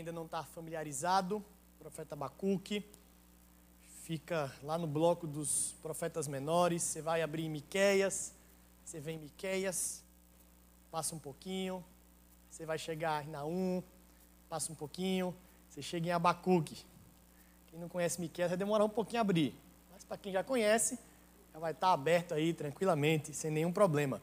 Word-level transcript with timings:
ainda 0.00 0.12
não 0.12 0.24
está 0.24 0.42
familiarizado, 0.42 1.36
o 1.36 1.78
profeta 1.78 2.14
Abacuque, 2.14 2.84
fica 4.02 4.52
lá 4.62 4.76
no 4.76 4.86
bloco 4.86 5.26
dos 5.26 5.76
profetas 5.82 6.26
menores, 6.26 6.82
você 6.82 7.02
vai 7.02 7.22
abrir 7.22 7.44
em 7.44 7.50
Miqueias, 7.50 8.32
você 8.84 8.98
vem 8.98 9.16
em 9.16 9.20
Miqueias, 9.20 10.02
passa 10.90 11.14
um 11.14 11.18
pouquinho, 11.18 11.84
você 12.50 12.64
vai 12.64 12.78
chegar 12.78 13.24
em 13.24 13.30
Naum, 13.30 13.82
passa 14.48 14.72
um 14.72 14.74
pouquinho, 14.74 15.34
você 15.68 15.82
chega 15.82 16.08
em 16.08 16.12
Abacuque. 16.12 16.84
Quem 17.68 17.78
não 17.78 17.88
conhece 17.88 18.20
Miqueias 18.20 18.50
vai 18.50 18.58
demorar 18.58 18.84
um 18.84 18.88
pouquinho 18.88 19.20
a 19.20 19.22
abrir, 19.22 19.54
mas 19.92 20.02
para 20.02 20.16
quem 20.16 20.32
já 20.32 20.42
conhece, 20.42 20.98
já 21.52 21.58
vai 21.58 21.72
estar 21.72 21.92
aberto 21.92 22.32
aí 22.32 22.54
tranquilamente, 22.54 23.34
sem 23.34 23.50
nenhum 23.50 23.70
problema. 23.70 24.20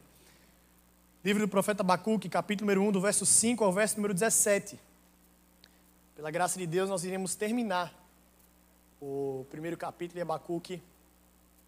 Livro 1.24 1.46
do 1.46 1.48
profeta 1.48 1.82
Abacuque, 1.82 2.28
capítulo 2.28 2.66
número 2.66 2.82
1, 2.88 2.92
do 2.92 3.00
verso 3.00 3.24
5 3.24 3.62
ao 3.62 3.72
verso 3.72 3.96
número 3.96 4.12
17. 4.12 4.87
Pela 6.18 6.32
graça 6.32 6.58
de 6.58 6.66
Deus, 6.66 6.90
nós 6.90 7.04
iremos 7.04 7.36
terminar 7.36 7.94
o 9.00 9.46
primeiro 9.50 9.76
capítulo 9.76 10.16
de 10.16 10.20
Abacuque 10.20 10.82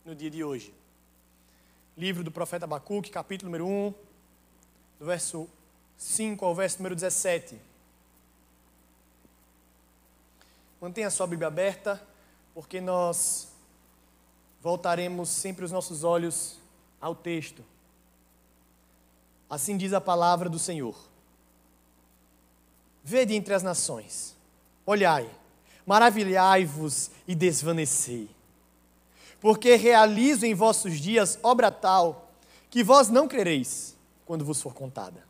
no 0.04 0.12
dia 0.12 0.28
de 0.28 0.42
hoje. 0.42 0.74
Livro 1.96 2.24
do 2.24 2.32
profeta 2.32 2.64
Abacuque, 2.64 3.12
capítulo 3.12 3.48
número 3.48 3.64
1, 3.68 3.94
do 4.98 5.06
verso 5.06 5.48
5 5.96 6.44
ao 6.44 6.52
verso 6.52 6.78
número 6.78 6.96
17. 6.96 7.60
Mantenha 10.80 11.10
sua 11.10 11.28
Bíblia 11.28 11.46
aberta, 11.46 12.04
porque 12.52 12.80
nós 12.80 13.52
voltaremos 14.60 15.28
sempre 15.28 15.64
os 15.64 15.70
nossos 15.70 16.02
olhos 16.02 16.58
ao 17.00 17.14
texto. 17.14 17.64
Assim 19.48 19.76
diz 19.76 19.92
a 19.92 20.00
palavra 20.00 20.48
do 20.48 20.58
Senhor. 20.58 20.98
Vede 23.04 23.36
entre 23.36 23.54
as 23.54 23.62
nações, 23.62 24.39
olhai, 24.90 25.28
maravilhai-vos 25.86 27.10
e 27.26 27.34
desvanecei. 27.34 28.28
Porque 29.40 29.76
realizo 29.76 30.44
em 30.44 30.54
vossos 30.54 31.00
dias 31.00 31.38
obra 31.42 31.70
tal 31.70 32.32
que 32.68 32.84
vós 32.84 33.08
não 33.08 33.26
crereis 33.26 33.96
quando 34.26 34.44
vos 34.44 34.60
for 34.60 34.74
contada. 34.74 35.24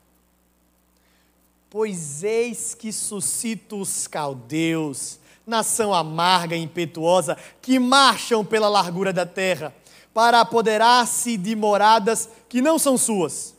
Pois 1.69 2.25
eis 2.25 2.75
que 2.75 2.93
suscito 2.93 3.81
os 3.81 4.07
caldeus, 4.07 5.21
nação 5.47 5.95
amarga 5.95 6.57
e 6.57 6.63
impetuosa, 6.63 7.37
que 7.63 7.79
marcham 7.79 8.45
pela 8.45 8.69
largura 8.69 9.13
da 9.13 9.25
terra, 9.25 9.75
para 10.13 10.41
apoderar-se 10.41 11.37
de 11.37 11.55
moradas 11.55 12.29
que 12.49 12.61
não 12.61 12.79
são 12.79 12.99
suas. 12.99 13.55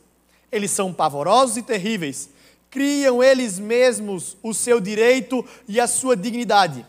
Eles 0.50 0.70
são 0.70 0.92
pavorosos 0.92 1.56
e 1.56 1.62
terríveis, 1.62 2.28
criam 2.72 3.22
eles 3.22 3.58
mesmos 3.58 4.34
o 4.42 4.54
seu 4.54 4.80
direito 4.80 5.44
e 5.68 5.78
a 5.78 5.86
sua 5.86 6.16
dignidade. 6.16 6.86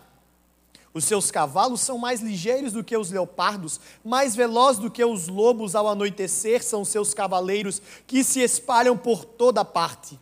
Os 0.93 1.03
seus 1.03 1.29
cavalos 1.29 1.81
são 1.81 1.97
mais 1.97 2.21
ligeiros 2.21 2.71
do 2.71 2.85
que 2.85 2.95
os 2.95 3.11
leopardos, 3.11 3.81
mais 4.03 4.33
velozes 4.33 4.81
do 4.81 4.89
que 4.89 5.03
os 5.03 5.27
lobos 5.27 5.75
ao 5.75 5.89
anoitecer 5.89 6.63
são 6.63 6.85
seus 6.85 7.13
cavaleiros 7.13 7.81
que 8.07 8.23
se 8.23 8.39
espalham 8.39 8.97
por 8.97 9.25
toda 9.25 9.65
parte. 9.65 10.17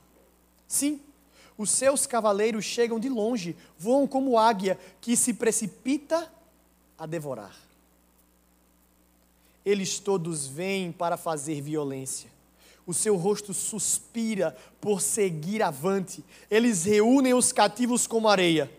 Sim, 0.68 1.00
os 1.56 1.70
seus 1.70 2.08
cavaleiros 2.08 2.66
chegam 2.66 3.00
de 3.00 3.08
longe, 3.08 3.56
voam 3.78 4.08
como 4.08 4.40
águia 4.40 4.80
que 5.00 5.16
se 5.16 5.32
precipita 5.32 6.28
a 6.98 7.06
devorar. 7.06 7.56
Eles 9.64 10.00
todos 10.00 10.48
vêm 10.48 10.92
para 10.92 11.18
fazer 11.18 11.62
violência. 11.62 12.32
O 12.86 12.94
seu 12.94 13.16
rosto 13.16 13.54
suspira 13.54 14.56
por 14.80 15.02
seguir 15.02 15.62
avante. 15.62 16.24
Eles 16.50 16.84
reúnem 16.84 17.34
os 17.34 17.52
cativos 17.52 18.08
como 18.08 18.28
areia. 18.28 18.72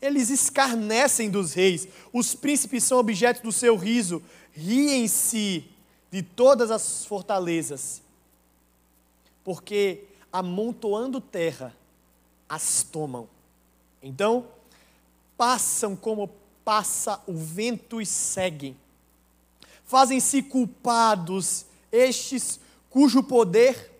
Eles 0.00 0.30
escarnecem 0.30 1.30
dos 1.30 1.52
reis. 1.52 1.88
Os 2.12 2.34
príncipes 2.34 2.84
são 2.84 2.98
objeto 2.98 3.42
do 3.42 3.50
seu 3.50 3.76
riso. 3.76 4.22
Riem-se 4.52 5.64
de 6.10 6.22
todas 6.22 6.70
as 6.70 7.04
fortalezas. 7.04 8.02
Porque, 9.42 10.04
amontoando 10.32 11.20
terra, 11.20 11.74
as 12.48 12.82
tomam. 12.82 13.28
Então, 14.02 14.46
passam 15.36 15.96
como 15.96 16.30
passa 16.64 17.22
o 17.26 17.32
vento 17.32 18.00
e 18.00 18.06
seguem. 18.06 18.76
Fazem-se 19.84 20.42
culpados 20.42 21.64
estes 21.92 22.58
cujo 22.96 23.22
poder 23.22 23.92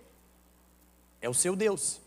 é 1.20 1.28
o 1.28 1.34
seu 1.34 1.54
Deus. 1.54 2.00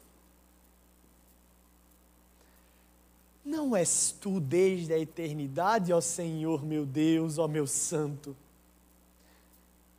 Não 3.45 3.75
és 3.75 4.15
tu 4.19 4.39
desde 4.39 4.91
a 4.91 4.97
eternidade, 4.97 5.93
ó 5.93 6.01
Senhor 6.01 6.65
meu 6.65 6.87
Deus, 6.87 7.37
ó 7.37 7.47
meu 7.47 7.67
Santo. 7.67 8.35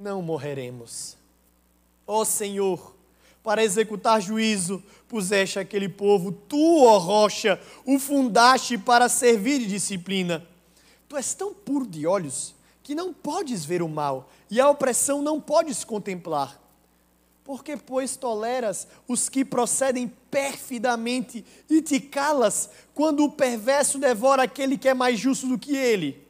Não 0.00 0.20
morreremos. 0.20 1.16
Ó 2.08 2.24
Senhor, 2.24 2.92
para 3.40 3.62
executar 3.62 4.20
juízo, 4.20 4.82
puseste 5.06 5.60
aquele 5.60 5.88
povo, 5.88 6.32
tu, 6.32 6.82
ó 6.82 6.98
rocha, 6.98 7.60
o 7.86 8.00
fundaste 8.00 8.76
para 8.76 9.08
servir 9.08 9.60
de 9.60 9.68
disciplina. 9.68 10.44
Tu 11.08 11.16
és 11.16 11.34
tão 11.34 11.54
puro 11.54 11.86
de 11.86 12.04
olhos 12.04 12.52
que 12.82 12.96
não 12.96 13.14
podes 13.14 13.64
ver 13.64 13.80
o 13.80 13.88
mal, 13.88 14.28
e 14.50 14.60
a 14.60 14.68
opressão 14.68 15.22
não 15.22 15.40
podes 15.40 15.84
contemplar. 15.84 16.60
Porque, 17.50 17.76
pois, 17.76 18.14
toleras 18.14 18.86
os 19.08 19.28
que 19.28 19.44
procedem 19.44 20.06
perfidamente 20.06 21.44
e 21.68 21.82
te 21.82 21.98
calas 21.98 22.70
quando 22.94 23.24
o 23.24 23.32
perverso 23.32 23.98
devora 23.98 24.44
aquele 24.44 24.78
que 24.78 24.88
é 24.88 24.94
mais 24.94 25.18
justo 25.18 25.48
do 25.48 25.58
que 25.58 25.74
ele? 25.74 26.24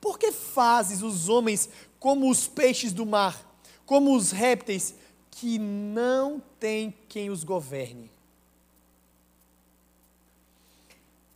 Por 0.00 0.16
que 0.16 0.30
fazes 0.30 1.02
os 1.02 1.28
homens 1.28 1.68
como 1.98 2.30
os 2.30 2.46
peixes 2.46 2.92
do 2.92 3.04
mar, 3.04 3.44
como 3.84 4.14
os 4.14 4.30
répteis 4.30 4.94
que 5.28 5.58
não 5.58 6.40
têm 6.60 6.94
quem 7.08 7.28
os 7.28 7.42
governe? 7.42 8.12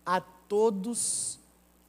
A 0.06 0.21
todos 0.21 1.41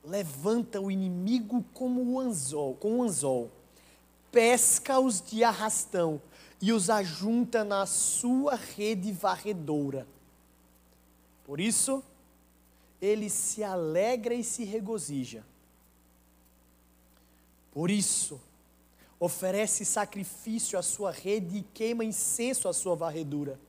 levanta 0.03 0.81
o 0.81 0.89
inimigo 0.89 1.63
como 1.75 2.19
anzol, 2.19 2.73
com 2.73 2.97
o 2.97 3.03
anzol, 3.03 3.51
pesca-os 4.31 5.21
de 5.21 5.43
arrastão 5.43 6.19
e 6.61 6.71
os 6.71 6.89
ajunta 6.89 7.63
na 7.63 7.85
sua 7.85 8.55
rede 8.55 9.11
varredora. 9.11 10.07
Por 11.43 11.59
isso, 11.59 12.03
ele 13.01 13.29
se 13.29 13.63
alegra 13.63 14.33
e 14.33 14.43
se 14.43 14.63
regozija. 14.63 15.45
Por 17.71 17.91
isso, 17.91 18.41
oferece 19.19 19.85
sacrifício 19.85 20.79
à 20.79 20.81
sua 20.81 21.11
rede 21.11 21.57
e 21.57 21.61
queima 21.61 22.03
incenso 22.03 22.67
à 22.67 22.73
sua 22.73 22.95
varredura. 22.95 23.59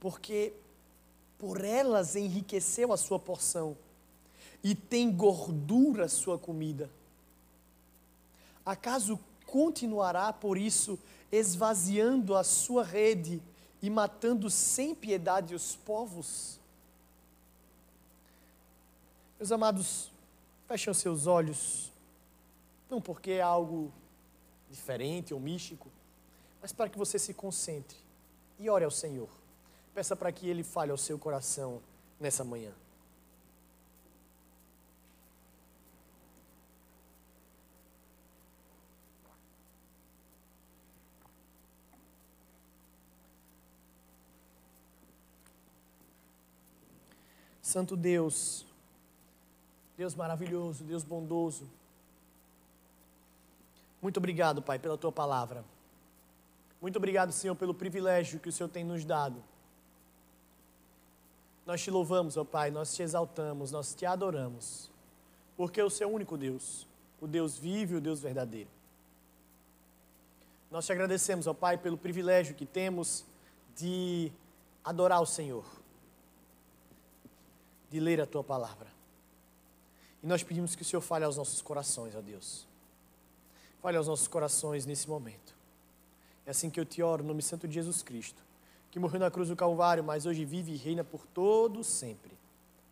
Porque 0.00 0.52
por 1.38 1.64
elas 1.64 2.16
enriqueceu 2.16 2.92
a 2.92 2.96
sua 2.96 3.18
porção 3.18 3.76
e 4.62 4.74
tem 4.74 5.10
gordura 5.10 6.08
sua 6.08 6.38
comida. 6.38 6.90
Acaso 8.64 9.18
continuará 9.46 10.32
por 10.32 10.56
isso 10.56 10.98
esvaziando 11.32 12.36
a 12.36 12.44
sua 12.44 12.84
rede 12.84 13.42
e 13.80 13.88
matando 13.88 14.50
sem 14.50 14.94
piedade 14.94 15.54
os 15.54 15.74
povos? 15.74 16.60
Meus 19.40 19.50
amados, 19.50 20.12
fechem 20.68 20.94
seus 20.94 21.26
olhos, 21.26 21.90
não 22.88 23.00
porque 23.00 23.32
é 23.32 23.40
algo 23.40 23.90
diferente 24.70 25.34
ou 25.34 25.40
místico, 25.40 25.88
mas 26.60 26.72
para 26.72 26.88
que 26.88 26.96
você 26.96 27.18
se 27.18 27.34
concentre 27.34 27.96
e 28.58 28.70
ore 28.70 28.84
ao 28.84 28.90
Senhor. 28.90 29.28
Peça 29.94 30.14
para 30.14 30.30
que 30.30 30.48
Ele 30.48 30.62
fale 30.62 30.90
ao 30.90 30.96
seu 30.96 31.18
coração 31.18 31.82
nessa 32.20 32.44
manhã. 32.44 32.72
Santo 47.72 47.96
Deus, 47.96 48.66
Deus 49.96 50.14
maravilhoso, 50.14 50.84
Deus 50.84 51.02
bondoso. 51.02 51.66
Muito 54.02 54.18
obrigado, 54.18 54.60
Pai, 54.60 54.78
pela 54.78 54.98
tua 54.98 55.10
palavra. 55.10 55.64
Muito 56.82 56.96
obrigado, 56.96 57.32
Senhor, 57.32 57.54
pelo 57.54 57.72
privilégio 57.72 58.38
que 58.38 58.50
o 58.50 58.52
Senhor 58.52 58.68
tem 58.68 58.84
nos 58.84 59.06
dado. 59.06 59.42
Nós 61.64 61.80
te 61.80 61.90
louvamos, 61.90 62.36
ó 62.36 62.44
Pai, 62.44 62.70
nós 62.70 62.94
te 62.94 63.02
exaltamos, 63.02 63.72
nós 63.72 63.94
te 63.94 64.04
adoramos, 64.04 64.90
porque 65.56 65.80
o 65.80 65.88
Senhor 65.88 66.10
é 66.10 66.12
o 66.12 66.16
único 66.16 66.36
Deus, 66.36 66.86
o 67.22 67.26
Deus 67.26 67.56
vive, 67.56 67.94
o 67.94 68.02
Deus 68.02 68.20
verdadeiro. 68.20 68.68
Nós 70.70 70.84
te 70.84 70.92
agradecemos, 70.92 71.46
ó 71.46 71.54
Pai, 71.54 71.78
pelo 71.78 71.96
privilégio 71.96 72.54
que 72.54 72.66
temos 72.66 73.24
de 73.74 74.30
adorar 74.84 75.22
o 75.22 75.26
Senhor 75.26 75.81
de 77.92 78.00
ler 78.00 78.22
a 78.22 78.26
tua 78.26 78.42
palavra. 78.42 78.88
E 80.22 80.26
nós 80.26 80.42
pedimos 80.42 80.74
que 80.74 80.80
o 80.80 80.84
Senhor 80.84 81.02
fale 81.02 81.26
aos 81.26 81.36
nossos 81.36 81.60
corações, 81.60 82.16
ó 82.16 82.22
Deus. 82.22 82.66
Fale 83.82 83.98
aos 83.98 84.06
nossos 84.06 84.26
corações 84.26 84.86
nesse 84.86 85.06
momento. 85.08 85.54
É 86.46 86.52
assim 86.52 86.70
que 86.70 86.80
eu 86.80 86.86
te 86.86 87.02
oro, 87.02 87.22
no 87.22 87.28
nome 87.28 87.42
santo 87.42 87.68
de 87.68 87.74
Jesus 87.74 88.02
Cristo, 88.02 88.42
que 88.90 88.98
morreu 88.98 89.20
na 89.20 89.30
cruz 89.30 89.50
do 89.50 89.56
Calvário, 89.56 90.02
mas 90.02 90.24
hoje 90.24 90.42
vive 90.42 90.72
e 90.72 90.76
reina 90.76 91.04
por 91.04 91.26
todo 91.26 91.84
sempre. 91.84 92.32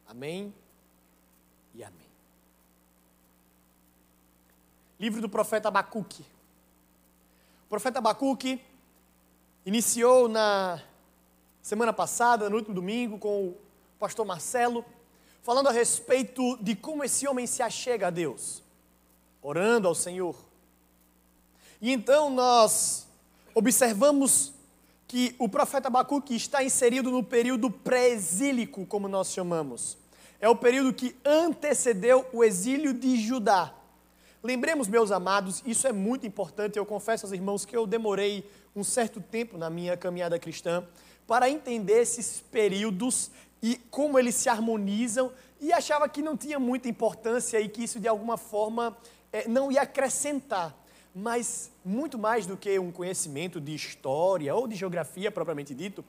Amém 0.07 0.53
e 1.75 1.83
amém. 1.83 2.11
Livro 4.99 5.23
do 5.23 5.31
profeta 5.31 5.69
Abacuque. 5.69 6.27
O 7.65 7.69
profeta 7.71 8.01
Abacuque 8.01 8.61
iniciou 9.65 10.29
na 10.29 10.83
semana 11.63 11.93
passada, 11.93 12.51
no 12.51 12.57
último 12.57 12.75
domingo, 12.75 13.19
com 13.19 13.55
pastor 14.01 14.25
Marcelo, 14.25 14.83
falando 15.43 15.69
a 15.69 15.73
respeito 15.73 16.57
de 16.63 16.75
como 16.75 17.05
esse 17.05 17.29
homem 17.29 17.47
se 17.47 17.63
achega 17.63 18.07
a 18.07 18.11
Deus, 18.11 18.63
orando 19.43 19.87
ao 19.87 19.95
Senhor. 19.95 20.35
E 21.83 21.93
então 21.93 22.31
nós 22.31 23.07
observamos 23.55 24.55
que 25.07 25.35
o 25.39 25.51
profeta 25.51 25.89
Abacuque 25.89 26.35
está 26.35 26.65
inserido 26.65 27.11
no 27.11 27.23
período 27.23 27.71
pré-exílico, 27.71 28.87
como 28.87 29.07
nós 29.07 29.33
chamamos. 29.33 29.99
É 30.41 30.49
o 30.49 30.57
período 30.57 30.95
que 30.95 31.15
antecedeu 31.23 32.25
o 32.33 32.43
exílio 32.43 32.95
de 32.95 33.21
Judá. 33.21 33.75
Lembremos, 34.43 34.89
meus 34.89 35.11
amados, 35.11 35.63
isso 35.67 35.87
é 35.87 35.93
muito 35.93 36.27
importante. 36.27 36.79
Eu 36.79 36.87
confesso 36.87 37.27
aos 37.27 37.35
irmãos 37.35 37.67
que 37.67 37.77
eu 37.77 37.87
demorei 37.87 38.49
um 38.75 38.83
certo 38.83 39.21
tempo 39.21 39.59
na 39.59 39.69
minha 39.69 39.95
caminhada 39.95 40.39
cristã 40.39 40.87
para 41.27 41.51
entender 41.51 42.01
esses 42.01 42.41
períodos 42.51 43.31
e 43.63 43.77
como 43.91 44.19
eles 44.19 44.35
se 44.35 44.49
harmonizam 44.49 45.33
e 45.61 45.73
achava 45.73 46.09
que 46.09 46.23
não 46.23 46.37
tinha 46.37 46.59
muita 46.59 46.89
importância 46.89 47.61
e 47.61 47.69
que 47.69 47.85
isso 47.85 48.01
de 48.01 48.09
alguma 48.09 48.37
forma 48.37 48.97
é, 49.33 49.47
não 49.47 49.71
ia 49.71 49.83
acrescentar. 49.83 50.75
Mas 51.15 51.71
muito 51.85 52.19
mais 52.19 52.47
do 52.47 52.57
que 52.57 52.79
um 52.79 52.93
conhecimento 52.93 53.61
de 53.61 53.75
história 53.75 54.55
ou 54.55 54.67
de 54.67 54.77
geografia 54.77 55.31
propriamente 55.31 55.75
dito, 55.75 56.05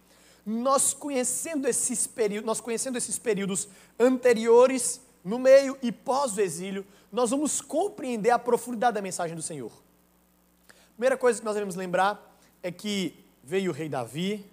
nós 0.45 0.93
conhecendo 0.93 1.67
esses 1.67 2.07
períodos, 2.07 2.45
nós 2.45 2.61
conhecendo 2.61 2.97
esses 2.97 3.19
períodos 3.19 3.67
anteriores, 3.99 5.01
no 5.23 5.37
meio 5.37 5.77
e 5.81 5.91
pós 5.91 6.35
o 6.35 6.41
exílio, 6.41 6.85
nós 7.11 7.29
vamos 7.29 7.61
compreender 7.61 8.31
a 8.31 8.39
profundidade 8.39 8.95
da 8.95 9.01
mensagem 9.01 9.35
do 9.35 9.41
Senhor. 9.41 9.71
Primeira 10.93 11.17
coisa 11.17 11.39
que 11.39 11.45
nós 11.45 11.55
devemos 11.55 11.75
lembrar 11.75 12.37
é 12.63 12.71
que 12.71 13.15
veio 13.43 13.71
o 13.71 13.73
rei 13.73 13.89
Davi, 13.89 14.45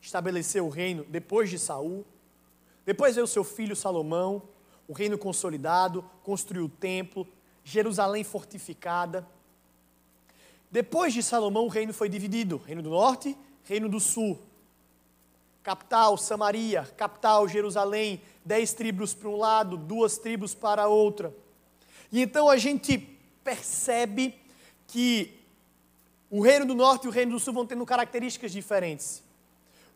estabeleceu 0.00 0.66
o 0.66 0.68
reino 0.68 1.04
depois 1.08 1.50
de 1.50 1.58
Saul, 1.58 2.04
depois 2.90 3.14
veio 3.14 3.26
seu 3.28 3.44
filho 3.44 3.76
Salomão, 3.76 4.42
o 4.88 4.92
reino 4.92 5.16
consolidado, 5.16 6.04
construiu 6.24 6.64
o 6.64 6.68
templo, 6.68 7.24
Jerusalém 7.62 8.24
fortificada. 8.24 9.24
Depois 10.72 11.14
de 11.14 11.22
Salomão, 11.22 11.66
o 11.66 11.68
reino 11.68 11.94
foi 11.94 12.08
dividido: 12.08 12.56
reino 12.56 12.82
do 12.82 12.90
norte, 12.90 13.38
reino 13.62 13.88
do 13.88 14.00
sul. 14.00 14.40
Capital, 15.62 16.18
Samaria, 16.18 16.82
capital, 16.96 17.46
Jerusalém, 17.46 18.20
dez 18.44 18.74
tribos 18.74 19.14
para 19.14 19.28
um 19.28 19.36
lado, 19.36 19.76
duas 19.76 20.18
tribos 20.18 20.52
para 20.52 20.82
a 20.82 20.88
outra. 20.88 21.32
E 22.10 22.20
então 22.20 22.48
a 22.48 22.56
gente 22.56 22.98
percebe 23.44 24.34
que 24.88 25.38
o 26.28 26.40
reino 26.40 26.66
do 26.66 26.74
norte 26.74 27.04
e 27.04 27.08
o 27.08 27.12
reino 27.12 27.30
do 27.30 27.38
sul 27.38 27.54
vão 27.54 27.64
tendo 27.64 27.86
características 27.86 28.50
diferentes. 28.50 29.22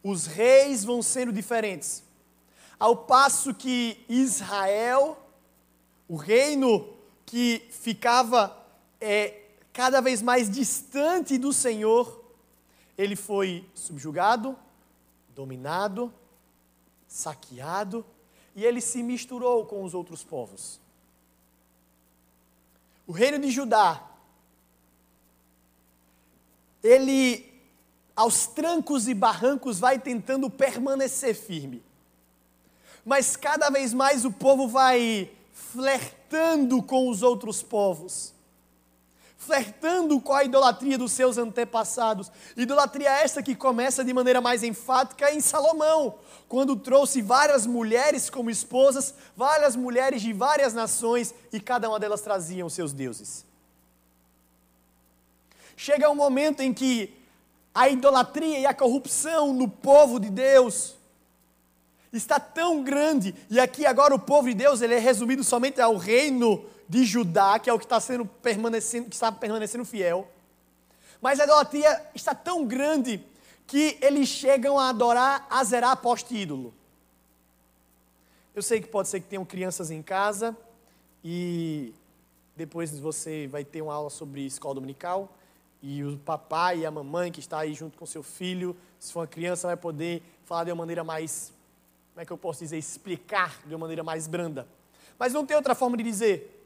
Os 0.00 0.28
reis 0.28 0.84
vão 0.84 1.02
sendo 1.02 1.32
diferentes. 1.32 2.04
Ao 2.78 2.96
passo 2.96 3.54
que 3.54 4.04
Israel, 4.08 5.18
o 6.08 6.16
reino 6.16 6.88
que 7.24 7.66
ficava 7.70 8.56
é, 9.00 9.42
cada 9.72 10.00
vez 10.00 10.22
mais 10.22 10.50
distante 10.50 11.38
do 11.38 11.52
Senhor, 11.52 12.22
ele 12.96 13.16
foi 13.16 13.68
subjugado, 13.74 14.56
dominado, 15.34 16.12
saqueado, 17.08 18.04
e 18.54 18.64
ele 18.64 18.80
se 18.80 19.02
misturou 19.02 19.66
com 19.66 19.82
os 19.82 19.94
outros 19.94 20.22
povos. 20.22 20.80
O 23.06 23.12
reino 23.12 23.38
de 23.38 23.50
Judá, 23.50 24.10
ele, 26.82 27.52
aos 28.14 28.46
trancos 28.46 29.08
e 29.08 29.14
barrancos, 29.14 29.78
vai 29.78 29.98
tentando 29.98 30.48
permanecer 30.48 31.34
firme. 31.34 31.82
Mas 33.04 33.36
cada 33.36 33.70
vez 33.70 33.92
mais 33.92 34.24
o 34.24 34.32
povo 34.32 34.66
vai 34.66 35.30
flertando 35.52 36.82
com 36.82 37.08
os 37.08 37.22
outros 37.22 37.62
povos 37.62 38.34
flertando 39.44 40.20
com 40.20 40.32
a 40.32 40.44
idolatria 40.44 40.96
dos 40.96 41.12
seus 41.12 41.36
antepassados. 41.36 42.32
Idolatria 42.56 43.10
esta 43.10 43.42
que 43.42 43.54
começa 43.54 44.02
de 44.02 44.12
maneira 44.12 44.40
mais 44.40 44.62
enfática 44.62 45.30
em 45.32 45.40
Salomão, 45.40 46.14
quando 46.48 46.74
trouxe 46.76 47.20
várias 47.20 47.66
mulheres 47.66 48.30
como 48.30 48.50
esposas, 48.50 49.14
várias 49.36 49.76
mulheres 49.76 50.22
de 50.22 50.32
várias 50.32 50.72
nações, 50.72 51.34
e 51.52 51.60
cada 51.60 51.88
uma 51.88 52.00
delas 52.00 52.22
traziam 52.22 52.68
seus 52.68 52.92
deuses. 52.92 53.44
Chega 55.76 56.10
um 56.10 56.14
momento 56.14 56.60
em 56.60 56.72
que 56.72 57.14
a 57.74 57.88
idolatria 57.88 58.60
e 58.60 58.66
a 58.66 58.72
corrupção 58.72 59.52
no 59.52 59.68
povo 59.68 60.18
de 60.18 60.30
Deus 60.30 60.94
está 62.16 62.38
tão 62.38 62.82
grande, 62.82 63.34
e 63.50 63.58
aqui 63.58 63.84
agora 63.86 64.14
o 64.14 64.18
povo 64.18 64.48
de 64.48 64.54
Deus 64.54 64.80
ele 64.80 64.94
é 64.94 64.98
resumido 64.98 65.42
somente 65.42 65.80
ao 65.80 65.96
reino 65.96 66.64
de 66.88 67.04
Judá, 67.04 67.58
que 67.58 67.68
é 67.68 67.72
o 67.72 67.78
que 67.78 67.84
está 67.84 68.00
sendo 68.00 68.24
permanecendo, 68.24 69.08
que 69.08 69.14
está 69.14 69.32
permanecendo 69.32 69.84
fiel. 69.84 70.28
Mas 71.20 71.40
a 71.40 71.44
idolatria 71.44 72.10
está 72.14 72.34
tão 72.34 72.66
grande 72.66 73.24
que 73.66 73.98
eles 74.02 74.28
chegam 74.28 74.78
a 74.78 74.90
adorar 74.90 75.46
Azerá 75.48 75.96
poste-ídolo. 75.96 76.74
Eu 78.54 78.62
sei 78.62 78.80
que 78.80 78.88
pode 78.88 79.08
ser 79.08 79.20
que 79.20 79.26
tenham 79.26 79.44
crianças 79.44 79.90
em 79.90 80.02
casa 80.02 80.56
e 81.24 81.92
depois 82.54 82.96
você 82.98 83.48
vai 83.48 83.64
ter 83.64 83.82
uma 83.82 83.94
aula 83.94 84.10
sobre 84.10 84.46
escola 84.46 84.74
dominical 84.74 85.34
e 85.82 86.04
o 86.04 86.16
papai 86.18 86.78
e 86.78 86.86
a 86.86 86.90
mamãe 86.90 87.32
que 87.32 87.40
está 87.40 87.58
aí 87.58 87.74
junto 87.74 87.98
com 87.98 88.06
seu 88.06 88.22
filho, 88.22 88.76
se 88.98 89.12
for 89.12 89.20
uma 89.20 89.26
criança, 89.26 89.66
vai 89.66 89.76
poder 89.76 90.22
falar 90.44 90.64
de 90.64 90.70
uma 90.70 90.76
maneira 90.76 91.04
mais, 91.04 91.52
como 92.14 92.22
é 92.22 92.24
que 92.24 92.32
eu 92.32 92.38
posso 92.38 92.60
dizer, 92.60 92.78
explicar 92.78 93.60
de 93.66 93.74
uma 93.74 93.80
maneira 93.80 94.04
mais 94.04 94.28
branda. 94.28 94.68
Mas 95.18 95.32
não 95.32 95.44
tem 95.44 95.56
outra 95.56 95.74
forma 95.74 95.96
de 95.96 96.04
dizer. 96.04 96.64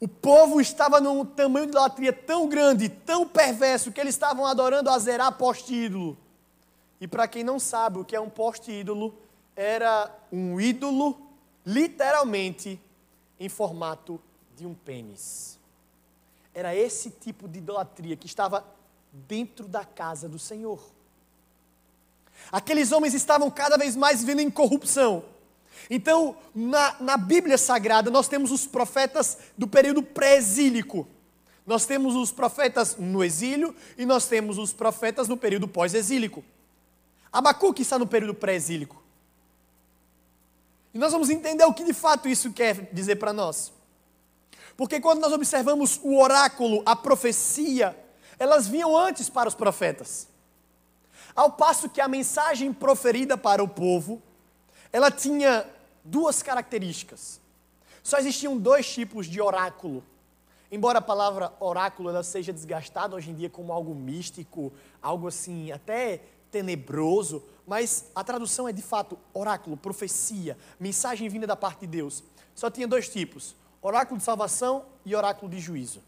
O 0.00 0.08
povo 0.08 0.60
estava 0.60 1.00
num 1.00 1.24
tamanho 1.24 1.66
de 1.66 1.70
idolatria 1.70 2.12
tão 2.12 2.48
grande, 2.48 2.88
tão 2.88 3.28
perverso, 3.28 3.92
que 3.92 4.00
eles 4.00 4.16
estavam 4.16 4.44
adorando 4.44 4.90
a 4.90 4.98
Zerá 4.98 5.30
poste-ídolo. 5.30 6.18
E 7.00 7.06
para 7.06 7.28
quem 7.28 7.44
não 7.44 7.60
sabe 7.60 8.00
o 8.00 8.04
que 8.04 8.16
é 8.16 8.20
um 8.20 8.28
poste-ídolo, 8.28 9.14
era 9.54 10.12
um 10.32 10.60
ídolo, 10.60 11.16
literalmente, 11.64 12.80
em 13.38 13.48
formato 13.48 14.20
de 14.56 14.66
um 14.66 14.74
pênis. 14.74 15.60
Era 16.52 16.74
esse 16.74 17.08
tipo 17.08 17.46
de 17.46 17.58
idolatria 17.58 18.16
que 18.16 18.26
estava 18.26 18.66
dentro 19.12 19.68
da 19.68 19.84
casa 19.84 20.28
do 20.28 20.40
Senhor. 20.40 20.80
Aqueles 22.50 22.92
homens 22.92 23.14
estavam 23.14 23.50
cada 23.50 23.76
vez 23.76 23.96
mais 23.96 24.20
vivendo 24.20 24.40
em 24.40 24.50
corrupção 24.50 25.24
então, 25.90 26.36
na, 26.54 26.96
na 27.00 27.16
Bíblia 27.16 27.58
Sagrada, 27.58 28.12
nós 28.12 28.28
temos 28.28 28.52
os 28.52 28.64
profetas 28.64 29.38
do 29.58 29.66
período 29.66 30.02
pré-exílico. 30.02 31.08
Nós 31.66 31.84
temos 31.84 32.14
os 32.14 32.30
profetas 32.30 32.96
no 32.96 33.24
exílio 33.24 33.74
e 33.98 34.06
nós 34.06 34.26
temos 34.26 34.56
os 34.56 34.72
profetas 34.72 35.26
no 35.26 35.36
período 35.36 35.66
pós-exílico. 35.66 36.44
Abacuque 37.32 37.82
está 37.82 37.98
no 37.98 38.06
período 38.06 38.34
pré-exílico. 38.34 39.02
E 40.94 40.98
nós 40.98 41.12
vamos 41.12 41.28
entender 41.28 41.64
o 41.64 41.74
que 41.74 41.84
de 41.84 41.92
fato 41.92 42.28
isso 42.28 42.52
quer 42.52 42.88
dizer 42.92 43.16
para 43.16 43.32
nós. 43.32 43.72
Porque 44.76 45.00
quando 45.00 45.20
nós 45.20 45.32
observamos 45.32 46.00
o 46.02 46.20
oráculo, 46.20 46.82
a 46.86 46.94
profecia, 46.94 47.96
elas 48.38 48.68
vinham 48.68 48.96
antes 48.96 49.28
para 49.28 49.48
os 49.48 49.54
profetas. 49.56 50.28
Ao 51.34 51.52
passo 51.52 51.88
que 51.88 52.00
a 52.00 52.08
mensagem 52.08 52.72
proferida 52.72 53.36
para 53.36 53.62
o 53.62 53.68
povo 53.68 54.22
ela 54.92 55.10
tinha 55.10 55.66
duas 56.04 56.42
características. 56.42 57.40
Só 58.02 58.18
existiam 58.18 58.56
dois 58.56 58.92
tipos 58.92 59.26
de 59.26 59.40
oráculo. 59.40 60.02
Embora 60.72 60.98
a 60.98 61.02
palavra 61.02 61.52
oráculo 61.60 62.08
ela 62.08 62.22
seja 62.22 62.52
desgastada 62.52 63.16
hoje 63.16 63.30
em 63.30 63.34
dia 63.34 63.50
como 63.50 63.72
algo 63.72 63.94
místico, 63.94 64.72
algo 65.02 65.28
assim 65.28 65.72
até 65.72 66.22
tenebroso, 66.50 67.42
mas 67.66 68.10
a 68.14 68.24
tradução 68.24 68.68
é 68.68 68.72
de 68.72 68.82
fato 68.82 69.18
oráculo, 69.32 69.76
profecia, 69.76 70.56
mensagem 70.78 71.28
vinda 71.28 71.46
da 71.46 71.56
parte 71.56 71.80
de 71.80 71.86
Deus. 71.86 72.22
Só 72.54 72.70
tinha 72.70 72.86
dois 72.86 73.08
tipos: 73.08 73.54
oráculo 73.80 74.18
de 74.18 74.24
salvação 74.24 74.84
e 75.04 75.14
oráculo 75.14 75.50
de 75.50 75.58
juízo. 75.58 76.02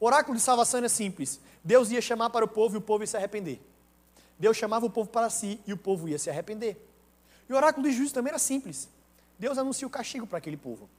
Oráculo 0.00 0.36
de 0.36 0.42
salvação 0.42 0.78
era 0.78 0.88
simples. 0.88 1.40
Deus 1.62 1.90
ia 1.90 2.00
chamar 2.00 2.30
para 2.30 2.44
o 2.44 2.48
povo 2.48 2.74
e 2.74 2.78
o 2.78 2.80
povo 2.80 3.02
ia 3.04 3.06
se 3.06 3.16
arrepender. 3.16 3.60
Deus 4.42 4.56
chamava 4.56 4.84
o 4.84 4.90
povo 4.90 5.08
para 5.08 5.30
si 5.30 5.60
e 5.64 5.72
o 5.72 5.76
povo 5.76 6.08
ia 6.08 6.18
se 6.18 6.28
arrepender. 6.28 6.76
E 7.48 7.52
o 7.52 7.56
oráculo 7.56 7.88
de 7.88 7.94
juízo 7.94 8.12
também 8.12 8.30
era 8.30 8.40
simples. 8.40 8.88
Deus 9.38 9.56
anuncia 9.56 9.86
o 9.86 9.90
castigo 9.90 10.26
para 10.26 10.38
aquele 10.38 10.56
povo. 10.56 10.90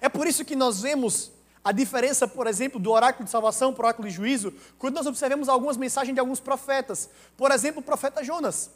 É 0.00 0.08
por 0.08 0.26
isso 0.26 0.46
que 0.46 0.56
nós 0.56 0.80
vemos 0.80 1.30
a 1.62 1.72
diferença, 1.72 2.26
por 2.26 2.46
exemplo, 2.46 2.80
do 2.80 2.90
oráculo 2.90 3.26
de 3.26 3.30
salvação 3.30 3.74
para 3.74 3.82
o 3.82 3.86
oráculo 3.86 4.08
de 4.08 4.14
juízo, 4.14 4.50
quando 4.78 4.94
nós 4.94 5.06
observamos 5.06 5.46
algumas 5.46 5.76
mensagens 5.76 6.14
de 6.14 6.20
alguns 6.20 6.40
profetas. 6.40 7.10
Por 7.36 7.50
exemplo, 7.50 7.80
o 7.80 7.84
profeta 7.84 8.24
Jonas. 8.24 8.70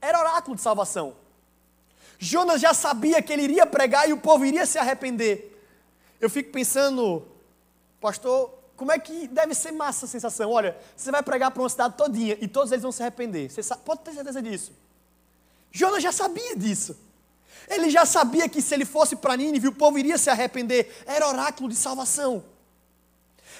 Era 0.00 0.20
oráculo 0.20 0.56
de 0.56 0.62
salvação. 0.62 1.16
Jonas 2.18 2.62
já 2.62 2.72
sabia 2.72 3.20
que 3.20 3.30
ele 3.30 3.42
iria 3.42 3.66
pregar 3.66 4.08
e 4.08 4.14
o 4.14 4.18
povo 4.18 4.42
iria 4.42 4.64
se 4.64 4.78
arrepender. 4.78 5.54
Eu 6.18 6.30
fico 6.30 6.50
pensando, 6.50 7.28
pastor, 8.00 8.57
como 8.78 8.92
é 8.92 8.98
que 8.98 9.26
deve 9.26 9.54
ser 9.54 9.72
massa 9.72 10.06
a 10.06 10.08
sensação? 10.08 10.52
Olha, 10.52 10.78
você 10.96 11.10
vai 11.10 11.20
pregar 11.20 11.50
para 11.50 11.60
uma 11.60 11.68
cidade 11.68 11.96
todinha 11.96 12.38
e 12.40 12.46
todos 12.46 12.70
eles 12.70 12.84
vão 12.84 12.92
se 12.92 13.02
arrepender. 13.02 13.50
Você 13.50 13.60
sabe, 13.60 13.82
pode 13.84 14.02
ter 14.02 14.12
certeza 14.12 14.40
disso. 14.40 14.72
Jonas 15.72 16.00
já 16.00 16.12
sabia 16.12 16.54
disso. 16.54 16.96
Ele 17.68 17.90
já 17.90 18.06
sabia 18.06 18.48
que 18.48 18.62
se 18.62 18.72
ele 18.72 18.84
fosse 18.84 19.16
para 19.16 19.36
Nínive, 19.36 19.66
o 19.66 19.72
povo 19.72 19.98
iria 19.98 20.16
se 20.16 20.30
arrepender. 20.30 20.96
Era 21.06 21.26
oráculo 21.26 21.68
de 21.68 21.74
salvação. 21.74 22.44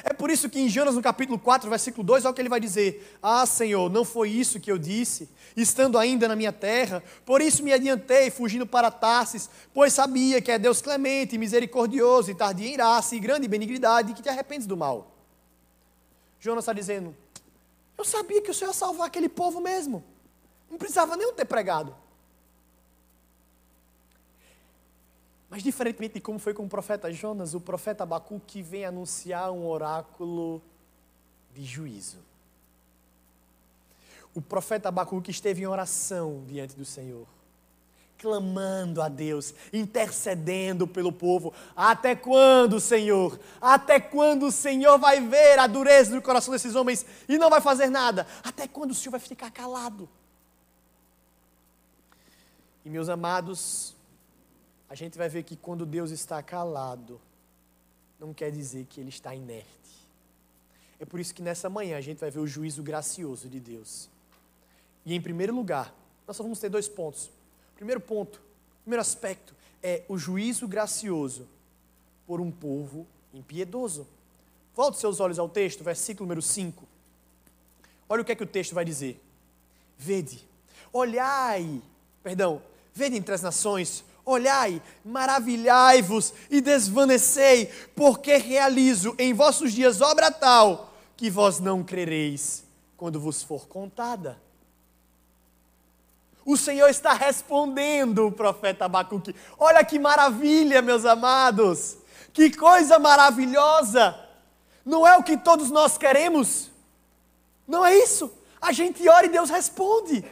É 0.05 0.12
por 0.12 0.31
isso 0.31 0.49
que 0.49 0.61
em 0.61 0.69
Jonas, 0.69 0.95
no 0.95 1.02
capítulo 1.02 1.38
4, 1.38 1.69
versículo 1.69 2.05
2, 2.05 2.25
olha 2.25 2.31
o 2.31 2.35
que 2.35 2.40
ele 2.40 2.49
vai 2.49 2.61
dizer: 2.61 3.19
Ah, 3.23 3.45
Senhor, 3.47 3.90
não 3.90 4.05
foi 4.05 4.31
isso 4.31 4.61
que 4.61 4.71
eu 4.71 4.78
disse, 4.78 5.28
estando 5.57 5.99
ainda 5.99 6.28
na 6.28 6.37
minha 6.37 6.52
terra, 6.52 7.02
por 7.25 7.40
isso 7.40 7.62
me 7.62 7.73
adiantei, 7.73 8.31
fugindo 8.31 8.67
para 8.67 8.90
Tarsis, 8.90 9.50
pois 9.75 9.93
sabia 9.93 10.40
que 10.40 10.50
é 10.50 10.59
Deus 10.59 10.81
clemente, 10.81 11.37
misericordioso, 11.37 12.31
e 12.31 12.35
tardio 12.35 12.67
em 12.67 12.75
graça, 12.75 13.17
e 13.17 13.21
grande 13.21 13.49
benignidade, 13.49 14.14
que 14.14 14.23
te 14.23 14.28
arrependes 14.28 14.67
do 14.67 14.76
mal. 14.76 15.14
Jonas 16.38 16.64
está 16.64 16.73
dizendo: 16.73 17.14
Eu 17.97 18.05
sabia 18.05 18.40
que 18.40 18.50
o 18.50 18.55
Senhor 18.55 18.71
ia 18.71 18.75
salvar 18.75 19.09
aquele 19.09 19.28
povo 19.28 19.61
mesmo, 19.61 20.05
não 20.71 20.78
precisava 20.78 21.17
nem 21.17 21.33
ter 21.33 21.45
pregado. 21.45 21.95
Mas 25.50 25.62
diferentemente 25.62 26.14
de 26.14 26.21
como 26.21 26.38
foi 26.38 26.52
com 26.52 26.64
o 26.64 26.69
profeta 26.69 27.12
Jonas, 27.12 27.55
o 27.55 27.61
profeta 27.61 28.02
Abacuque 28.02 28.61
vem 28.62 28.85
anunciar 28.85 29.50
um 29.50 29.67
oráculo 29.67 30.62
de 31.55 31.64
juízo. 31.64 32.19
O 34.35 34.43
profeta 34.43 34.88
Abacuque 34.88 35.31
esteve 35.31 35.62
em 35.62 35.67
oração 35.67 36.45
diante 36.47 36.76
do 36.76 36.85
Senhor, 36.85 37.26
clamando 38.19 39.00
a 39.00 39.09
Deus, 39.09 39.55
intercedendo 39.73 40.87
pelo 40.87 41.11
povo. 41.11 41.55
Até 41.75 42.14
quando, 42.14 42.78
Senhor? 42.78 43.40
Até 43.59 43.99
quando 43.99 44.47
o 44.47 44.52
Senhor 44.52 44.99
vai 44.99 45.21
ver 45.21 45.59
a 45.59 45.67
dureza 45.67 46.14
do 46.14 46.23
coração 46.23 46.52
desses 46.52 46.75
homens 46.75 47.07
e 47.26 47.38
não 47.38 47.49
vai 47.49 47.62
fazer 47.62 47.88
nada? 47.88 48.26
Até 48.45 48.69
quando 48.69 48.90
o 48.90 48.95
Senhor 48.95 49.12
vai 49.12 49.21
ficar 49.21 49.50
calado? 49.50 50.09
E 52.85 52.90
meus 52.90 53.09
amados, 53.09 53.97
a 54.88 54.95
gente 54.95 55.18
vai 55.18 55.28
ver 55.28 55.42
que 55.42 55.57
quando 55.57 55.85
Deus 55.85 56.11
está 56.11 56.42
calado, 56.42 57.21
não 58.18 58.33
quer 58.33 58.50
dizer 58.50 58.87
que 58.87 59.00
ele 59.00 59.11
está 59.11 59.35
inerte. 59.35 59.68
É 60.99 61.04
por 61.04 61.21
isso 61.21 61.35
que 61.35 61.42
nessa 61.42 61.68
manhã 61.68 61.97
a 61.97 62.00
gente 62.00 62.18
vai 62.18 62.30
ver 62.30 62.40
o 62.40 62.47
juízo 62.47 62.83
gracioso 62.83 63.49
de 63.49 63.61
Deus. 63.61 64.09
E 65.04 65.14
em 65.14 65.21
primeiro 65.21 65.54
lugar, 65.54 65.95
nós 66.26 66.37
só 66.37 66.42
vamos 66.42 66.59
ter 66.59 66.68
dois 66.68 66.88
pontos. 66.88 67.30
Primeiro 67.76 68.00
ponto, 68.00 68.40
primeiro 68.83 69.00
aspecto 69.00 69.54
é 69.83 70.02
o 70.09 70.18
juízo 70.18 70.66
gracioso 70.66 71.47
por 72.26 72.40
um 72.40 72.50
povo 72.50 73.07
impiedoso. 73.33 74.07
Volte 74.75 74.99
seus 74.99 75.21
olhos 75.21 75.38
ao 75.38 75.49
texto, 75.49 75.85
versículo 75.85 76.26
número 76.26 76.42
5. 76.42 76.85
Olha 78.09 78.23
o 78.23 78.25
que 78.25 78.33
é 78.33 78.35
que 78.35 78.42
o 78.42 78.47
texto 78.47 78.75
vai 78.75 78.85
dizer. 78.85 79.21
Vede, 79.97 80.45
olhai, 80.92 81.80
perdão, 82.23 82.62
vede 82.95 83.16
entre 83.16 83.35
as 83.35 83.42
nações, 83.42 84.04
Olhai, 84.29 84.83
maravilhai-vos 85.03 86.35
e 86.51 86.61
desvanecei, 86.61 87.73
porque 87.97 88.37
realizo 88.37 89.15
em 89.19 89.33
vossos 89.33 89.73
dias 89.73 90.03
obra 90.03 90.31
tal 90.31 90.93
que 91.17 91.31
vós 91.31 91.59
não 91.61 91.83
crereis 91.83 92.63
quando 92.95 93.19
vos 93.19 93.43
for 93.43 93.67
contada. 93.67 94.39
O 96.45 96.59
Senhor 96.59 96.91
está 96.91 97.15
respondendo 97.15 98.27
o 98.27 98.33
profeta 98.33 98.85
Abacuque. 98.85 99.35
Olha 99.59 99.83
que 99.83 99.99
maravilha, 99.99 100.83
meus 100.83 101.07
amados. 101.07 101.97
Que 102.31 102.55
coisa 102.55 102.99
maravilhosa. 102.99 104.15
Não 104.85 105.07
é 105.07 105.17
o 105.17 105.23
que 105.23 105.39
todos 105.39 105.71
nós 105.71 105.97
queremos? 105.97 106.71
Não 107.67 107.83
é 107.83 107.97
isso? 107.97 108.31
A 108.61 108.73
gente 108.73 109.09
ora 109.09 109.25
e 109.25 109.31
Deus 109.31 109.49
responde. 109.49 110.23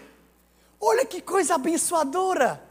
Olha 0.78 1.06
que 1.06 1.22
coisa 1.22 1.54
abençoadora. 1.54 2.65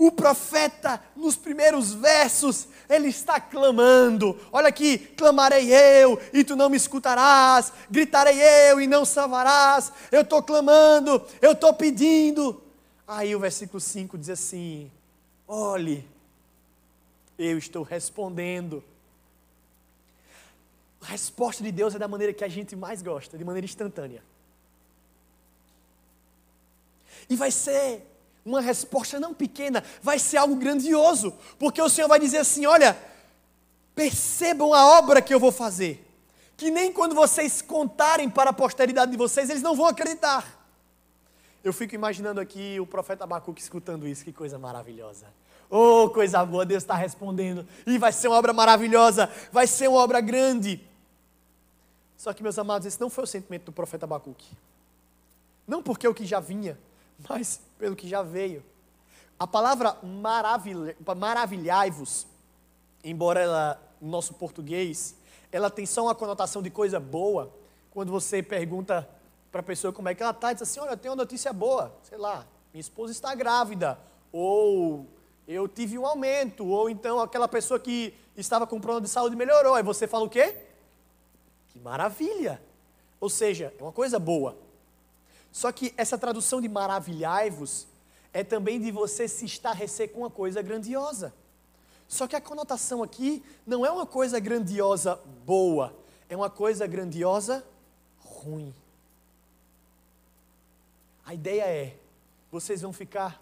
O 0.00 0.10
profeta, 0.10 0.98
nos 1.14 1.36
primeiros 1.36 1.92
versos, 1.92 2.66
ele 2.88 3.08
está 3.08 3.38
clamando. 3.38 4.34
Olha 4.50 4.68
aqui: 4.68 4.96
clamarei 4.96 5.70
eu 5.74 6.18
e 6.32 6.42
tu 6.42 6.56
não 6.56 6.70
me 6.70 6.76
escutarás, 6.78 7.70
gritarei 7.90 8.40
eu 8.70 8.80
e 8.80 8.86
não 8.86 9.04
salvarás. 9.04 9.92
Eu 10.10 10.22
estou 10.22 10.42
clamando, 10.42 11.22
eu 11.42 11.52
estou 11.52 11.74
pedindo. 11.74 12.62
Aí 13.06 13.36
o 13.36 13.38
versículo 13.38 13.78
5 13.78 14.16
diz 14.16 14.30
assim: 14.30 14.90
olhe, 15.46 16.08
eu 17.38 17.58
estou 17.58 17.82
respondendo. 17.82 18.82
A 21.02 21.08
resposta 21.08 21.62
de 21.62 21.70
Deus 21.70 21.94
é 21.94 21.98
da 21.98 22.08
maneira 22.08 22.32
que 22.32 22.42
a 22.42 22.48
gente 22.48 22.74
mais 22.74 23.02
gosta, 23.02 23.36
de 23.36 23.44
maneira 23.44 23.66
instantânea. 23.66 24.22
E 27.28 27.36
vai 27.36 27.50
ser 27.50 28.09
uma 28.44 28.60
resposta 28.60 29.20
não 29.20 29.34
pequena, 29.34 29.84
vai 30.02 30.18
ser 30.18 30.38
algo 30.38 30.56
grandioso, 30.56 31.32
porque 31.58 31.80
o 31.80 31.88
Senhor 31.88 32.08
vai 32.08 32.18
dizer 32.18 32.38
assim: 32.38 32.66
olha, 32.66 32.96
percebam 33.94 34.72
a 34.72 34.98
obra 34.98 35.20
que 35.20 35.32
eu 35.32 35.40
vou 35.40 35.52
fazer, 35.52 36.06
que 36.56 36.70
nem 36.70 36.92
quando 36.92 37.14
vocês 37.14 37.60
contarem 37.60 38.28
para 38.28 38.50
a 38.50 38.52
posteridade 38.52 39.10
de 39.10 39.16
vocês, 39.16 39.50
eles 39.50 39.62
não 39.62 39.76
vão 39.76 39.86
acreditar. 39.86 40.58
Eu 41.62 41.72
fico 41.72 41.94
imaginando 41.94 42.40
aqui 42.40 42.80
o 42.80 42.86
profeta 42.86 43.24
Abacuque 43.24 43.60
escutando 43.60 44.08
isso, 44.08 44.24
que 44.24 44.32
coisa 44.32 44.58
maravilhosa. 44.58 45.26
Oh, 45.68 46.08
coisa 46.08 46.44
boa, 46.44 46.66
Deus 46.66 46.82
está 46.82 46.94
respondendo, 46.94 47.66
e 47.86 47.96
vai 47.96 48.12
ser 48.12 48.28
uma 48.28 48.36
obra 48.36 48.52
maravilhosa, 48.52 49.30
vai 49.52 49.66
ser 49.66 49.88
uma 49.88 50.00
obra 50.00 50.20
grande. 50.20 50.84
Só 52.16 52.32
que, 52.32 52.42
meus 52.42 52.58
amados, 52.58 52.86
esse 52.86 53.00
não 53.00 53.08
foi 53.08 53.24
o 53.24 53.26
sentimento 53.26 53.66
do 53.66 53.72
profeta 53.72 54.04
Abacuque. 54.04 54.56
Não 55.66 55.82
porque 55.82 56.08
o 56.08 56.12
que 56.12 56.26
já 56.26 56.40
vinha, 56.40 56.76
mas 57.28 57.60
pelo 57.78 57.96
que 57.96 58.08
já 58.08 58.22
veio. 58.22 58.64
A 59.38 59.46
palavra 59.46 59.96
maravilhai-vos, 61.08 62.26
embora 63.02 63.40
ela, 63.40 63.82
no 64.00 64.10
nosso 64.10 64.34
português, 64.34 65.16
ela 65.50 65.70
tem 65.70 65.86
só 65.86 66.04
uma 66.04 66.14
conotação 66.14 66.62
de 66.62 66.70
coisa 66.70 67.00
boa, 67.00 67.52
quando 67.90 68.12
você 68.12 68.42
pergunta 68.42 69.08
para 69.50 69.60
a 69.60 69.64
pessoa 69.64 69.92
como 69.92 70.08
é 70.08 70.14
que 70.14 70.22
ela 70.22 70.32
está, 70.32 70.52
diz 70.52 70.62
assim, 70.62 70.80
olha, 70.80 70.90
eu 70.90 70.96
tenho 70.96 71.12
uma 71.12 71.22
notícia 71.22 71.52
boa, 71.52 71.92
sei 72.02 72.18
lá, 72.18 72.46
minha 72.72 72.80
esposa 72.80 73.12
está 73.12 73.34
grávida, 73.34 73.98
ou 74.30 75.06
eu 75.48 75.66
tive 75.66 75.98
um 75.98 76.06
aumento, 76.06 76.66
ou 76.66 76.88
então 76.88 77.18
aquela 77.18 77.48
pessoa 77.48 77.80
que 77.80 78.14
estava 78.36 78.66
com 78.66 78.80
problema 78.80 79.00
de 79.00 79.08
saúde 79.08 79.34
melhorou, 79.34 79.74
aí 79.74 79.82
você 79.82 80.06
fala 80.06 80.24
o 80.24 80.30
quê? 80.30 80.56
Que 81.68 81.80
maravilha! 81.80 82.62
Ou 83.18 83.28
seja, 83.28 83.74
é 83.78 83.82
uma 83.82 83.92
coisa 83.92 84.18
boa. 84.18 84.56
Só 85.52 85.72
que 85.72 85.92
essa 85.96 86.16
tradução 86.16 86.60
de 86.60 86.68
maravilhai-vos 86.68 87.86
é 88.32 88.44
também 88.44 88.80
de 88.80 88.90
você 88.90 89.26
se 89.26 89.44
estarrecer 89.44 90.10
com 90.10 90.20
uma 90.20 90.30
coisa 90.30 90.62
grandiosa. 90.62 91.34
Só 92.06 92.26
que 92.26 92.36
a 92.36 92.40
conotação 92.40 93.02
aqui 93.02 93.42
não 93.66 93.84
é 93.84 93.90
uma 93.90 94.06
coisa 94.06 94.38
grandiosa 94.40 95.16
boa, 95.44 95.96
é 96.28 96.36
uma 96.36 96.50
coisa 96.50 96.86
grandiosa 96.86 97.64
ruim. 98.18 98.74
A 101.24 101.34
ideia 101.34 101.62
é: 101.62 101.96
vocês 102.50 102.82
vão 102.82 102.92
ficar 102.92 103.40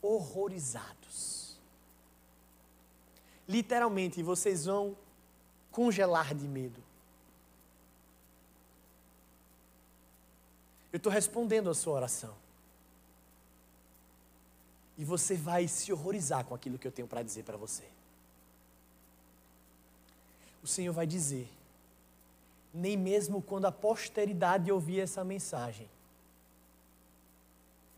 horrorizados. 0.00 1.58
Literalmente, 3.48 4.22
vocês 4.22 4.66
vão 4.66 4.96
congelar 5.72 6.34
de 6.34 6.46
medo. 6.46 6.80
Eu 10.92 10.96
estou 10.96 11.12
respondendo 11.12 11.70
a 11.70 11.74
sua 11.74 11.94
oração. 11.94 12.34
E 14.98 15.04
você 15.04 15.34
vai 15.34 15.66
se 15.66 15.92
horrorizar 15.92 16.44
com 16.44 16.54
aquilo 16.54 16.78
que 16.78 16.86
eu 16.86 16.92
tenho 16.92 17.08
para 17.08 17.22
dizer 17.22 17.44
para 17.44 17.56
você. 17.56 17.84
O 20.62 20.66
Senhor 20.66 20.92
vai 20.92 21.06
dizer: 21.06 21.48
nem 22.72 22.96
mesmo 22.96 23.40
quando 23.40 23.64
a 23.64 23.72
posteridade 23.72 24.70
ouvir 24.70 25.00
essa 25.00 25.24
mensagem, 25.24 25.88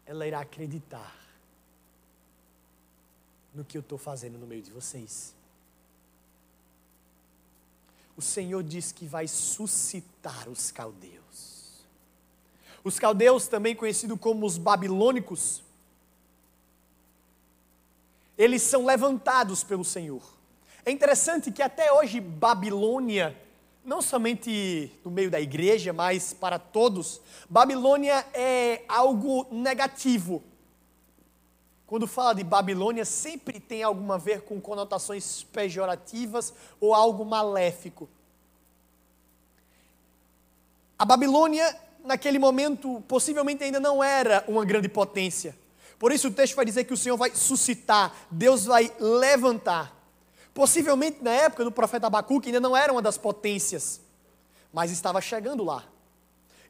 ela 0.07 0.27
irá 0.27 0.41
acreditar 0.41 1.17
no 3.55 3.65
que 3.65 3.77
eu 3.77 3.81
estou 3.81 3.99
fazendo 3.99 4.39
no 4.39 4.47
meio 4.47 4.63
de 4.63 4.71
vocês. 4.71 5.35
O 8.17 8.23
Senhor 8.23 8.63
diz 8.63 8.93
que 8.93 9.07
vai 9.07 9.27
suscitar 9.27 10.49
os 10.49 10.71
caldeus. 10.71 11.52
Os 12.85 12.99
caldeus, 12.99 13.47
também 13.47 13.77
conhecidos 13.77 14.19
como 14.19 14.45
os 14.45 14.59
babilônicos, 14.59 15.63
eles 18.37 18.63
são 18.63 18.85
levantados 18.85 19.63
pelo 19.63 19.85
Senhor. 19.85 20.23
É 20.85 20.91
interessante 20.91 21.53
que 21.53 21.63
até 21.63 21.93
hoje 21.93 22.21
Babilônia, 22.21 23.39
não 23.85 24.03
somente 24.03 24.91
no 25.05 25.11
meio 25.11 25.31
da 25.31 25.41
igreja, 25.41 25.93
mas 25.93 26.33
para 26.33 26.59
todos, 26.59 27.21
Babilônia 27.49 28.27
é 28.35 28.83
algo 28.89 29.47
negativo. 29.53 30.43
Quando 31.87 32.07
fala 32.07 32.35
de 32.35 32.43
Babilônia, 32.43 33.05
sempre 33.05 33.61
tem 33.61 33.83
alguma 33.83 34.15
a 34.15 34.19
ver 34.19 34.43
com 34.43 34.61
conotações 34.61 35.45
pejorativas 35.45 36.53
ou 36.81 36.95
algo 36.95 37.25
maléfico. 37.25 38.09
A 40.99 41.05
Babilônia, 41.05 41.79
naquele 42.05 42.39
momento, 42.39 43.03
possivelmente 43.07 43.65
ainda 43.65 43.81
não 43.81 44.03
era 44.03 44.45
uma 44.49 44.65
grande 44.65 44.89
potência. 44.89 45.57
Por 45.99 46.11
isso 46.13 46.29
o 46.29 46.33
texto 46.33 46.57
vai 46.57 46.65
dizer 46.65 46.85
que 46.85 46.93
o 46.93 46.97
Senhor 46.97 47.17
vai 47.17 47.31
suscitar, 47.35 48.13
Deus 48.31 48.65
vai 48.65 48.93
levantar. 48.99 49.97
Possivelmente 50.53 51.23
na 51.23 51.31
época 51.31 51.65
do 51.65 51.73
profeta 51.73 52.09
Abacuque 52.09 52.49
ainda 52.49 52.61
não 52.61 52.77
era 52.77 52.93
uma 52.93 53.01
das 53.01 53.17
potências, 53.17 54.01
mas 54.73 54.91
estava 54.91 55.21
chegando 55.21 55.65
lá. 55.65 55.85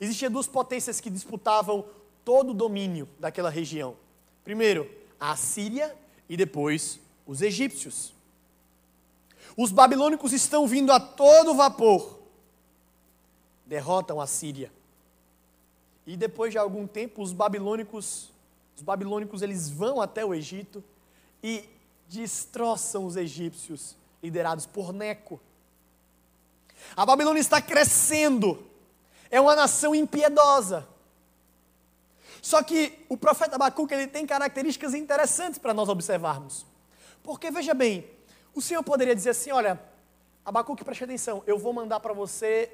Existiam 0.01 0.31
duas 0.31 0.47
potências 0.47 1.01
que 1.01 1.09
disputavam 1.09 1.85
todo 2.25 2.51
o 2.51 2.55
domínio 2.55 3.09
daquela 3.19 3.51
região. 3.51 3.97
Primeiro, 4.45 4.91
a 5.19 5.37
Síria 5.37 5.97
e 6.29 6.37
depois 6.37 7.01
os 7.27 7.41
egípcios. 7.41 8.12
Os 9.57 9.71
babilônicos 9.71 10.33
estão 10.33 10.67
vindo 10.67 10.93
a 10.93 11.01
todo 11.01 11.55
vapor, 11.55 12.19
derrotam 13.67 14.21
a 14.21 14.27
Síria. 14.27 14.73
E 16.06 16.16
depois 16.16 16.52
de 16.52 16.59
algum 16.59 16.87
tempo, 16.87 17.23
os 17.23 17.32
babilônicos 17.32 18.32
os 18.75 18.82
babilônicos 18.82 19.42
eles 19.42 19.71
vão 19.71 20.00
até 20.00 20.25
o 20.25 20.35
Egito 20.35 20.82
e 21.42 21.68
destroçam 22.09 23.06
os 23.06 23.16
egípcios, 23.16 23.97
liderados 24.23 24.66
por 24.66 24.92
Neco. 24.92 25.40
A 26.97 27.06
Babilônia 27.06 27.40
está 27.40 27.61
crescendo, 27.61 28.66
é 29.30 29.40
uma 29.40 29.54
nação 29.54 29.94
impiedosa. 29.94 30.87
Só 32.40 32.62
que 32.62 33.04
o 33.09 33.16
profeta 33.16 33.54
Abacuque 33.54 33.94
ele 33.94 34.09
tem 34.09 34.26
características 34.26 34.94
interessantes 34.94 35.59
para 35.59 35.73
nós 35.73 35.88
observarmos. 35.88 36.66
Porque 37.23 37.50
veja 37.50 37.73
bem, 37.73 38.11
o 38.52 38.61
Senhor 38.61 38.82
poderia 38.82 39.14
dizer 39.14 39.30
assim: 39.30 39.52
olha, 39.52 39.80
Abacuque, 40.44 40.85
preste 40.85 41.04
atenção, 41.04 41.42
eu 41.47 41.56
vou 41.56 41.73
mandar 41.73 42.00
para 42.00 42.12
você 42.12 42.68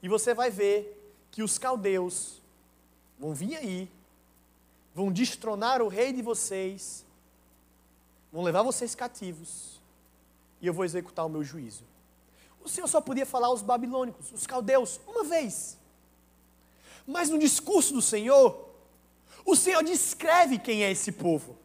e 0.00 0.08
você 0.08 0.32
vai 0.32 0.48
ver 0.48 0.97
que 1.30 1.42
os 1.42 1.58
caldeus 1.58 2.40
vão 3.18 3.34
vir 3.34 3.56
aí 3.56 3.90
vão 4.98 5.12
destronar 5.12 5.80
o 5.80 5.86
rei 5.86 6.12
de 6.12 6.22
vocês, 6.22 7.06
vão 8.32 8.42
levar 8.42 8.62
vocês 8.64 8.96
cativos, 8.96 9.80
e 10.60 10.66
eu 10.66 10.74
vou 10.74 10.84
executar 10.84 11.24
o 11.24 11.28
meu 11.28 11.44
juízo. 11.44 11.84
O 12.60 12.68
Senhor 12.68 12.88
só 12.88 13.00
podia 13.00 13.24
falar 13.24 13.46
aos 13.46 13.62
babilônicos, 13.62 14.32
os 14.32 14.44
caldeus, 14.44 15.00
uma 15.06 15.22
vez. 15.22 15.78
Mas 17.06 17.30
no 17.30 17.38
discurso 17.38 17.94
do 17.94 18.02
Senhor, 18.02 18.68
o 19.46 19.54
Senhor 19.54 19.84
descreve 19.84 20.58
quem 20.58 20.82
é 20.82 20.90
esse 20.90 21.12
povo. 21.12 21.56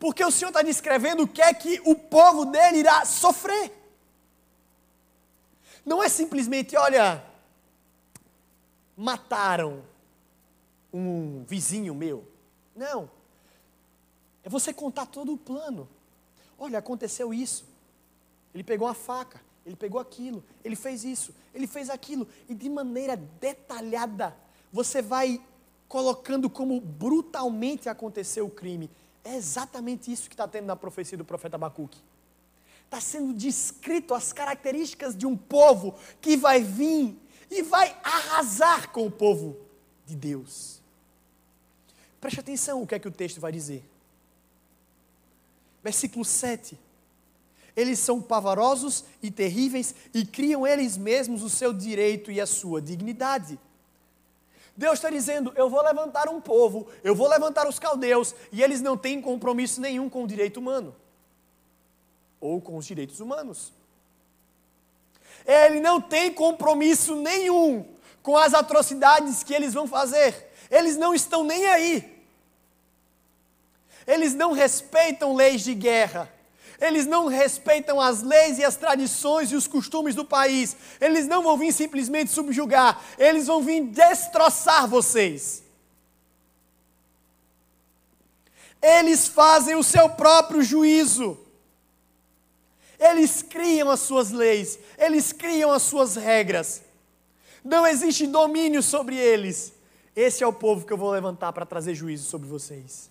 Porque 0.00 0.24
o 0.24 0.30
Senhor 0.32 0.48
está 0.48 0.62
descrevendo 0.62 1.22
o 1.22 1.28
que 1.28 1.40
é 1.40 1.54
que 1.54 1.80
o 1.84 1.94
povo 1.94 2.46
dele 2.46 2.78
irá 2.78 3.04
sofrer. 3.04 3.72
Não 5.86 6.02
é 6.02 6.08
simplesmente, 6.08 6.76
olha, 6.76 7.24
mataram 8.96 9.82
um 10.92 11.44
vizinho 11.44 11.94
meu. 11.94 12.24
Não. 12.74 13.10
É 14.42 14.48
você 14.48 14.72
contar 14.72 15.06
todo 15.06 15.32
o 15.32 15.38
plano. 15.38 15.88
Olha, 16.58 16.78
aconteceu 16.78 17.32
isso. 17.32 17.64
Ele 18.54 18.62
pegou 18.62 18.86
uma 18.86 18.94
faca, 18.94 19.40
ele 19.64 19.76
pegou 19.76 20.00
aquilo, 20.00 20.44
ele 20.64 20.76
fez 20.76 21.04
isso, 21.04 21.34
ele 21.54 21.66
fez 21.66 21.88
aquilo. 21.88 22.28
E 22.48 22.54
de 22.54 22.68
maneira 22.68 23.16
detalhada, 23.16 24.36
você 24.72 25.00
vai 25.00 25.40
colocando 25.88 26.50
como 26.50 26.80
brutalmente 26.80 27.88
aconteceu 27.88 28.46
o 28.46 28.50
crime. 28.50 28.90
É 29.24 29.36
exatamente 29.36 30.12
isso 30.12 30.28
que 30.28 30.34
está 30.34 30.48
tendo 30.48 30.66
na 30.66 30.76
profecia 30.76 31.16
do 31.16 31.24
profeta 31.24 31.56
Abacuque. 31.56 31.98
Está 32.84 33.00
sendo 33.00 33.32
descrito 33.32 34.12
as 34.12 34.32
características 34.32 35.16
de 35.16 35.26
um 35.26 35.36
povo 35.36 35.94
que 36.20 36.36
vai 36.36 36.62
vir 36.62 37.18
e 37.52 37.62
vai 37.62 37.96
arrasar 38.02 38.90
com 38.90 39.06
o 39.06 39.10
povo 39.10 39.56
de 40.06 40.16
Deus. 40.16 40.80
Preste 42.20 42.40
atenção 42.40 42.82
o 42.82 42.86
que 42.86 42.94
é 42.94 42.98
que 42.98 43.08
o 43.08 43.12
texto 43.12 43.40
vai 43.40 43.52
dizer. 43.52 43.84
Versículo 45.82 46.24
7. 46.24 46.78
Eles 47.76 47.98
são 47.98 48.20
pavorosos 48.20 49.04
e 49.22 49.30
terríveis 49.30 49.94
e 50.14 50.24
criam 50.24 50.66
eles 50.66 50.96
mesmos 50.96 51.42
o 51.42 51.50
seu 51.50 51.72
direito 51.72 52.30
e 52.30 52.40
a 52.40 52.46
sua 52.46 52.80
dignidade. 52.80 53.58
Deus 54.76 54.94
está 54.94 55.10
dizendo: 55.10 55.52
Eu 55.54 55.68
vou 55.68 55.82
levantar 55.82 56.28
um 56.28 56.40
povo, 56.40 56.86
eu 57.04 57.14
vou 57.14 57.28
levantar 57.28 57.68
os 57.68 57.78
caldeus, 57.78 58.34
e 58.50 58.62
eles 58.62 58.80
não 58.80 58.96
têm 58.96 59.20
compromisso 59.20 59.80
nenhum 59.80 60.08
com 60.08 60.24
o 60.24 60.26
direito 60.26 60.58
humano 60.58 60.94
ou 62.40 62.60
com 62.60 62.76
os 62.76 62.84
direitos 62.84 63.20
humanos. 63.20 63.72
Ele 65.46 65.80
não 65.80 66.00
tem 66.00 66.32
compromisso 66.32 67.16
nenhum 67.16 67.86
com 68.22 68.36
as 68.36 68.54
atrocidades 68.54 69.42
que 69.42 69.54
eles 69.54 69.74
vão 69.74 69.86
fazer. 69.86 70.50
Eles 70.70 70.96
não 70.96 71.14
estão 71.14 71.44
nem 71.44 71.66
aí. 71.66 72.24
Eles 74.06 74.34
não 74.34 74.52
respeitam 74.52 75.34
leis 75.34 75.62
de 75.62 75.74
guerra. 75.74 76.32
Eles 76.80 77.06
não 77.06 77.26
respeitam 77.26 78.00
as 78.00 78.22
leis 78.22 78.58
e 78.58 78.64
as 78.64 78.74
tradições 78.74 79.52
e 79.52 79.54
os 79.54 79.68
costumes 79.68 80.14
do 80.16 80.24
país. 80.24 80.76
Eles 81.00 81.28
não 81.28 81.42
vão 81.42 81.56
vir 81.56 81.72
simplesmente 81.72 82.30
subjugar. 82.30 83.00
Eles 83.18 83.46
vão 83.46 83.62
vir 83.62 83.84
destroçar 83.84 84.88
vocês. 84.88 85.62
Eles 88.82 89.28
fazem 89.28 89.76
o 89.76 89.82
seu 89.84 90.08
próprio 90.08 90.60
juízo. 90.60 91.38
Eles 93.02 93.42
criam 93.42 93.90
as 93.90 93.98
suas 93.98 94.30
leis. 94.30 94.78
Eles 94.96 95.32
criam 95.32 95.72
as 95.72 95.82
suas 95.82 96.14
regras. 96.14 96.82
Não 97.64 97.84
existe 97.84 98.28
domínio 98.28 98.80
sobre 98.80 99.16
eles. 99.16 99.72
Esse 100.14 100.44
é 100.44 100.46
o 100.46 100.52
povo 100.52 100.86
que 100.86 100.92
eu 100.92 100.96
vou 100.96 101.10
levantar 101.10 101.52
para 101.52 101.66
trazer 101.66 101.96
juízo 101.96 102.28
sobre 102.28 102.46
vocês. 102.46 103.10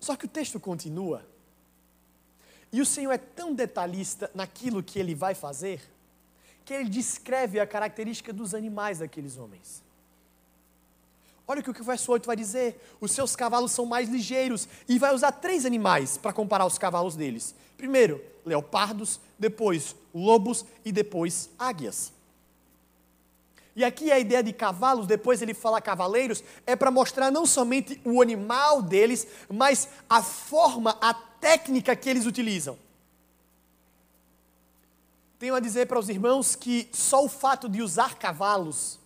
Só 0.00 0.16
que 0.16 0.24
o 0.24 0.28
texto 0.28 0.58
continua. 0.58 1.24
E 2.72 2.80
o 2.80 2.86
Senhor 2.86 3.12
é 3.12 3.18
tão 3.18 3.54
detalhista 3.54 4.30
naquilo 4.34 4.82
que 4.82 4.98
ele 4.98 5.14
vai 5.14 5.34
fazer, 5.34 5.80
que 6.64 6.74
ele 6.74 6.90
descreve 6.90 7.60
a 7.60 7.66
característica 7.66 8.32
dos 8.32 8.52
animais 8.52 8.98
daqueles 8.98 9.36
homens. 9.36 9.85
Olha 11.48 11.60
o 11.60 11.62
que 11.62 11.80
o 11.80 11.84
verso 11.84 12.10
8 12.10 12.26
vai 12.26 12.36
dizer: 12.36 12.80
os 13.00 13.12
seus 13.12 13.36
cavalos 13.36 13.72
são 13.72 13.86
mais 13.86 14.08
ligeiros, 14.08 14.68
e 14.88 14.98
vai 14.98 15.14
usar 15.14 15.32
três 15.32 15.64
animais 15.64 16.16
para 16.16 16.32
comparar 16.32 16.66
os 16.66 16.78
cavalos 16.78 17.14
deles. 17.14 17.54
Primeiro, 17.76 18.20
leopardos, 18.44 19.20
depois 19.38 19.94
lobos 20.14 20.64
e 20.84 20.90
depois 20.90 21.50
águias. 21.58 22.12
E 23.76 23.84
aqui 23.84 24.10
a 24.10 24.18
ideia 24.18 24.42
de 24.42 24.54
cavalos, 24.54 25.06
depois 25.06 25.42
ele 25.42 25.52
fala 25.52 25.82
cavaleiros, 25.82 26.42
é 26.66 26.74
para 26.74 26.90
mostrar 26.90 27.30
não 27.30 27.44
somente 27.44 28.00
o 28.04 28.22
animal 28.22 28.80
deles, 28.80 29.26
mas 29.50 29.88
a 30.08 30.22
forma, 30.22 30.96
a 30.98 31.12
técnica 31.12 31.94
que 31.94 32.08
eles 32.08 32.24
utilizam. 32.24 32.78
Tenho 35.38 35.54
a 35.54 35.60
dizer 35.60 35.86
para 35.86 35.98
os 35.98 36.08
irmãos 36.08 36.56
que 36.56 36.88
só 36.90 37.22
o 37.22 37.28
fato 37.28 37.68
de 37.68 37.82
usar 37.82 38.14
cavalos 38.14 38.98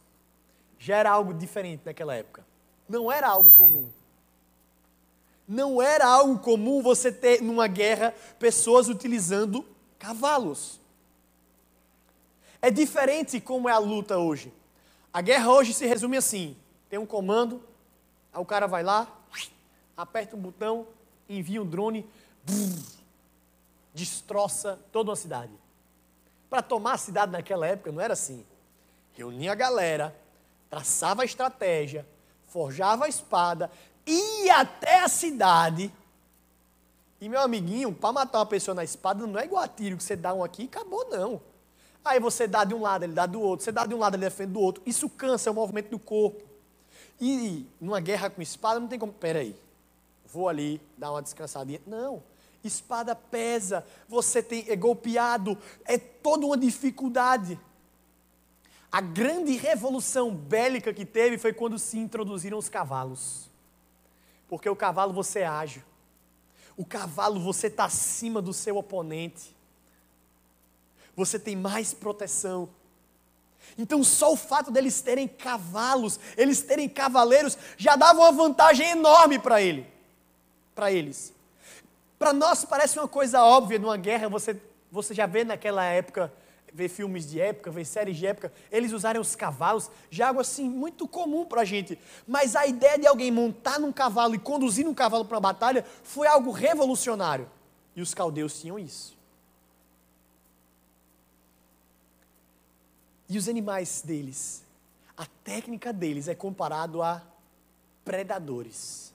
já 0.81 0.97
era 0.97 1.11
algo 1.11 1.35
diferente 1.35 1.83
naquela 1.85 2.15
época. 2.15 2.45
Não 2.89 3.13
era 3.13 3.29
algo 3.29 3.53
comum. 3.53 3.87
Não 5.47 5.83
era 5.83 6.07
algo 6.07 6.39
comum 6.39 6.83
você 6.83 7.13
ter 7.13 7.43
numa 7.43 7.67
guerra 7.67 8.15
pessoas 8.39 8.89
utilizando 8.89 9.65
cavalos. 9.99 10.81
É 12.63 12.71
diferente 12.71 13.41
como 13.41 13.69
é 13.69 13.73
a 13.73 13.79
luta 13.79 14.19
hoje. 14.19 14.53
A 15.13 15.21
guerra 15.21 15.53
hoje 15.53 15.75
se 15.75 15.87
resume 15.87 16.17
assim: 16.17 16.57
tem 16.89 16.99
um 16.99 17.07
comando, 17.07 17.63
aí 18.33 18.41
o 18.41 18.47
cara 18.47 18.67
vai 18.67 18.83
lá, 18.83 19.07
aperta 19.97 20.35
um 20.35 20.41
botão, 20.41 20.87
envia 21.29 21.61
um 21.61 21.67
drone, 21.67 22.09
brrr, 22.45 22.83
destroça 23.93 24.79
toda 24.91 25.11
uma 25.11 25.17
cidade. 25.17 25.53
Para 26.49 26.63
tomar 26.63 26.95
a 26.95 26.99
cidade 26.99 27.33
naquela 27.33 27.67
época 27.67 27.93
não 27.93 28.01
era 28.01 28.15
assim. 28.15 28.47
Reunia 29.13 29.53
a 29.53 29.55
galera, 29.55 30.17
traçava 30.71 31.23
a 31.23 31.25
estratégia, 31.25 32.07
forjava 32.47 33.07
a 33.07 33.09
espada, 33.09 33.71
ia 34.07 34.61
até 34.61 35.01
a 35.01 35.09
cidade. 35.09 35.93
E 37.21 37.29
meu 37.29 37.41
amiguinho, 37.41 37.93
para 37.93 38.13
matar 38.13 38.39
uma 38.39 38.47
pessoa 38.47 38.75
na 38.75 38.85
espada 38.85 39.27
não 39.27 39.39
é 39.39 39.45
igual 39.45 39.63
a 39.63 39.69
tiro 39.69 39.97
que 39.97 40.03
você 40.03 40.17
dá 40.17 40.33
um 40.33 40.43
aqui 40.43 40.63
e 40.63 40.67
acabou, 40.67 41.07
não. 41.11 41.43
Aí 42.05 42.19
você 42.19 42.47
dá 42.47 42.65
de 42.65 42.73
um 42.73 42.81
lado, 42.81 43.05
ele 43.05 43.13
dá 43.13 43.27
do 43.27 43.41
outro, 43.41 43.65
você 43.65 43.73
dá 43.73 43.85
de 43.85 43.95
um 43.95 43.99
lado, 43.99 44.15
ele 44.15 44.25
defende 44.25 44.53
do 44.53 44.61
outro. 44.61 44.83
Isso 44.87 45.09
cansa 45.11 45.51
é 45.51 45.53
o 45.53 45.55
movimento 45.55 45.91
do 45.91 45.99
corpo. 45.99 46.43
E 47.21 47.67
numa 47.79 48.01
guerra 48.01 48.31
com 48.31 48.41
espada 48.41 48.81
não 48.81 48.89
tem 48.89 48.99
como. 48.99 49.13
Peraí, 49.13 49.55
vou 50.25 50.49
ali 50.49 50.81
dar 50.97 51.11
uma 51.11 51.21
descansadinha. 51.21 51.81
Não. 51.87 52.23
Espada 52.65 53.15
pesa, 53.15 53.85
você 54.09 54.43
tem, 54.43 54.65
é 54.69 54.77
golpeado, 54.77 55.59
é 55.85 55.99
toda 55.99 56.47
uma 56.47 56.57
dificuldade. 56.57 57.61
A 58.93 59.01
grande 59.01 59.57
revolução 59.57 60.35
bélica 60.35 60.93
que 60.93 61.05
teve 61.05 61.39
foi 61.39 61.53
quando 61.53 61.79
se 61.79 61.97
introduziram 61.97 62.59
os 62.59 62.69
cavalos. 62.69 63.49
Porque 64.49 64.69
o 64.69 64.75
cavalo 64.75 65.13
você 65.13 65.41
é 65.41 65.47
ágil. 65.47 65.83
O 66.77 66.85
cavalo 66.85 67.39
você 67.39 67.69
está 67.69 67.85
acima 67.85 68.43
do 68.43 68.53
seu 68.53 68.77
oponente. 68.77 69.55
Você 71.15 71.39
tem 71.39 71.55
mais 71.55 71.95
proteção. 71.95 72.69
Então, 73.79 74.03
só 74.03 74.33
o 74.33 74.37
fato 74.37 74.71
deles 74.71 75.01
terem 75.01 75.29
cavalos, 75.29 76.19
eles 76.37 76.63
terem 76.63 76.89
cavaleiros, 76.89 77.57
já 77.77 77.95
dava 77.95 78.19
uma 78.19 78.33
vantagem 78.33 78.89
enorme 78.91 79.39
para 79.39 79.63
ele, 79.63 79.87
para 80.75 80.91
eles. 80.91 81.33
Para 82.19 82.33
nós 82.33 82.65
parece 82.65 82.99
uma 82.99 83.07
coisa 83.07 83.45
óbvia 83.45 83.79
numa 83.79 83.97
guerra, 83.97 84.29
você, 84.29 84.61
você 84.91 85.15
já 85.15 85.27
vê 85.27 85.45
naquela 85.45 85.85
época 85.85 86.33
ver 86.73 86.89
filmes 86.89 87.29
de 87.29 87.41
época, 87.41 87.71
ver 87.71 87.85
séries 87.85 88.17
de 88.17 88.27
época, 88.27 88.53
eles 88.71 88.93
usarem 88.93 89.21
os 89.21 89.35
cavalos, 89.35 89.91
já 90.11 90.25
é 90.25 90.29
algo 90.29 90.41
assim 90.41 90.69
muito 90.69 91.07
comum 91.07 91.45
para 91.45 91.63
a 91.63 91.65
gente. 91.65 91.99
Mas 92.27 92.55
a 92.57 92.67
ideia 92.67 92.99
de 92.99 93.07
alguém 93.07 93.31
montar 93.31 93.79
num 93.79 93.93
cavalo 93.93 94.35
e 94.35 94.39
conduzir 94.39 94.87
um 94.87 94.95
cavalo 94.95 95.25
para 95.25 95.37
uma 95.37 95.41
batalha 95.41 95.85
foi 96.03 96.27
algo 96.27 96.51
revolucionário. 96.51 97.49
E 97.95 98.01
os 98.01 98.15
caldeus 98.15 98.61
tinham 98.61 98.79
isso. 98.79 99.19
E 103.29 103.39
os 103.39 103.49
animais 103.49 104.03
deles, 104.05 104.63
a 105.17 105.27
técnica 105.45 105.93
deles 105.93 106.27
é 106.27 106.35
comparado 106.35 107.03
a 107.03 107.23
predadores. 108.05 109.13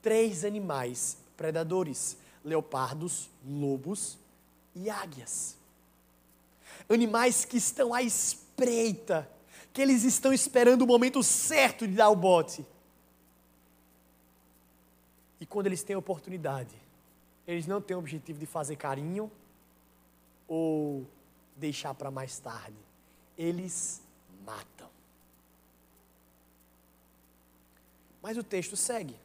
Três 0.00 0.44
animais 0.44 1.18
predadores: 1.36 2.16
leopardos, 2.42 3.28
lobos 3.46 4.16
e 4.74 4.88
águias 4.88 5.56
animais 6.88 7.44
que 7.44 7.56
estão 7.56 7.94
à 7.94 8.02
espreita, 8.02 9.28
que 9.72 9.80
eles 9.80 10.04
estão 10.04 10.32
esperando 10.32 10.82
o 10.82 10.86
momento 10.86 11.22
certo 11.22 11.86
de 11.86 11.94
dar 11.94 12.10
o 12.10 12.16
bote. 12.16 12.64
E 15.40 15.46
quando 15.46 15.66
eles 15.66 15.82
têm 15.82 15.96
oportunidade, 15.96 16.74
eles 17.46 17.66
não 17.66 17.80
têm 17.80 17.96
o 17.96 18.00
objetivo 18.00 18.38
de 18.38 18.46
fazer 18.46 18.76
carinho 18.76 19.30
ou 20.48 21.06
deixar 21.56 21.94
para 21.94 22.10
mais 22.10 22.38
tarde. 22.38 22.76
Eles 23.36 24.00
matam. 24.44 24.88
Mas 28.22 28.38
o 28.38 28.42
texto 28.42 28.76
segue. 28.76 29.16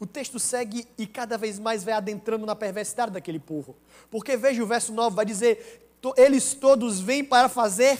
O 0.00 0.06
texto 0.06 0.38
segue 0.38 0.88
e 0.96 1.06
cada 1.06 1.36
vez 1.36 1.58
mais 1.58 1.84
vai 1.84 1.94
adentrando 1.94 2.46
na 2.46 2.56
perversidade 2.56 3.12
daquele 3.12 3.38
povo. 3.38 3.76
Porque 4.10 4.36
veja 4.36 4.62
o 4.62 4.66
verso 4.66 4.92
9, 4.92 5.14
vai 5.14 5.24
dizer: 5.24 5.83
eles 6.16 6.52
todos 6.52 7.00
vêm 7.00 7.24
para 7.24 7.48
fazer 7.48 7.98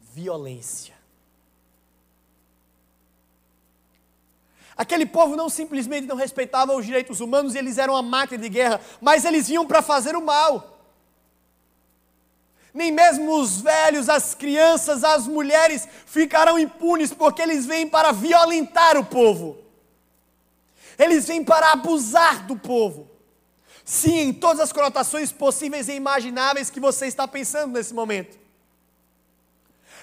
violência. 0.00 0.94
Aquele 4.76 5.06
povo 5.06 5.36
não 5.36 5.48
simplesmente 5.48 6.06
não 6.06 6.16
respeitava 6.16 6.74
os 6.74 6.84
direitos 6.84 7.20
humanos 7.20 7.54
eles 7.54 7.78
eram 7.78 7.94
a 7.94 8.02
máquina 8.02 8.42
de 8.42 8.48
guerra, 8.48 8.80
mas 9.00 9.24
eles 9.24 9.46
vinham 9.46 9.66
para 9.66 9.82
fazer 9.82 10.16
o 10.16 10.22
mal. 10.22 10.74
Nem 12.72 12.90
mesmo 12.90 13.38
os 13.38 13.60
velhos, 13.60 14.08
as 14.08 14.34
crianças, 14.34 15.04
as 15.04 15.28
mulheres 15.28 15.86
ficarão 16.06 16.58
impunes, 16.58 17.12
porque 17.12 17.40
eles 17.40 17.64
vêm 17.64 17.86
para 17.88 18.10
violentar 18.10 18.96
o 18.96 19.04
povo. 19.04 19.56
Eles 20.98 21.26
vêm 21.26 21.44
para 21.44 21.70
abusar 21.70 22.44
do 22.46 22.56
povo. 22.56 23.13
Sim, 23.84 24.18
em 24.18 24.32
todas 24.32 24.60
as 24.60 24.72
conotações 24.72 25.30
possíveis 25.30 25.88
e 25.88 25.92
imagináveis 25.92 26.70
que 26.70 26.80
você 26.80 27.06
está 27.06 27.28
pensando 27.28 27.72
nesse 27.72 27.92
momento. 27.92 28.38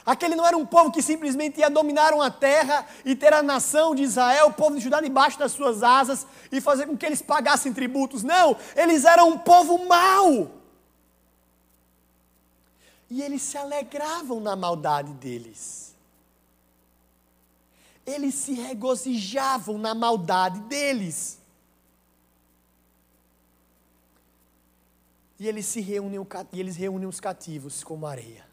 Aquele 0.06 0.36
não 0.36 0.46
era 0.46 0.58
um 0.58 0.66
povo 0.66 0.92
que 0.92 1.02
simplesmente 1.02 1.60
ia 1.60 1.70
dominar 1.70 2.14
uma 2.14 2.30
terra 2.30 2.88
e 3.06 3.16
ter 3.16 3.34
a 3.34 3.44
nação 3.44 3.94
de 3.94 4.04
Israel, 4.04 4.48
o 4.48 4.54
povo 4.54 4.76
de 4.76 4.82
Judá, 4.82 5.00
debaixo 5.00 5.38
das 5.38 5.52
suas 5.52 5.84
asas 5.84 6.26
e 6.52 6.60
fazer 6.60 6.88
com 6.88 6.98
que 6.98 7.06
eles 7.06 7.22
pagassem 7.22 7.74
tributos. 7.74 8.24
Não, 8.24 8.56
eles 8.76 9.06
eram 9.06 9.30
um 9.30 9.38
povo 9.38 9.86
mau. 9.88 10.52
E 13.10 13.22
eles 13.22 13.42
se 13.42 13.58
alegravam 13.58 14.40
na 14.40 14.56
maldade 14.56 15.12
deles. 15.14 15.94
Eles 18.06 18.34
se 18.36 18.54
regozijavam 18.54 19.78
na 19.78 19.94
maldade 19.94 20.60
deles. 20.62 21.41
E 25.42 25.48
eles 25.48 25.66
se 25.66 25.82
reúnem, 25.82 26.20
e 26.54 26.60
eles 26.60 26.76
reúnem 26.76 27.08
os 27.08 27.20
cativos 27.20 27.84
como 27.84 28.06
areia. 28.06 28.46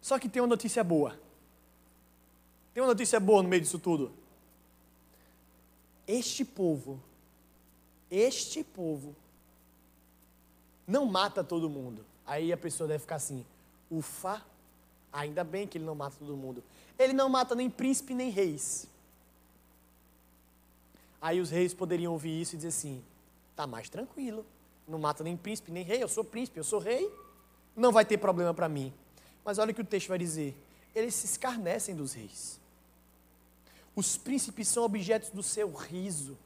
Só 0.00 0.18
que 0.18 0.28
tem 0.28 0.42
uma 0.42 0.48
notícia 0.48 0.82
boa. 0.82 1.16
Tem 2.74 2.82
uma 2.82 2.88
notícia 2.88 3.20
boa 3.20 3.40
no 3.40 3.48
meio 3.48 3.62
disso 3.62 3.78
tudo. 3.78 4.12
Este 6.08 6.44
povo, 6.44 7.00
este 8.10 8.64
povo, 8.64 9.14
não 10.84 11.06
mata 11.06 11.44
todo 11.44 11.70
mundo. 11.70 12.04
Aí 12.26 12.52
a 12.52 12.56
pessoa 12.56 12.88
deve 12.88 13.02
ficar 13.02 13.14
assim: 13.14 13.46
ufa, 13.88 14.44
ainda 15.12 15.44
bem 15.44 15.68
que 15.68 15.78
ele 15.78 15.84
não 15.84 15.94
mata 15.94 16.16
todo 16.18 16.36
mundo. 16.36 16.64
Ele 16.98 17.12
não 17.12 17.28
mata 17.28 17.54
nem 17.54 17.70
príncipe 17.70 18.12
nem 18.12 18.28
reis. 18.28 18.88
Aí 21.22 21.40
os 21.40 21.50
reis 21.50 21.72
poderiam 21.72 22.12
ouvir 22.12 22.40
isso 22.40 22.54
e 22.54 22.56
dizer 22.56 22.70
assim: 22.70 23.00
tá 23.54 23.64
mais 23.64 23.88
tranquilo, 23.88 24.44
não 24.88 24.98
mata 24.98 25.22
nem 25.22 25.36
príncipe 25.36 25.70
nem 25.70 25.84
rei, 25.84 26.02
eu 26.02 26.08
sou 26.08 26.24
príncipe, 26.24 26.58
eu 26.58 26.64
sou 26.64 26.80
rei, 26.80 27.08
não 27.76 27.92
vai 27.92 28.04
ter 28.04 28.18
problema 28.18 28.52
para 28.52 28.68
mim. 28.68 28.92
Mas 29.44 29.56
olha 29.58 29.70
o 29.70 29.74
que 29.74 29.80
o 29.80 29.84
texto 29.84 30.08
vai 30.08 30.18
dizer: 30.18 30.56
eles 30.92 31.14
se 31.14 31.26
escarnecem 31.26 31.94
dos 31.94 32.12
reis. 32.12 32.60
Os 33.94 34.16
príncipes 34.16 34.66
são 34.66 34.82
objetos 34.82 35.30
do 35.30 35.44
seu 35.44 35.72
riso. 35.72 36.36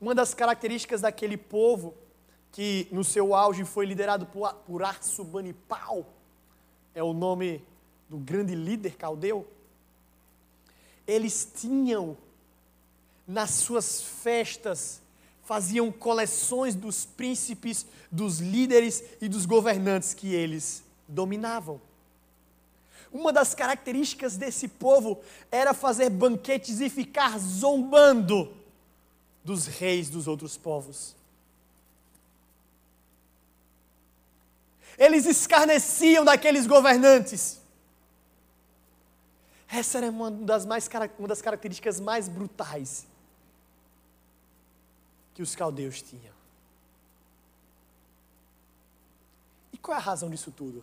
Uma 0.00 0.14
das 0.14 0.32
características 0.32 1.02
daquele 1.02 1.36
povo, 1.36 1.94
que 2.52 2.88
no 2.90 3.04
seu 3.04 3.34
auge 3.34 3.64
foi 3.64 3.84
liderado 3.84 4.24
por, 4.24 4.50
por 4.66 4.82
Arsubanipal, 4.82 6.06
é 6.94 7.02
o 7.02 7.12
nome 7.12 7.62
do 8.08 8.16
grande 8.16 8.54
líder 8.54 8.96
caldeu, 8.96 9.46
eles 11.06 11.50
tinham 11.54 12.16
nas 13.26 13.50
suas 13.50 14.00
festas, 14.00 15.02
faziam 15.42 15.90
coleções 15.90 16.74
dos 16.74 17.04
príncipes, 17.04 17.86
dos 18.10 18.38
líderes 18.38 19.02
e 19.20 19.28
dos 19.28 19.46
governantes 19.46 20.14
que 20.14 20.32
eles 20.34 20.82
dominavam. 21.08 21.80
Uma 23.12 23.32
das 23.32 23.54
características 23.54 24.36
desse 24.36 24.68
povo 24.68 25.20
era 25.50 25.72
fazer 25.72 26.10
banquetes 26.10 26.80
e 26.80 26.90
ficar 26.90 27.38
zombando 27.38 28.54
dos 29.44 29.66
reis 29.66 30.10
dos 30.10 30.26
outros 30.26 30.56
povos. 30.56 31.14
Eles 34.98 35.26
escarneciam 35.26 36.24
daqueles 36.24 36.66
governantes. 36.66 37.60
Essa 39.68 39.98
era 39.98 40.10
uma 40.10 40.30
das, 40.30 40.66
mais, 40.66 40.88
uma 41.18 41.28
das 41.28 41.42
características 41.42 42.00
mais 42.00 42.28
brutais 42.28 43.06
que 45.36 45.42
os 45.42 45.54
caldeus 45.54 46.00
tinham. 46.00 46.32
E 49.70 49.76
qual 49.76 49.94
é 49.94 50.00
a 50.00 50.02
razão 50.02 50.30
disso 50.30 50.50
tudo? 50.50 50.82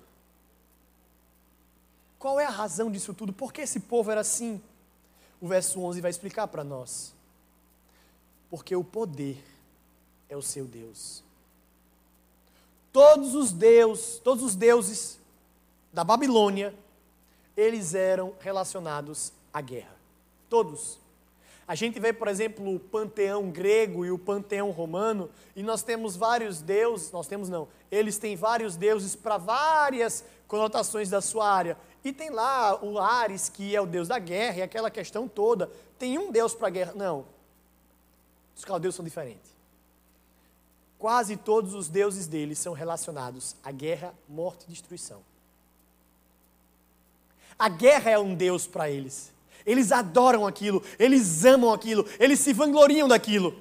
Qual 2.20 2.40
é 2.40 2.46
a 2.46 2.52
razão 2.52 2.92
disso 2.92 3.16
tudo? 3.16 3.34
Por 3.34 3.52
que 3.52 3.62
esse 3.62 3.80
povo 3.80 4.12
era 4.12 4.22
assim? 4.22 4.62
O 5.42 5.48
verso 5.48 5.82
11 5.82 6.02
vai 6.02 6.12
explicar 6.12 6.48
para 6.48 6.64
nós. 6.64 7.16
Porque 8.48 8.76
o 8.76 8.84
poder 8.84 9.44
é 10.30 10.38
o 10.38 10.42
seu 10.44 10.66
Deus. 10.66 11.24
Todos 12.92 13.34
os 13.34 13.52
deuses, 13.52 14.20
todos 14.20 14.44
os 14.44 14.54
deuses 14.54 15.18
da 15.92 16.04
Babilônia, 16.04 16.76
eles 17.58 17.96
eram 17.96 18.36
relacionados 18.40 19.34
à 19.52 19.62
guerra. 19.62 19.96
Todos. 20.48 21.00
A 21.68 21.76
gente 21.76 22.00
vê, 22.00 22.12
por 22.12 22.28
exemplo, 22.28 22.76
o 22.76 22.80
panteão 22.80 23.50
grego 23.50 24.06
e 24.06 24.12
o 24.12 24.20
panteão 24.20 24.72
romano, 24.72 25.30
e 25.56 25.64
nós 25.64 25.82
temos 25.82 26.16
vários 26.16 26.62
deuses, 26.62 27.12
nós 27.12 27.26
temos 27.26 27.48
não, 27.48 27.68
eles 27.90 28.18
têm 28.18 28.36
vários 28.36 28.76
deuses 28.76 29.16
para 29.16 29.38
várias 29.38 30.26
conotações 30.48 31.10
da 31.10 31.22
sua 31.22 31.50
área. 31.50 31.78
E 32.04 32.12
tem 32.12 32.30
lá 32.30 32.84
o 32.84 33.00
Ares, 33.00 33.48
que 33.48 33.74
é 33.76 33.80
o 33.80 33.86
deus 33.86 34.10
da 34.10 34.20
guerra, 34.20 34.58
e 34.58 34.62
aquela 34.62 34.92
questão 34.92 35.28
toda. 35.28 35.72
Tem 35.98 36.20
um 36.20 36.32
deus 36.32 36.54
para 36.54 36.68
a 36.68 36.72
guerra? 36.72 36.94
Não. 36.94 37.26
Os 38.56 38.66
caldeus 38.66 38.96
são 38.96 39.06
diferentes. 39.06 39.54
Quase 41.00 41.38
todos 41.38 41.74
os 41.74 41.90
deuses 41.90 42.28
deles 42.28 42.60
são 42.60 42.74
relacionados 42.74 43.56
à 43.64 43.72
guerra, 43.72 44.14
morte 44.28 44.66
e 44.68 44.72
destruição. 44.72 45.22
A 47.58 47.70
guerra 47.70 48.12
é 48.12 48.20
um 48.20 48.36
deus 48.36 48.68
para 48.68 48.90
eles. 48.90 49.32
Eles 49.66 49.92
adoram 49.92 50.46
aquilo, 50.46 50.84
eles 51.00 51.46
amam 51.46 51.72
aquilo, 51.72 52.06
eles 52.20 52.40
se 52.40 52.52
vangloriam 52.54 53.08
daquilo. 53.08 53.56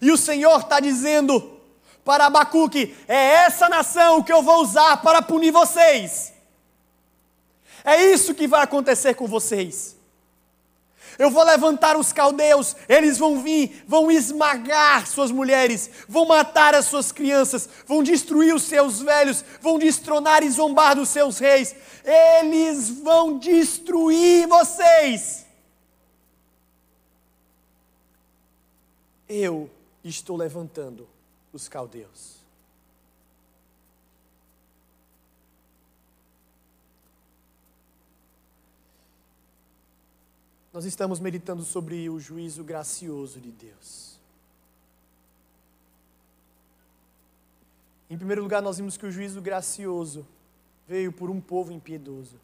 E 0.00 0.10
o 0.10 0.16
Senhor 0.16 0.60
está 0.60 0.80
dizendo 0.80 1.60
para 2.04 2.26
Abacuque: 2.26 2.94
é 3.08 3.44
essa 3.44 3.68
nação 3.68 4.22
que 4.22 4.32
eu 4.32 4.42
vou 4.42 4.62
usar 4.62 4.98
para 4.98 5.22
punir 5.22 5.50
vocês. 5.50 6.32
É 7.84 8.12
isso 8.12 8.34
que 8.34 8.46
vai 8.46 8.62
acontecer 8.62 9.14
com 9.14 9.26
vocês. 9.26 9.96
Eu 11.22 11.30
vou 11.30 11.44
levantar 11.44 11.96
os 11.96 12.12
caldeus, 12.12 12.74
eles 12.88 13.16
vão 13.16 13.40
vir, 13.40 13.84
vão 13.86 14.10
esmagar 14.10 15.06
suas 15.06 15.30
mulheres, 15.30 15.88
vão 16.08 16.26
matar 16.26 16.74
as 16.74 16.86
suas 16.86 17.12
crianças, 17.12 17.68
vão 17.86 18.02
destruir 18.02 18.52
os 18.52 18.64
seus 18.64 19.00
velhos, 19.00 19.44
vão 19.60 19.78
destronar 19.78 20.42
e 20.42 20.50
zombar 20.50 20.96
dos 20.96 21.10
seus 21.10 21.38
reis. 21.38 21.76
Eles 22.04 22.88
vão 22.88 23.38
destruir 23.38 24.48
vocês. 24.48 25.46
Eu 29.28 29.70
estou 30.02 30.36
levantando 30.36 31.08
os 31.52 31.68
caldeus. 31.68 32.41
Nós 40.72 40.84
estamos 40.86 41.20
meditando 41.20 41.62
sobre 41.62 42.08
o 42.08 42.18
juízo 42.18 42.64
gracioso 42.64 43.38
de 43.38 43.50
Deus. 43.50 44.18
Em 48.08 48.16
primeiro 48.16 48.42
lugar, 48.42 48.62
nós 48.62 48.78
vimos 48.78 48.96
que 48.96 49.06
o 49.06 49.12
juízo 49.12 49.40
gracioso 49.40 50.26
veio 50.88 51.12
por 51.12 51.30
um 51.30 51.40
povo 51.40 51.72
impiedoso. 51.72 52.36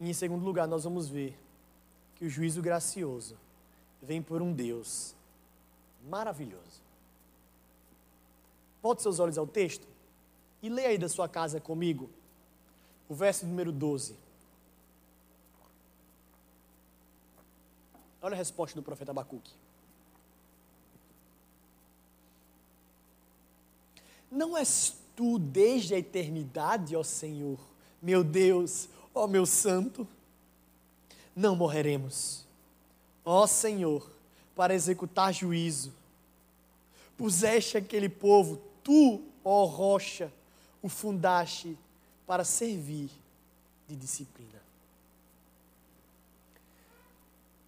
E 0.00 0.08
em 0.08 0.12
segundo 0.12 0.44
lugar, 0.44 0.68
nós 0.68 0.84
vamos 0.84 1.08
ver 1.08 1.36
que 2.14 2.24
o 2.24 2.30
juízo 2.30 2.62
gracioso 2.62 3.36
vem 4.02 4.22
por 4.22 4.40
um 4.40 4.52
Deus 4.52 5.14
maravilhoso. 6.08 6.80
Volte 8.82 9.02
seus 9.02 9.18
olhos 9.18 9.36
ao 9.36 9.46
texto 9.46 9.86
e 10.62 10.68
leia 10.68 10.88
aí 10.88 10.98
da 10.98 11.08
sua 11.08 11.28
casa 11.28 11.60
comigo 11.60 12.08
o 13.08 13.14
verso 13.14 13.46
número 13.46 13.72
12. 13.72 14.29
Olha 18.22 18.34
a 18.34 18.36
resposta 18.36 18.76
do 18.76 18.82
profeta 18.82 19.10
Abacuque. 19.10 19.50
Não 24.30 24.56
és 24.56 24.94
tu 25.16 25.38
desde 25.38 25.94
a 25.94 25.98
eternidade, 25.98 26.94
ó 26.94 27.02
Senhor, 27.02 27.58
meu 28.00 28.22
Deus, 28.22 28.88
ó 29.14 29.26
meu 29.26 29.44
santo? 29.44 30.06
Não 31.34 31.56
morreremos, 31.56 32.44
ó 33.24 33.46
Senhor, 33.46 34.08
para 34.54 34.74
executar 34.74 35.32
juízo. 35.32 35.92
Puseste 37.16 37.76
aquele 37.76 38.08
povo, 38.08 38.60
tu, 38.84 39.22
ó 39.44 39.64
rocha, 39.64 40.32
o 40.82 40.88
fundaste 40.88 41.76
para 42.26 42.44
servir 42.44 43.10
de 43.88 43.96
disciplina. 43.96 44.59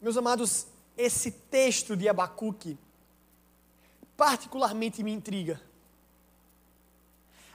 Meus 0.03 0.17
amados, 0.17 0.67
esse 0.99 1.31
texto 1.31 1.97
de 1.97 2.09
Abacuque 2.09 2.77
particularmente 4.17 5.01
me 5.01 5.13
intriga. 5.13 5.63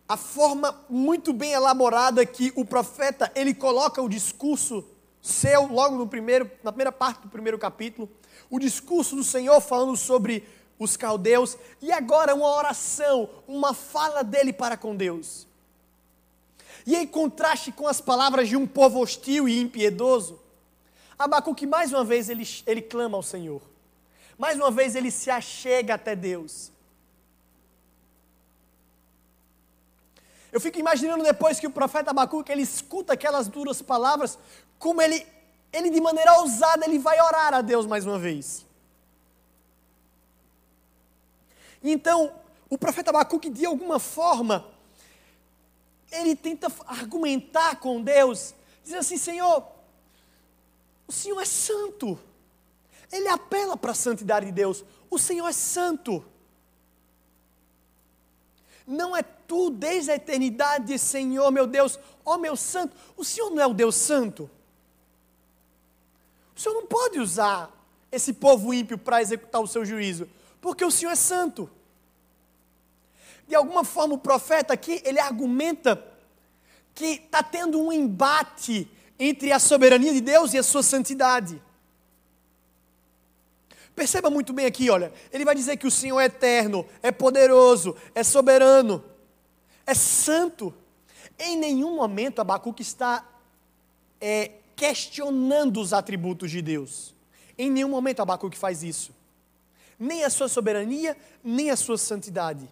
A 0.08 0.16
forma 0.16 0.74
muito 0.90 1.34
bem 1.34 1.52
elaborada 1.52 2.26
que 2.26 2.54
o 2.56 2.64
profeta 2.64 3.30
ele 3.36 3.54
coloca 3.54 4.02
o 4.02 4.08
discurso 4.08 4.86
seu 5.22 5.68
logo 5.68 5.98
no 5.98 6.08
primeiro, 6.08 6.50
na 6.64 6.72
primeira 6.72 6.92
parte 6.92 7.24
do 7.24 7.28
primeiro 7.28 7.60
capítulo, 7.60 8.10
o 8.50 8.58
discurso 8.60 9.18
do 9.18 9.26
Senhor 9.26 9.60
falando 9.60 9.98
sobre 9.98 10.48
os 10.80 10.96
caldeus 10.96 11.58
e 11.82 11.92
agora 11.92 12.34
uma 12.34 12.48
oração, 12.48 13.30
uma 13.46 13.74
fala 13.74 14.24
dele 14.24 14.54
para 14.54 14.78
com 14.78 14.96
Deus. 14.96 15.46
E 16.86 16.96
em 16.96 17.06
contraste 17.06 17.74
com 17.74 17.90
as 17.90 18.00
palavras 18.00 18.48
de 18.48 18.56
um 18.56 18.66
povo 18.66 19.02
hostil 19.02 19.50
e 19.50 19.60
impiedoso, 19.60 20.47
Abacuque, 21.18 21.66
mais 21.66 21.92
uma 21.92 22.04
vez, 22.04 22.30
ele, 22.30 22.48
ele 22.66 22.82
clama 22.82 23.18
ao 23.18 23.24
Senhor. 23.24 23.62
Mais 24.38 24.56
uma 24.58 24.70
vez, 24.70 24.96
ele 24.96 25.10
se 25.10 25.30
achega 25.30 25.96
até 25.96 26.16
Deus. 26.16 26.72
Eu 30.52 30.62
fico 30.62 30.80
imaginando 30.80 31.24
depois 31.24 31.60
que 31.60 31.68
o 31.68 31.72
profeta 31.72 32.12
Abacuque, 32.12 32.52
ele 32.52 32.62
escuta 32.62 33.14
aquelas 33.14 33.48
duras 33.48 33.82
palavras, 33.82 34.38
como 34.80 35.02
ele, 35.02 35.26
ele 35.74 35.90
de 35.90 36.00
maneira 36.00 36.40
ousada, 36.40 36.86
ele 36.86 37.00
vai 37.00 37.20
orar 37.20 37.54
a 37.54 37.62
Deus 37.62 37.86
mais 37.86 38.06
uma 38.06 38.20
vez. 38.20 38.66
Então, 41.84 42.34
o 42.70 42.78
profeta 42.78 43.10
Abacuque, 43.10 43.50
de 43.50 43.66
alguma 43.66 44.00
forma, 44.00 44.68
ele 46.12 46.36
tenta 46.36 46.72
argumentar 46.86 47.78
com 47.78 48.02
Deus, 48.02 48.54
diz 48.84 48.94
assim, 48.94 49.18
Senhor, 49.18 49.77
o 51.08 51.12
Senhor 51.12 51.40
é 51.40 51.46
santo. 51.46 52.20
Ele 53.12 53.28
apela 53.30 53.78
para 53.78 53.92
a 53.92 53.96
santidade 53.96 54.48
de 54.48 54.52
Deus. 54.52 54.84
O 55.10 55.18
Senhor 55.18 55.48
é 55.48 55.54
santo. 55.54 56.24
Não 58.86 59.16
é 59.16 59.24
tu 59.24 59.70
desde 59.70 60.12
a 60.12 60.16
eternidade, 60.16 60.98
Senhor, 61.00 61.52
meu 61.52 61.66
Deus, 61.66 61.98
ó 62.26 62.38
meu 62.38 62.56
santo. 62.56 62.96
O 63.16 63.24
Senhor 63.24 63.50
não 63.50 63.62
é 63.62 63.68
o 63.68 63.74
Deus 63.74 63.96
santo. 63.96 64.50
O 66.56 66.60
Senhor 66.60 66.76
não 66.76 66.88
pode 66.88 67.20
usar 67.20 67.72
esse 68.12 68.34
povo 68.34 68.74
ímpio 68.74 68.98
para 68.98 69.22
executar 69.22 69.62
o 69.62 69.68
seu 69.68 69.86
juízo, 69.86 70.28
porque 70.60 70.84
o 70.84 70.92
Senhor 70.92 71.12
é 71.12 71.16
santo. 71.16 71.70
De 73.48 73.56
alguma 73.56 73.84
forma, 73.84 74.16
o 74.16 74.20
profeta 74.20 74.74
aqui, 74.74 75.02
ele 75.06 75.20
argumenta 75.20 76.04
que 76.94 77.06
está 77.06 77.44
tendo 77.44 77.80
um 77.80 77.94
embate 77.94 78.90
entre 79.20 79.52
a 79.52 79.60
soberania 79.60 80.14
de 80.14 80.22
Deus 80.22 80.54
e 80.54 80.58
a 80.58 80.64
sua 80.64 80.84
santidade. 80.84 81.62
Perceba 83.96 84.30
muito 84.30 84.54
bem 84.54 84.66
aqui, 84.68 84.90
olha, 84.92 85.12
ele 85.34 85.44
vai 85.44 85.56
dizer 85.56 85.76
que 85.78 85.88
o 85.88 85.92
Senhor 85.92 86.20
é 86.20 86.26
eterno, 86.26 86.86
é 87.02 87.12
poderoso, 87.12 87.96
é 88.14 88.24
soberano, 88.24 89.04
é 89.88 89.96
santo. 89.96 90.72
Em 91.40 91.58
nenhum 91.58 91.96
momento 91.96 92.40
Abacuque 92.40 92.84
está 92.84 93.28
é, 94.22 94.52
questionando 94.76 95.82
os 95.82 95.94
atributos 95.94 96.52
de 96.52 96.62
Deus. 96.62 97.16
Em 97.58 97.72
nenhum 97.72 97.90
momento 97.90 98.22
Abacuque 98.22 98.58
faz 98.58 98.84
isso. 98.84 99.12
Nem 99.98 100.24
a 100.24 100.30
sua 100.30 100.48
soberania, 100.48 101.18
nem 101.44 101.72
a 101.72 101.76
sua 101.76 101.98
santidade. 101.98 102.70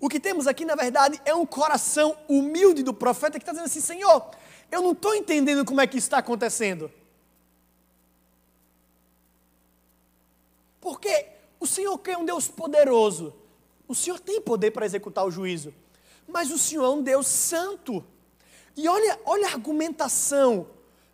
O 0.00 0.08
que 0.08 0.20
temos 0.20 0.46
aqui, 0.46 0.64
na 0.64 0.74
verdade, 0.74 1.20
é 1.24 1.34
um 1.34 1.46
coração 1.46 2.16
humilde 2.28 2.82
do 2.82 2.94
profeta 2.94 3.38
que 3.38 3.42
está 3.42 3.52
dizendo 3.52 3.66
assim: 3.66 3.80
Senhor, 3.80 4.30
eu 4.70 4.82
não 4.82 4.92
estou 4.92 5.14
entendendo 5.14 5.64
como 5.64 5.80
é 5.80 5.86
que 5.86 5.98
está 5.98 6.18
acontecendo. 6.18 6.90
Porque 10.80 11.26
o 11.58 11.66
Senhor 11.66 12.00
é 12.06 12.16
um 12.16 12.24
Deus 12.24 12.48
poderoso. 12.48 13.34
O 13.88 13.94
Senhor 13.94 14.20
tem 14.20 14.40
poder 14.40 14.70
para 14.70 14.86
executar 14.86 15.26
o 15.26 15.30
juízo. 15.30 15.74
Mas 16.28 16.50
o 16.50 16.58
Senhor 16.58 16.84
é 16.84 16.88
um 16.88 17.02
Deus 17.02 17.26
santo. 17.26 18.04
E 18.76 18.88
olha, 18.88 19.18
olha 19.24 19.48
a 19.48 19.52
argumentação 19.52 20.66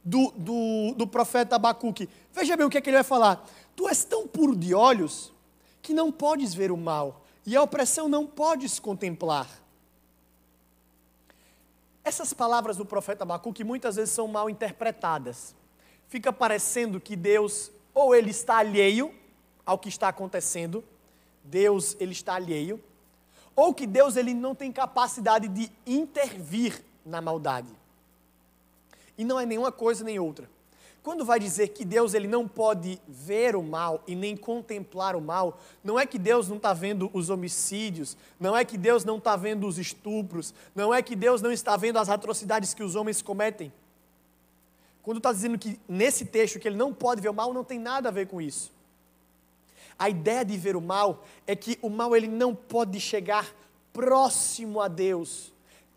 do, 0.05 0.33
do, 0.33 0.95
do 0.97 1.07
profeta 1.07 1.57
Abacuque. 1.57 2.09
Veja 2.33 2.57
bem 2.57 2.67
o 2.67 2.71
que, 2.71 2.79
é 2.79 2.81
que 2.81 2.91
ele 2.91 2.97
vai 2.97 3.05
falar. 3.05 3.49
Tu 3.77 3.89
és 3.89 4.05
tão 4.05 4.27
puro 4.27 4.57
de 4.57 4.75
olhos 4.75 5.33
que 5.81 5.93
não 5.93 6.13
podes 6.13 6.55
ver 6.55 6.71
o 6.71 6.77
mal, 6.77 7.25
e 7.45 7.57
a 7.57 7.63
opressão 7.63 8.09
não 8.09 8.25
podes 8.25 8.79
contemplar. 8.79 9.62
Essas 12.05 12.33
palavras 12.33 12.77
do 12.77 12.85
profeta 12.85 13.23
Abacuque 13.25 13.63
muitas 13.63 13.97
vezes 13.97 14.13
são 14.13 14.27
mal 14.27 14.51
interpretadas. 14.51 15.55
Fica 16.09 16.33
parecendo 16.33 17.01
que 17.01 17.15
Deus 17.15 17.71
ou 17.95 18.15
ele 18.15 18.31
está 18.31 18.57
alheio 18.57 19.15
ao 19.65 19.79
que 19.79 19.89
está 19.89 20.09
acontecendo, 20.09 20.83
Deus 21.45 21.97
ele 22.01 22.13
está 22.13 22.35
alheio, 22.35 22.83
ou 23.55 23.73
que 23.73 23.87
Deus 23.87 24.17
ele 24.17 24.35
não 24.35 24.55
tem 24.55 24.73
capacidade 24.73 25.47
de 25.47 25.71
intervir 25.87 26.83
na 27.05 27.21
maldade. 27.21 27.69
E 29.17 29.25
não 29.25 29.39
é 29.39 29.47
nenhuma 29.47 29.71
coisa 29.71 30.03
nem 30.03 30.19
outra. 30.19 30.51
Quando 31.03 31.25
vai 31.25 31.41
dizer 31.41 31.69
que 31.69 31.85
Deus 31.85 32.15
ele 32.15 32.29
não 32.29 32.47
pode 32.47 33.01
ver 33.09 33.57
o 33.57 33.63
mal 33.63 34.05
e 34.07 34.15
nem 34.15 34.37
contemplar 34.37 35.17
o 35.17 35.21
mal, 35.21 35.59
não 35.83 35.99
é 35.99 36.07
que 36.07 36.17
Deus 36.17 36.49
não 36.49 36.59
está 36.59 36.73
vendo 36.73 37.11
os 37.13 37.29
homicídios, 37.29 38.17
não 38.39 38.57
é 38.57 38.65
que 38.65 38.79
Deus 38.79 39.05
não 39.05 39.19
está 39.19 39.35
vendo 39.35 39.67
os 39.67 39.79
estupros, 39.79 40.55
não 40.75 40.95
é 40.95 41.03
que 41.03 41.17
Deus 41.17 41.43
não 41.43 41.51
está 41.51 41.77
vendo 41.77 41.99
as 41.99 42.09
atrocidades 42.09 42.73
que 42.73 42.85
os 42.85 42.95
homens 42.95 43.21
cometem. 43.21 43.73
quando 45.03 45.17
está 45.17 45.33
dizendo 45.33 45.59
que 45.59 45.81
nesse 45.89 46.25
texto 46.25 46.61
que 46.61 46.69
ele 46.69 46.77
não 46.77 46.95
pode 46.95 47.21
ver 47.21 47.31
o 47.31 47.35
mal, 47.35 47.53
não 47.53 47.65
tem 47.65 47.81
nada 47.81 48.09
a 48.09 48.13
ver 48.13 48.29
com 48.29 48.41
isso. 48.41 48.71
A 49.99 50.09
ideia 50.09 50.45
de 50.45 50.57
ver 50.57 50.77
o 50.77 50.81
mal 50.81 51.25
é 51.47 51.57
que 51.57 51.77
o 51.83 51.91
mal 51.91 52.15
ele 52.15 52.29
não 52.29 52.55
pode 52.55 53.01
chegar 53.01 53.53
próximo 53.93 54.81
a 54.81 54.89
Deus, 54.89 55.53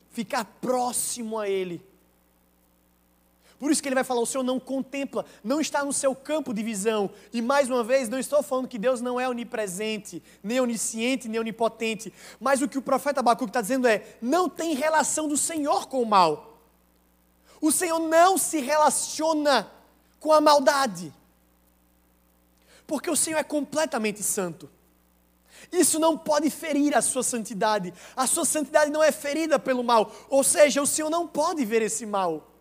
ficar 0.10 0.46
próximo 0.60 1.38
a 1.38 1.48
Ele. 1.48 1.82
Por 3.66 3.72
isso 3.72 3.82
que 3.82 3.90
ele 3.90 3.96
vai 3.96 4.04
falar: 4.04 4.22
o 4.22 4.28
Senhor 4.28 4.44
não 4.44 4.60
contempla, 4.60 5.26
não 5.44 5.60
está 5.60 5.84
no 5.84 5.92
seu 5.92 6.14
campo 6.14 6.54
de 6.54 6.62
visão. 6.62 7.10
E 7.34 7.42
mais 7.42 7.68
uma 7.68 7.84
vez, 7.84 8.08
não 8.08 8.20
estou 8.20 8.44
falando 8.44 8.68
que 8.68 8.78
Deus 8.78 9.02
não 9.02 9.20
é 9.20 9.28
onipresente, 9.28 10.22
nem 10.44 10.62
onisciente, 10.62 11.28
nem 11.28 11.40
onipotente. 11.40 12.14
Mas 12.40 12.62
o 12.62 12.68
que 12.68 12.78
o 12.78 12.82
profeta 12.84 13.22
Abacuque 13.22 13.50
está 13.50 13.62
dizendo 13.62 13.88
é: 13.88 14.18
não 14.22 14.48
tem 14.48 14.76
relação 14.76 15.28
do 15.28 15.36
Senhor 15.36 15.88
com 15.88 16.00
o 16.00 16.06
mal. 16.06 16.60
O 17.60 17.72
Senhor 17.72 17.98
não 17.98 18.38
se 18.38 18.60
relaciona 18.60 19.68
com 20.20 20.32
a 20.32 20.40
maldade. 20.40 21.12
Porque 22.86 23.10
o 23.10 23.16
Senhor 23.16 23.40
é 23.40 23.44
completamente 23.44 24.22
santo. 24.22 24.70
Isso 25.72 25.98
não 25.98 26.16
pode 26.16 26.52
ferir 26.52 26.96
a 26.96 27.02
sua 27.02 27.24
santidade. 27.24 27.92
A 28.16 28.28
sua 28.28 28.46
santidade 28.46 28.92
não 28.92 29.02
é 29.02 29.12
ferida 29.12 29.58
pelo 29.58 29.84
mal. 29.84 30.12
Ou 30.30 30.44
seja, 30.44 30.84
o 30.84 30.86
Senhor 30.86 31.10
não 31.10 31.28
pode 31.28 31.66
ver 31.66 31.82
esse 31.82 32.06
mal. 32.06 32.52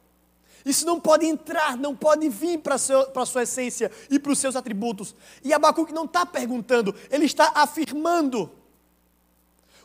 Isso 0.65 0.87
não 0.87 0.99
pode 0.99 1.27
entrar, 1.27 1.77
não 1.77 1.95
pode 1.95 2.29
vir 2.29 2.59
para 2.59 2.77
a 2.77 3.27
sua 3.27 3.43
essência 3.43 3.91
e 4.11 4.19
para 4.19 4.33
os 4.33 4.39
seus 4.39 4.57
atributos. 4.57 5.15
E 5.43 5.53
Abacuque 5.53 5.93
não 5.93 6.07
está 6.07 6.25
perguntando, 6.25 6.95
ele 7.11 7.27
está 7.27 7.53
afirmando. 7.55 8.51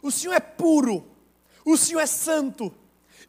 O 0.01 0.09
Senhor 0.09 0.33
é 0.33 0.39
puro, 0.39 1.05
o 1.65 1.75
Senhor 1.75 1.99
é 1.99 2.05
santo. 2.05 2.73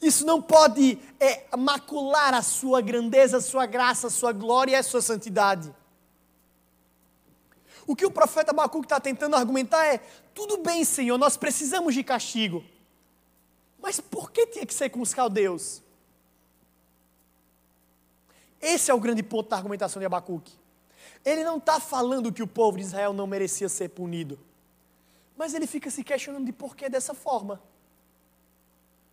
Isso 0.00 0.24
não 0.24 0.40
pode 0.40 0.98
é, 1.18 1.44
macular 1.56 2.32
a 2.32 2.42
sua 2.42 2.80
grandeza, 2.80 3.38
a 3.38 3.40
sua 3.40 3.66
graça, 3.66 4.06
a 4.06 4.10
sua 4.10 4.32
glória 4.32 4.72
e 4.72 4.76
a 4.76 4.82
sua 4.82 5.02
santidade. 5.02 5.74
O 7.86 7.96
que 7.96 8.06
o 8.06 8.10
profeta 8.10 8.52
Abacuque 8.52 8.86
está 8.86 9.00
tentando 9.00 9.34
argumentar 9.34 9.84
é: 9.84 9.98
tudo 10.32 10.58
bem, 10.58 10.84
Senhor, 10.84 11.18
nós 11.18 11.36
precisamos 11.36 11.92
de 11.92 12.04
castigo. 12.04 12.64
Mas 13.82 13.98
por 13.98 14.30
que 14.30 14.46
tinha 14.46 14.64
que 14.64 14.72
ser 14.72 14.90
com 14.90 15.00
os 15.00 15.12
caldeus? 15.12 15.82
Esse 18.60 18.90
é 18.90 18.94
o 18.94 19.00
grande 19.00 19.22
ponto 19.22 19.48
da 19.48 19.56
argumentação 19.56 20.00
de 20.00 20.06
Abacuque. 20.06 20.52
Ele 21.24 21.44
não 21.44 21.58
está 21.58 21.80
falando 21.80 22.32
que 22.32 22.42
o 22.42 22.46
povo 22.46 22.76
de 22.76 22.84
Israel 22.84 23.12
não 23.12 23.26
merecia 23.26 23.68
ser 23.68 23.88
punido. 23.90 24.38
Mas 25.36 25.54
ele 25.54 25.66
fica 25.66 25.90
se 25.90 26.04
questionando 26.04 26.44
de 26.44 26.52
por 26.52 26.76
que 26.76 26.88
dessa 26.88 27.14
forma. 27.14 27.60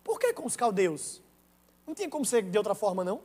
Por 0.03 0.19
que 0.19 0.33
com 0.33 0.45
os 0.45 0.55
caldeus? 0.55 1.21
Não 1.85 1.93
tinha 1.93 2.09
como 2.09 2.25
ser 2.25 2.43
de 2.43 2.57
outra 2.57 2.75
forma, 2.75 3.03
não? 3.03 3.21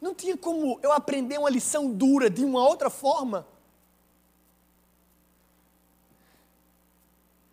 Não 0.00 0.14
tinha 0.14 0.36
como 0.36 0.80
eu 0.82 0.92
aprender 0.92 1.38
uma 1.38 1.50
lição 1.50 1.92
dura 1.92 2.28
de 2.28 2.44
uma 2.44 2.66
outra 2.66 2.90
forma? 2.90 3.46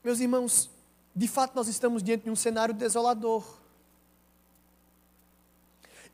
Meus 0.03 0.19
irmãos, 0.19 0.69
de 1.15 1.27
fato 1.27 1.55
nós 1.55 1.67
estamos 1.67 2.01
diante 2.01 2.23
de 2.23 2.31
um 2.31 2.35
cenário 2.35 2.73
desolador. 2.73 3.43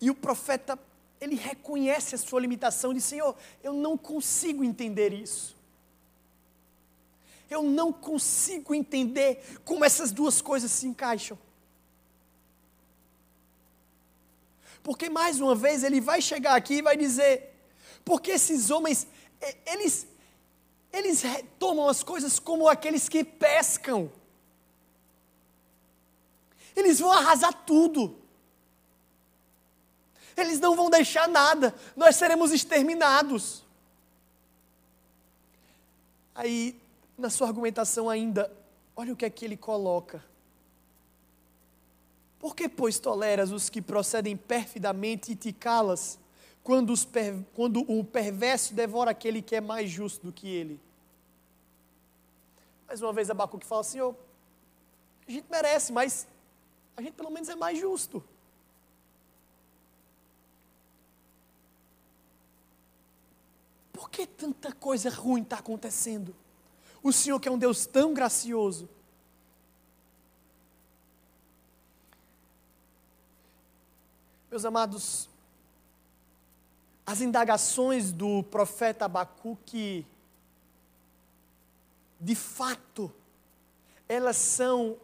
E 0.05 0.09
o 0.11 0.13
profeta, 0.13 0.77
ele 1.19 1.33
reconhece 1.33 2.13
a 2.13 2.17
sua 2.19 2.39
limitação 2.39 2.91
e 2.91 2.95
diz: 2.95 3.05
Senhor, 3.05 3.35
eu 3.63 3.73
não 3.73 3.97
consigo 3.97 4.63
entender 4.63 5.11
isso. 5.11 5.57
Eu 7.49 7.63
não 7.63 7.91
consigo 7.91 8.75
entender 8.75 9.43
como 9.65 9.83
essas 9.83 10.11
duas 10.11 10.43
coisas 10.43 10.69
se 10.69 10.85
encaixam. 10.85 11.39
Porque 14.83 15.09
mais 15.09 15.41
uma 15.41 15.55
vez 15.55 15.83
ele 15.83 15.99
vai 15.99 16.21
chegar 16.21 16.53
aqui 16.53 16.75
e 16.75 16.81
vai 16.83 16.95
dizer: 16.95 17.51
porque 18.03 18.29
esses 18.29 18.69
homens, 18.69 19.07
eles, 19.65 20.05
eles 20.93 21.23
tomam 21.57 21.89
as 21.89 22.03
coisas 22.03 22.37
como 22.37 22.69
aqueles 22.69 23.09
que 23.09 23.23
pescam. 23.23 24.11
Eles 26.75 26.99
vão 26.99 27.11
arrasar 27.11 27.65
tudo. 27.65 28.23
Eles 30.35 30.59
não 30.59 30.75
vão 30.75 30.89
deixar 30.89 31.27
nada, 31.27 31.73
nós 31.95 32.15
seremos 32.15 32.51
exterminados. 32.51 33.63
Aí, 36.33 36.77
na 37.17 37.29
sua 37.29 37.47
argumentação 37.47 38.09
ainda, 38.09 38.51
olha 38.95 39.13
o 39.13 39.15
que 39.15 39.25
é 39.25 39.29
que 39.29 39.45
ele 39.45 39.55
coloca. 39.55 40.23
Por 42.37 42.55
que, 42.55 42.67
pois, 42.67 42.99
toleras 42.99 43.51
os 43.51 43.69
que 43.69 43.81
procedem 43.81 44.35
perfidamente 44.35 45.31
e 45.31 45.35
te 45.35 45.53
calas, 45.53 46.19
quando, 46.61 46.93
per... 47.07 47.35
quando 47.55 47.89
o 47.89 48.03
perverso 48.03 48.73
devora 48.73 49.11
aquele 49.11 49.41
que 49.41 49.55
é 49.55 49.61
mais 49.61 49.89
justo 49.89 50.27
do 50.27 50.33
que 50.33 50.47
ele? 50.47 50.79
Mais 52.85 53.01
uma 53.01 53.13
vez, 53.13 53.29
Abacuque 53.29 53.65
fala, 53.65 53.83
Senhor, 53.83 54.15
a 55.27 55.31
gente 55.31 55.45
merece, 55.49 55.91
mas 55.91 56.27
a 56.95 57.01
gente 57.01 57.13
pelo 57.13 57.31
menos 57.31 57.49
é 57.49 57.55
mais 57.55 57.79
justo. 57.79 58.23
Por 63.95 64.09
que 64.09 64.27
tanta 64.27 64.73
coisa 64.73 65.09
ruim 65.09 65.41
está 65.41 65.59
acontecendo? 65.59 66.35
O 67.01 67.13
Senhor 67.13 67.39
que 67.39 67.47
é 67.47 67.51
um 67.51 67.57
Deus 67.57 67.85
tão 67.85 68.13
gracioso. 68.13 68.89
Meus 74.51 74.65
amados, 74.65 75.29
as 77.05 77.21
indagações 77.21 78.11
do 78.11 78.43
profeta 78.43 79.05
Abacuque, 79.05 80.05
de 82.19 82.35
fato, 82.35 83.09
elas 84.09 84.35
são 84.35 84.97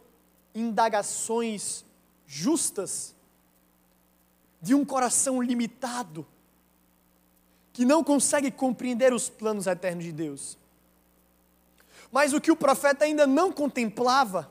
indagações 0.54 1.82
justas, 2.26 3.14
de 4.60 4.74
um 4.74 4.84
coração 4.84 5.42
limitado, 5.42 6.26
que 7.72 7.84
não 7.84 8.04
consegue 8.04 8.50
compreender 8.50 9.12
os 9.12 9.28
planos 9.28 9.66
eternos 9.66 10.04
de 10.04 10.12
Deus. 10.12 10.58
Mas 12.10 12.32
o 12.32 12.40
que 12.40 12.50
o 12.50 12.56
profeta 12.56 13.04
ainda 13.04 13.26
não 13.26 13.50
contemplava 13.50 14.50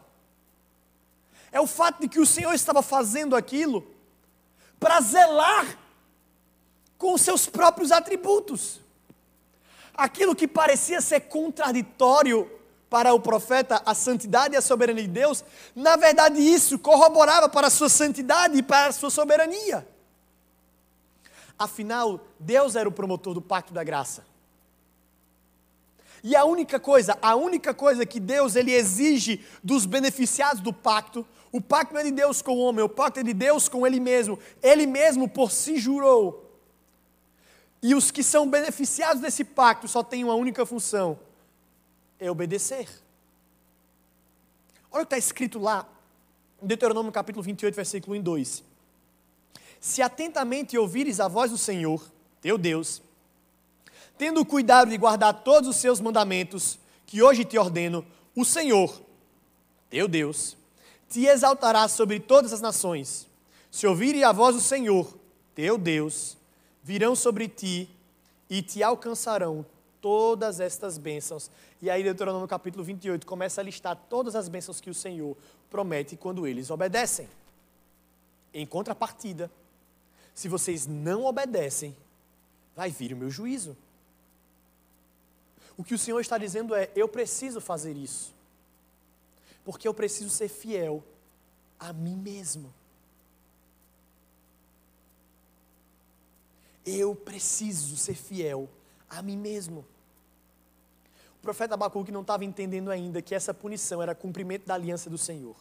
é 1.52 1.60
o 1.60 1.68
fato 1.68 2.02
de 2.02 2.08
que 2.08 2.20
o 2.20 2.26
Senhor 2.26 2.54
estava 2.54 2.82
fazendo 2.82 3.36
aquilo 3.36 3.86
para 4.80 5.00
zelar 5.02 5.78
com 6.98 7.14
os 7.14 7.22
seus 7.22 7.46
próprios 7.46 7.92
atributos. 7.92 8.80
Aquilo 9.94 10.36
que 10.36 10.48
parecia 10.48 11.02
ser 11.02 11.22
contraditório 11.22 12.50
para 12.90 13.14
o 13.14 13.20
profeta, 13.20 13.82
a 13.86 13.94
santidade 13.94 14.56
e 14.56 14.58
a 14.58 14.62
soberania 14.62 15.04
de 15.04 15.10
Deus, 15.10 15.46
na 15.76 15.96
verdade 15.96 16.42
isso 16.42 16.80
corroborava 16.80 17.48
para 17.48 17.68
a 17.68 17.70
sua 17.70 17.90
santidade 17.90 18.58
e 18.58 18.64
para 18.64 18.88
a 18.88 18.92
sua 18.92 19.10
soberania. 19.10 19.88
Afinal, 21.62 22.26
Deus 22.40 22.76
era 22.76 22.90
o 22.90 22.92
promotor 22.92 23.36
do 23.36 23.42
pacto 23.42 23.72
da 23.72 23.84
graça. 23.84 24.26
E 26.24 26.36
a 26.36 26.44
única 26.44 26.80
coisa, 26.80 27.16
a 27.22 27.36
única 27.36 27.72
coisa 27.72 28.04
que 28.04 28.20
Deus 28.20 28.56
ele 28.56 28.72
exige 28.72 29.46
dos 29.64 29.86
beneficiados 29.86 30.60
do 30.60 30.74
pacto, 30.74 31.24
o 31.52 31.62
pacto 31.62 31.94
não 31.94 32.02
é 32.02 32.06
de 32.06 32.12
Deus 32.12 32.42
com 32.42 32.54
o 32.54 32.62
homem, 32.62 32.84
o 32.84 32.90
pacto 32.90 33.20
é 33.20 33.24
de 33.24 33.32
Deus 33.32 33.70
com 33.70 33.86
ele 33.86 34.00
mesmo. 34.00 34.40
Ele 34.60 34.88
mesmo 34.88 35.30
por 35.30 35.52
si 35.52 35.78
jurou. 35.78 36.52
E 37.80 37.94
os 37.94 38.10
que 38.10 38.24
são 38.24 38.50
beneficiados 38.50 39.22
desse 39.22 39.44
pacto 39.44 39.88
só 39.88 40.02
têm 40.02 40.24
uma 40.24 40.34
única 40.34 40.66
função: 40.66 41.20
é 42.20 42.32
obedecer. 42.32 42.90
Olha 44.92 45.04
o 45.04 45.06
que 45.06 45.14
está 45.14 45.18
escrito 45.20 45.60
lá, 45.60 45.88
em 46.60 46.66
Deuteronômio 46.66 47.12
capítulo 47.12 47.44
28, 47.44 47.76
versículo 47.76 48.16
1 48.16 48.20
e 48.20 48.22
2 48.24 48.71
se 49.82 50.04
atentamente 50.04 50.78
ouvires 50.78 51.20
a 51.20 51.28
voz 51.28 51.50
do 51.50 51.58
Senhor, 51.58 52.06
teu 52.40 52.56
Deus, 52.56 53.02
tendo 54.16 54.46
cuidado 54.46 54.92
de 54.92 54.98
guardar 54.98 55.44
todos 55.44 55.68
os 55.68 55.78
seus 55.78 56.00
mandamentos, 56.00 56.78
que 57.08 57.24
hoje 57.24 57.44
te 57.44 57.58
ordeno, 57.58 58.06
o 58.36 58.46
Senhor, 58.46 59.02
teu 59.90 60.08
Deus, 60.08 60.56
te 61.10 61.26
exaltará 61.26 61.88
sobre 61.88 62.20
todas 62.20 62.54
as 62.54 62.62
nações. 62.62 63.28
Se 63.72 63.88
ouvirem 63.88 64.24
a 64.24 64.32
voz 64.32 64.56
do 64.56 64.62
Senhor, 64.62 65.18
teu 65.56 65.80
Deus, 65.80 66.38
virão 66.84 67.16
sobre 67.16 67.48
ti 67.48 67.90
e 68.48 68.62
te 68.62 68.84
alcançarão 68.84 69.66
todas 70.00 70.60
estas 70.60 71.00
bênçãos. 71.00 71.50
E 71.82 71.90
aí, 71.90 72.04
Deuteronômio 72.04 72.48
capítulo 72.48 72.84
28 72.84 73.26
começa 73.26 73.62
a 73.62 73.64
listar 73.64 73.96
todas 74.08 74.36
as 74.36 74.48
bênçãos 74.48 74.80
que 74.80 74.92
o 74.92 74.94
Senhor 74.94 75.36
promete 75.72 76.16
quando 76.16 76.46
eles 76.46 76.70
obedecem. 76.70 77.28
Em 78.54 78.66
contrapartida, 78.66 79.50
se 80.42 80.48
vocês 80.48 80.88
não 80.88 81.26
obedecem, 81.26 81.96
vai 82.76 82.90
vir 82.90 83.14
o 83.14 83.16
meu 83.16 83.30
juízo. 83.30 83.78
O 85.78 85.84
que 85.84 85.94
o 85.94 86.00
Senhor 86.00 86.20
está 86.20 86.36
dizendo 86.36 86.74
é: 86.74 86.90
eu 86.96 87.08
preciso 87.08 87.62
fazer 87.62 87.96
isso, 87.96 88.34
porque 89.64 89.88
eu 89.88 89.94
preciso 89.94 90.32
ser 90.32 90.48
fiel 90.48 91.04
a 91.80 91.94
mim 91.94 92.16
mesmo. 92.16 92.74
Eu 96.84 97.14
preciso 97.14 97.96
ser 97.96 98.16
fiel 98.16 98.68
a 99.08 99.22
mim 99.22 99.38
mesmo. 99.38 99.86
O 101.38 101.42
profeta 101.44 101.76
Abacuque 101.76 102.12
não 102.12 102.22
estava 102.22 102.44
entendendo 102.44 102.90
ainda 102.90 103.22
que 103.22 103.36
essa 103.36 103.54
punição 103.54 104.02
era 104.02 104.16
cumprimento 104.16 104.66
da 104.66 104.74
aliança 104.74 105.08
do 105.08 105.20
Senhor, 105.20 105.56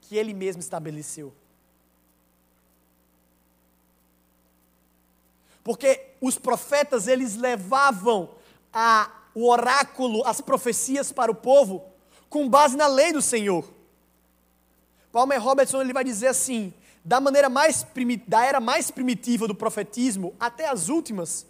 que 0.00 0.16
ele 0.16 0.32
mesmo 0.32 0.60
estabeleceu. 0.60 1.34
Porque 5.66 6.00
os 6.20 6.38
profetas, 6.38 7.08
eles 7.08 7.34
levavam 7.34 8.30
a, 8.72 9.10
o 9.34 9.48
oráculo, 9.50 10.24
as 10.24 10.40
profecias 10.40 11.10
para 11.10 11.28
o 11.28 11.34
povo, 11.34 11.82
com 12.30 12.48
base 12.48 12.76
na 12.76 12.86
lei 12.86 13.12
do 13.12 13.20
Senhor. 13.20 13.68
Palmer 15.10 15.42
Robertson 15.42 15.80
ele 15.80 15.92
vai 15.92 16.04
dizer 16.04 16.28
assim: 16.28 16.72
da 17.04 17.18
maneira 17.18 17.48
mais 17.48 17.84
da 18.28 18.44
era 18.44 18.60
mais 18.60 18.92
primitiva 18.92 19.48
do 19.48 19.56
profetismo 19.56 20.36
até 20.38 20.68
as 20.68 20.88
últimas, 20.88 21.44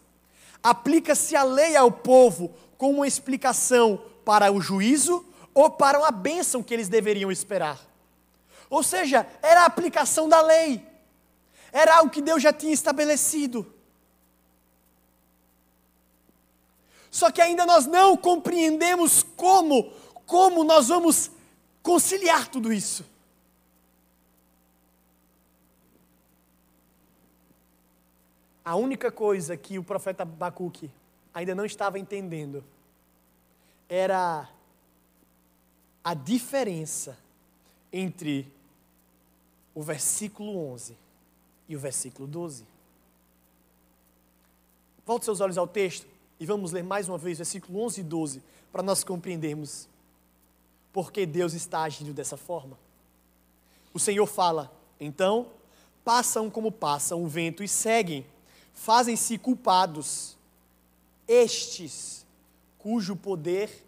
aplica-se 0.62 1.36
a 1.36 1.42
lei 1.42 1.76
ao 1.76 1.92
povo 1.92 2.54
com 2.78 2.92
uma 2.92 3.06
explicação 3.06 4.00
para 4.24 4.50
o 4.50 4.62
juízo 4.62 5.26
ou 5.52 5.68
para 5.68 5.98
uma 5.98 6.10
bênção 6.10 6.62
que 6.62 6.72
eles 6.72 6.88
deveriam 6.88 7.30
esperar. 7.30 7.78
Ou 8.70 8.82
seja, 8.82 9.26
era 9.42 9.64
a 9.64 9.66
aplicação 9.66 10.26
da 10.26 10.40
lei. 10.40 10.82
Era 11.70 11.96
algo 11.96 12.10
que 12.10 12.22
Deus 12.22 12.42
já 12.42 12.50
tinha 12.50 12.72
estabelecido. 12.72 13.75
Só 17.16 17.32
que 17.32 17.40
ainda 17.40 17.64
nós 17.64 17.86
não 17.86 18.14
compreendemos 18.14 19.22
como, 19.22 19.90
como 20.26 20.62
nós 20.62 20.88
vamos 20.88 21.30
conciliar 21.82 22.46
tudo 22.46 22.70
isso. 22.70 23.06
A 28.62 28.76
única 28.76 29.10
coisa 29.10 29.56
que 29.56 29.78
o 29.78 29.82
profeta 29.82 30.24
Abacuque 30.24 30.90
ainda 31.32 31.54
não 31.54 31.64
estava 31.64 31.98
entendendo 31.98 32.62
era 33.88 34.50
a 36.04 36.12
diferença 36.12 37.16
entre 37.90 38.46
o 39.74 39.82
versículo 39.82 40.54
11 40.70 40.94
e 41.66 41.74
o 41.74 41.80
versículo 41.80 42.28
12. 42.28 42.66
Volte 45.06 45.24
seus 45.24 45.40
olhos 45.40 45.56
ao 45.56 45.66
texto 45.66 46.15
e 46.38 46.46
vamos 46.46 46.72
ler 46.72 46.84
mais 46.84 47.08
uma 47.08 47.18
vez 47.18 47.38
versículo 47.38 47.80
11 47.82 48.00
e 48.00 48.04
12 48.04 48.42
para 48.70 48.82
nós 48.82 49.02
compreendermos 49.02 49.88
por 50.92 51.12
que 51.12 51.26
Deus 51.26 51.54
está 51.54 51.82
agindo 51.82 52.12
dessa 52.12 52.36
forma. 52.36 52.78
O 53.92 53.98
Senhor 53.98 54.26
fala: 54.26 54.72
então, 55.00 55.48
passam 56.04 56.50
como 56.50 56.70
passam 56.70 57.22
o 57.22 57.28
vento 57.28 57.62
e 57.62 57.68
seguem 57.68 58.24
fazem-se 58.76 59.38
culpados 59.38 60.36
estes 61.26 62.24
cujo 62.78 63.16
poder 63.16 63.84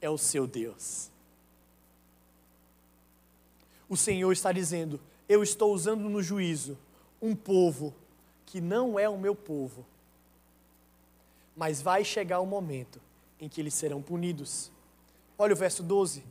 é 0.00 0.10
o 0.10 0.18
seu 0.18 0.46
Deus. 0.46 1.10
O 3.88 3.96
Senhor 3.96 4.32
está 4.32 4.50
dizendo: 4.50 4.98
Eu 5.28 5.42
estou 5.42 5.72
usando 5.72 6.08
no 6.08 6.22
juízo 6.22 6.76
um 7.20 7.36
povo 7.36 7.94
que 8.46 8.60
não 8.60 8.98
é 8.98 9.08
o 9.08 9.18
meu 9.18 9.34
povo, 9.34 9.86
mas 11.56 11.82
vai 11.82 12.04
chegar 12.04 12.40
o 12.40 12.46
momento 12.46 13.00
em 13.40 13.48
que 13.48 13.60
eles 13.60 13.74
serão 13.74 14.00
punidos. 14.00 14.70
Olha 15.38 15.52
o 15.52 15.56
verso 15.56 15.82
12. 15.82 16.22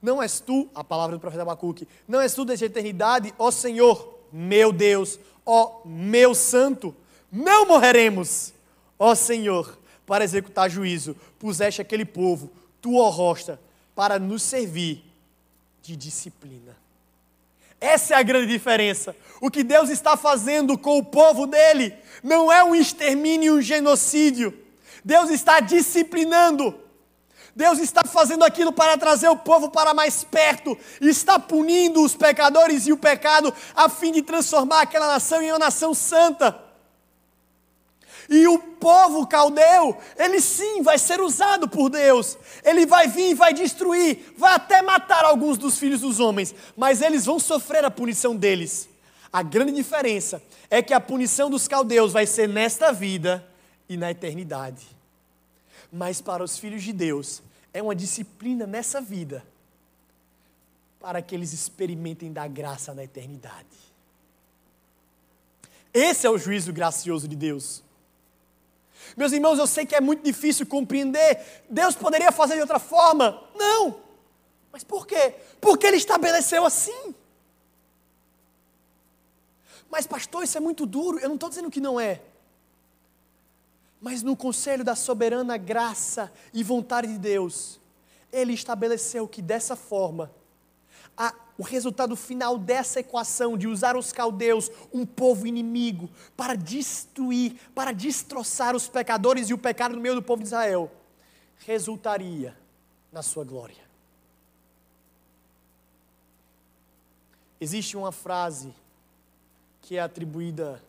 Não 0.00 0.22
és 0.22 0.40
tu, 0.40 0.68
a 0.74 0.84
palavra 0.84 1.16
do 1.16 1.20
profeta 1.20 1.42
Abacuque, 1.42 1.88
não 2.06 2.20
és 2.20 2.34
tu 2.34 2.44
desde 2.44 2.64
a 2.64 2.68
eternidade, 2.68 3.34
ó 3.38 3.50
Senhor, 3.50 4.18
meu 4.32 4.72
Deus, 4.72 5.18
ó 5.46 5.80
meu 5.84 6.34
santo, 6.34 6.94
não 7.30 7.66
morreremos. 7.66 8.52
Ó 8.98 9.14
Senhor, 9.14 9.78
para 10.06 10.24
executar 10.24 10.70
juízo, 10.70 11.16
puseste 11.38 11.80
aquele 11.80 12.04
povo, 12.04 12.50
tua 12.80 13.10
rosta, 13.10 13.60
para 13.94 14.18
nos 14.18 14.42
servir 14.42 15.04
de 15.82 15.96
disciplina. 15.96 16.76
Essa 17.80 18.14
é 18.14 18.16
a 18.16 18.22
grande 18.22 18.46
diferença. 18.46 19.14
O 19.40 19.50
que 19.50 19.62
Deus 19.62 19.90
está 19.90 20.16
fazendo 20.16 20.78
com 20.78 20.98
o 20.98 21.04
povo 21.04 21.46
dele 21.46 21.94
não 22.22 22.50
é 22.50 22.64
um 22.64 22.74
extermínio, 22.74 23.56
um 23.56 23.60
genocídio. 23.60 24.63
Deus 25.04 25.30
está 25.30 25.60
disciplinando. 25.60 26.82
Deus 27.54 27.78
está 27.78 28.02
fazendo 28.04 28.42
aquilo 28.44 28.72
para 28.72 28.98
trazer 28.98 29.28
o 29.28 29.36
povo 29.36 29.70
para 29.70 29.94
mais 29.94 30.24
perto, 30.24 30.76
está 31.00 31.38
punindo 31.38 32.02
os 32.02 32.16
pecadores 32.16 32.86
e 32.86 32.92
o 32.92 32.96
pecado, 32.96 33.54
a 33.76 33.88
fim 33.88 34.10
de 34.10 34.22
transformar 34.22 34.80
aquela 34.80 35.06
nação 35.06 35.40
em 35.40 35.52
uma 35.52 35.58
nação 35.58 35.94
santa. 35.94 36.60
E 38.28 38.48
o 38.48 38.58
povo 38.58 39.26
caldeu, 39.26 39.96
ele 40.16 40.40
sim 40.40 40.82
vai 40.82 40.98
ser 40.98 41.20
usado 41.20 41.68
por 41.68 41.90
Deus. 41.90 42.38
Ele 42.64 42.86
vai 42.86 43.06
vir, 43.06 43.34
vai 43.34 43.52
destruir, 43.52 44.34
vai 44.36 44.54
até 44.54 44.82
matar 44.82 45.24
alguns 45.24 45.58
dos 45.58 45.78
filhos 45.78 46.00
dos 46.00 46.18
homens, 46.18 46.54
mas 46.76 47.02
eles 47.02 47.26
vão 47.26 47.38
sofrer 47.38 47.84
a 47.84 47.90
punição 47.90 48.34
deles. 48.34 48.88
A 49.32 49.42
grande 49.42 49.72
diferença 49.72 50.42
é 50.70 50.80
que 50.80 50.94
a 50.94 51.00
punição 51.00 51.50
dos 51.50 51.68
caldeus 51.68 52.12
vai 52.12 52.26
ser 52.26 52.48
nesta 52.48 52.92
vida 52.92 53.46
e 53.88 53.96
na 53.96 54.10
eternidade. 54.10 54.86
Mas 55.92 56.20
para 56.20 56.42
os 56.42 56.58
filhos 56.58 56.82
de 56.82 56.92
Deus, 56.92 57.42
é 57.72 57.82
uma 57.82 57.94
disciplina 57.94 58.66
nessa 58.66 59.00
vida, 59.00 59.44
para 61.00 61.20
que 61.20 61.34
eles 61.34 61.52
experimentem 61.52 62.32
da 62.32 62.46
graça 62.46 62.94
na 62.94 63.04
eternidade. 63.04 63.66
Esse 65.92 66.26
é 66.26 66.30
o 66.30 66.38
juízo 66.38 66.72
gracioso 66.72 67.28
de 67.28 67.36
Deus. 67.36 67.82
Meus 69.16 69.32
irmãos, 69.32 69.58
eu 69.58 69.66
sei 69.66 69.86
que 69.86 69.94
é 69.94 70.00
muito 70.00 70.22
difícil 70.22 70.66
compreender. 70.66 71.62
Deus 71.68 71.94
poderia 71.94 72.32
fazer 72.32 72.54
de 72.54 72.62
outra 72.62 72.78
forma? 72.78 73.42
Não. 73.54 74.00
Mas 74.72 74.82
por 74.82 75.06
quê? 75.06 75.34
Porque 75.60 75.86
Ele 75.86 75.98
estabeleceu 75.98 76.64
assim. 76.64 77.14
Mas, 79.88 80.06
pastor, 80.06 80.42
isso 80.42 80.58
é 80.58 80.60
muito 80.60 80.84
duro. 80.84 81.20
Eu 81.20 81.28
não 81.28 81.36
estou 81.36 81.48
dizendo 81.48 81.70
que 81.70 81.80
não 81.80 82.00
é. 82.00 82.20
Mas 84.04 84.22
no 84.22 84.36
conselho 84.36 84.84
da 84.84 84.94
soberana 84.94 85.56
graça 85.56 86.30
e 86.52 86.62
vontade 86.62 87.08
de 87.08 87.18
Deus, 87.18 87.80
Ele 88.30 88.52
estabeleceu 88.52 89.26
que 89.26 89.40
dessa 89.40 89.74
forma, 89.74 90.30
a 91.16 91.34
o 91.56 91.62
resultado 91.62 92.14
final 92.14 92.58
dessa 92.58 93.00
equação 93.00 93.56
de 93.56 93.66
usar 93.66 93.96
os 93.96 94.12
caldeus, 94.12 94.70
um 94.92 95.06
povo 95.06 95.46
inimigo, 95.46 96.10
para 96.36 96.54
destruir, 96.54 97.56
para 97.74 97.92
destroçar 97.92 98.76
os 98.76 98.88
pecadores 98.88 99.48
e 99.48 99.54
o 99.54 99.58
pecado 99.58 99.94
no 99.94 100.02
meio 100.02 100.16
do 100.16 100.22
povo 100.22 100.42
de 100.42 100.48
Israel, 100.48 100.90
resultaria 101.58 102.54
na 103.10 103.22
sua 103.22 103.42
glória. 103.44 103.84
Existe 107.58 107.96
uma 107.96 108.12
frase 108.12 108.74
que 109.80 109.96
é 109.96 110.00
atribuída 110.00 110.82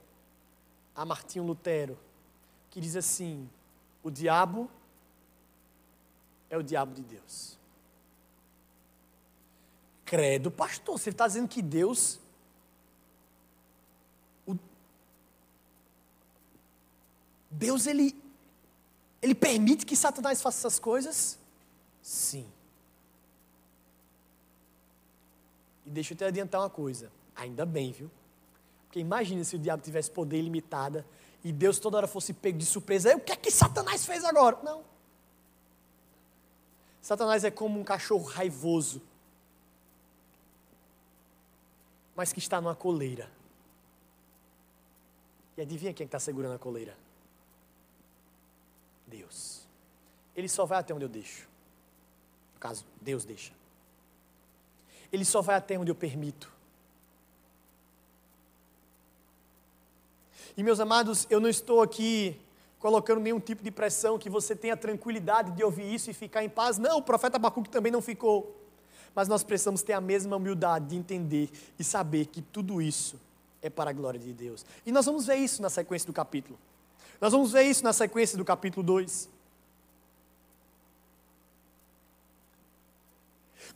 a 0.93 1.05
Martinho 1.05 1.45
Lutero, 1.45 1.97
que 2.75 2.81
diz 2.81 2.97
assim: 2.97 3.49
o 4.03 4.11
diabo 4.11 4.69
é 6.49 6.57
o 6.57 6.61
diabo 6.61 6.93
de 6.93 7.03
Deus. 7.03 7.57
Credo, 10.03 10.51
pastor, 10.51 10.99
você 10.99 11.09
está 11.09 11.25
dizendo 11.25 11.47
que 11.47 11.61
Deus. 11.61 12.19
O, 14.45 14.57
Deus, 17.49 17.87
ele, 17.87 18.13
ele 19.21 19.33
permite 19.33 19.85
que 19.85 19.95
Satanás 19.95 20.41
faça 20.41 20.67
essas 20.67 20.77
coisas? 20.77 21.39
Sim. 22.01 22.45
E 25.85 25.89
deixa 25.89 26.11
eu 26.11 26.17
te 26.17 26.25
adiantar 26.25 26.59
uma 26.59 26.69
coisa. 26.69 27.09
Ainda 27.33 27.65
bem, 27.65 27.93
viu? 27.93 28.11
Porque 28.83 28.99
imagine 28.99 29.45
se 29.45 29.55
o 29.55 29.59
diabo 29.59 29.81
tivesse 29.81 30.11
poder 30.11 30.39
ilimitado 30.39 31.05
e 31.45 31.53
Deus 31.53 31.79
toda 31.79 31.95
hora 31.95 32.07
fosse 32.07 32.33
pego 32.33 32.57
de 32.57 32.65
surpresa. 32.65 33.15
o 33.15 33.21
que 33.21 33.31
é 33.31 33.37
que 33.37 33.49
Satanás 33.49 34.05
fez 34.05 34.25
agora? 34.25 34.59
Não. 34.63 34.83
Satanás 37.01 37.45
é 37.45 37.51
como 37.51 37.79
um 37.79 37.83
cachorro 37.85 38.25
raivoso 38.25 39.01
mas 42.15 42.31
que 42.31 42.39
está 42.39 42.61
numa 42.61 42.75
coleira. 42.75 43.29
E 45.57 45.61
adivinha 45.61 45.93
quem 45.93 46.05
está 46.05 46.19
segurando 46.19 46.55
a 46.55 46.59
coleira? 46.59 46.97
Deus. 49.05 49.67
Ele 50.35 50.47
só 50.47 50.65
vai 50.65 50.79
até 50.79 50.93
onde 50.93 51.03
eu 51.03 51.09
deixo. 51.09 51.47
No 52.53 52.59
caso, 52.59 52.85
Deus 53.01 53.25
deixa. 53.25 53.51
Ele 55.11 55.25
só 55.25 55.41
vai 55.41 55.55
até 55.55 55.77
onde 55.77 55.91
eu 55.91 55.95
permito. 55.95 56.51
E 60.57 60.63
meus 60.63 60.79
amados, 60.79 61.27
eu 61.29 61.39
não 61.39 61.49
estou 61.49 61.81
aqui 61.81 62.39
colocando 62.79 63.19
nenhum 63.19 63.39
tipo 63.39 63.63
de 63.63 63.71
pressão 63.71 64.17
que 64.17 64.29
você 64.29 64.55
tenha 64.55 64.77
tranquilidade 64.77 65.51
de 65.51 65.63
ouvir 65.63 65.93
isso 65.93 66.09
e 66.09 66.13
ficar 66.13 66.43
em 66.43 66.49
paz. 66.49 66.77
Não, 66.77 66.97
o 66.97 67.01
profeta 67.01 67.37
Abacuque 67.37 67.69
também 67.69 67.91
não 67.91 68.01
ficou. 68.01 68.55
Mas 69.13 69.27
nós 69.27 69.43
precisamos 69.43 69.81
ter 69.81 69.93
a 69.93 70.01
mesma 70.01 70.35
humildade 70.35 70.87
de 70.87 70.95
entender 70.95 71.49
e 71.79 71.83
saber 71.83 72.27
que 72.27 72.41
tudo 72.41 72.81
isso 72.81 73.19
é 73.61 73.69
para 73.69 73.89
a 73.89 73.93
glória 73.93 74.19
de 74.19 74.31
Deus. 74.33 74.65
E 74.85 74.91
nós 74.91 75.05
vamos 75.05 75.25
ver 75.25 75.37
isso 75.37 75.61
na 75.61 75.69
sequência 75.69 76.05
do 76.05 76.13
capítulo. 76.13 76.57
Nós 77.19 77.31
vamos 77.31 77.51
ver 77.51 77.63
isso 77.63 77.83
na 77.83 77.93
sequência 77.93 78.37
do 78.37 78.45
capítulo 78.45 78.83
2. 78.83 79.29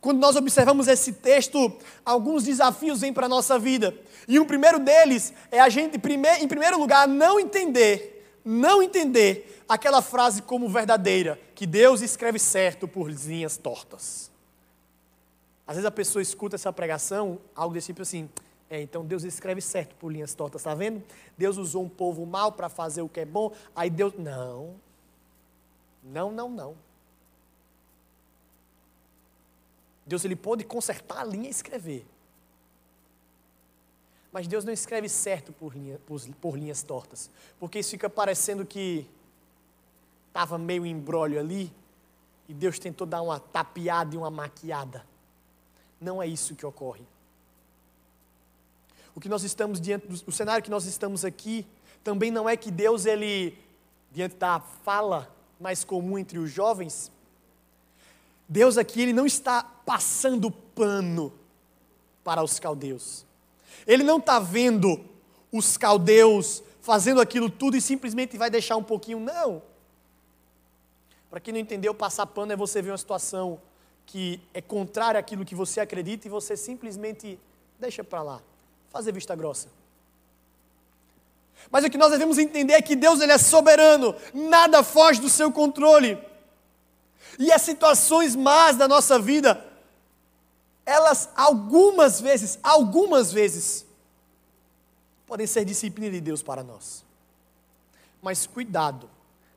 Quando 0.00 0.18
nós 0.18 0.34
observamos 0.34 0.88
esse 0.88 1.12
texto, 1.12 1.72
alguns 2.04 2.44
desafios 2.44 3.00
vêm 3.00 3.12
para 3.12 3.26
a 3.26 3.28
nossa 3.28 3.58
vida. 3.58 3.94
E 4.26 4.38
o 4.38 4.46
primeiro 4.46 4.78
deles 4.78 5.32
é 5.50 5.60
a 5.60 5.68
gente, 5.68 5.96
em 5.96 6.48
primeiro 6.48 6.78
lugar, 6.78 7.06
não 7.06 7.38
entender, 7.38 8.40
não 8.44 8.82
entender 8.82 9.62
aquela 9.68 10.00
frase 10.00 10.42
como 10.42 10.68
verdadeira, 10.68 11.38
que 11.54 11.66
Deus 11.66 12.00
escreve 12.00 12.38
certo 12.38 12.88
por 12.88 13.10
linhas 13.10 13.56
tortas. 13.56 14.30
Às 15.66 15.76
vezes 15.76 15.86
a 15.86 15.90
pessoa 15.90 16.22
escuta 16.22 16.56
essa 16.56 16.72
pregação, 16.72 17.38
algo 17.54 17.74
desse 17.74 17.88
tipo 17.88 18.02
assim, 18.02 18.28
é, 18.70 18.80
então 18.80 19.04
Deus 19.04 19.24
escreve 19.24 19.60
certo 19.60 19.94
por 19.96 20.12
linhas 20.12 20.32
tortas, 20.32 20.62
está 20.62 20.74
vendo? 20.74 21.02
Deus 21.36 21.56
usou 21.56 21.84
um 21.84 21.88
povo 21.88 22.24
mal 22.24 22.52
para 22.52 22.68
fazer 22.68 23.02
o 23.02 23.08
que 23.08 23.20
é 23.20 23.24
bom, 23.24 23.52
aí 23.74 23.90
Deus. 23.90 24.14
Não. 24.16 24.76
Não, 26.02 26.32
não, 26.32 26.48
não. 26.48 26.74
Deus 30.10 30.24
ele 30.24 30.34
pode 30.34 30.64
consertar 30.64 31.20
a 31.20 31.24
linha 31.24 31.46
e 31.46 31.52
escrever. 31.52 32.04
Mas 34.32 34.48
Deus 34.48 34.64
não 34.64 34.72
escreve 34.72 35.08
certo 35.08 35.52
por, 35.52 35.72
linha, 35.72 36.00
por, 36.04 36.20
por 36.40 36.58
linhas 36.58 36.82
tortas. 36.82 37.30
Porque 37.60 37.78
isso 37.78 37.90
fica 37.90 38.10
parecendo 38.10 38.66
que 38.66 39.06
estava 40.26 40.58
meio 40.58 40.84
embrólio 40.84 41.38
ali 41.38 41.72
e 42.48 42.52
Deus 42.52 42.76
tentou 42.80 43.06
dar 43.06 43.22
uma 43.22 43.38
tapeada 43.38 44.12
e 44.12 44.18
uma 44.18 44.32
maquiada. 44.32 45.06
Não 46.00 46.20
é 46.20 46.26
isso 46.26 46.56
que 46.56 46.66
ocorre. 46.66 47.04
O 49.14 49.20
que 49.20 49.28
nós 49.28 49.44
estamos 49.44 49.80
diante 49.80 50.08
do 50.08 50.20
o 50.26 50.32
cenário 50.32 50.64
que 50.64 50.70
nós 50.70 50.86
estamos 50.86 51.24
aqui 51.24 51.64
também 52.02 52.32
não 52.32 52.48
é 52.48 52.56
que 52.56 52.72
Deus 52.72 53.06
ele 53.06 53.56
diante 54.10 54.34
da 54.34 54.58
fala 54.58 55.32
mais 55.60 55.84
comum 55.84 56.18
entre 56.18 56.36
os 56.36 56.50
jovens, 56.50 57.12
Deus 58.50 58.76
aqui 58.76 59.00
ele 59.00 59.12
não 59.12 59.26
está 59.26 59.62
passando 59.62 60.50
pano 60.50 61.32
para 62.24 62.42
os 62.42 62.58
caldeus. 62.58 63.24
Ele 63.86 64.02
não 64.02 64.18
está 64.18 64.40
vendo 64.40 65.04
os 65.52 65.76
caldeus 65.76 66.60
fazendo 66.80 67.20
aquilo 67.20 67.48
tudo 67.48 67.76
e 67.76 67.80
simplesmente 67.80 68.36
vai 68.36 68.50
deixar 68.50 68.76
um 68.76 68.82
pouquinho. 68.82 69.20
Não. 69.20 69.62
Para 71.30 71.38
quem 71.38 71.54
não 71.54 71.60
entendeu, 71.60 71.94
passar 71.94 72.26
pano 72.26 72.52
é 72.52 72.56
você 72.56 72.82
ver 72.82 72.90
uma 72.90 72.98
situação 72.98 73.60
que 74.04 74.40
é 74.52 74.60
contrária 74.60 75.20
àquilo 75.20 75.44
que 75.44 75.54
você 75.54 75.78
acredita 75.78 76.26
e 76.26 76.30
você 76.30 76.56
simplesmente 76.56 77.38
deixa 77.78 78.02
para 78.02 78.20
lá. 78.20 78.42
Fazer 78.90 79.12
vista 79.12 79.36
grossa. 79.36 79.68
Mas 81.70 81.84
o 81.84 81.90
que 81.90 81.96
nós 81.96 82.10
devemos 82.10 82.36
entender 82.36 82.72
é 82.72 82.82
que 82.82 82.96
Deus 82.96 83.20
ele 83.20 83.30
é 83.30 83.38
soberano, 83.38 84.12
nada 84.34 84.82
foge 84.82 85.20
do 85.20 85.28
seu 85.28 85.52
controle. 85.52 86.18
E 87.38 87.52
as 87.52 87.62
situações 87.62 88.34
más 88.34 88.76
da 88.76 88.88
nossa 88.88 89.18
vida, 89.18 89.64
elas 90.84 91.28
algumas 91.36 92.20
vezes, 92.20 92.58
algumas 92.62 93.32
vezes, 93.32 93.86
podem 95.26 95.46
ser 95.46 95.64
disciplina 95.64 96.10
de 96.10 96.20
Deus 96.20 96.42
para 96.42 96.62
nós. 96.62 97.04
Mas 98.20 98.46
cuidado, 98.46 99.08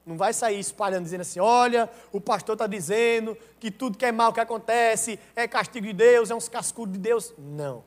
não 0.06 0.18
vai 0.18 0.34
sair 0.34 0.60
espalhando 0.60 1.06
dizendo 1.06 1.22
assim: 1.22 1.40
olha, 1.40 1.90
o 2.12 2.20
pastor 2.20 2.54
está 2.54 2.68
dizendo 2.68 3.38
que 3.60 3.72
tudo 3.72 3.98
que 3.98 4.06
é 4.06 4.12
mal 4.12 4.34
que 4.34 4.40
acontece 4.40 5.20
é 5.36 5.48
castigo 5.48 5.88
de 5.88 5.94
Deus, 5.94 6.30
é 6.30 6.36
uns 6.36 6.50
cascudos 6.50 6.94
de 6.94 7.00
Deus. 7.00 7.34
Não. 7.38 7.84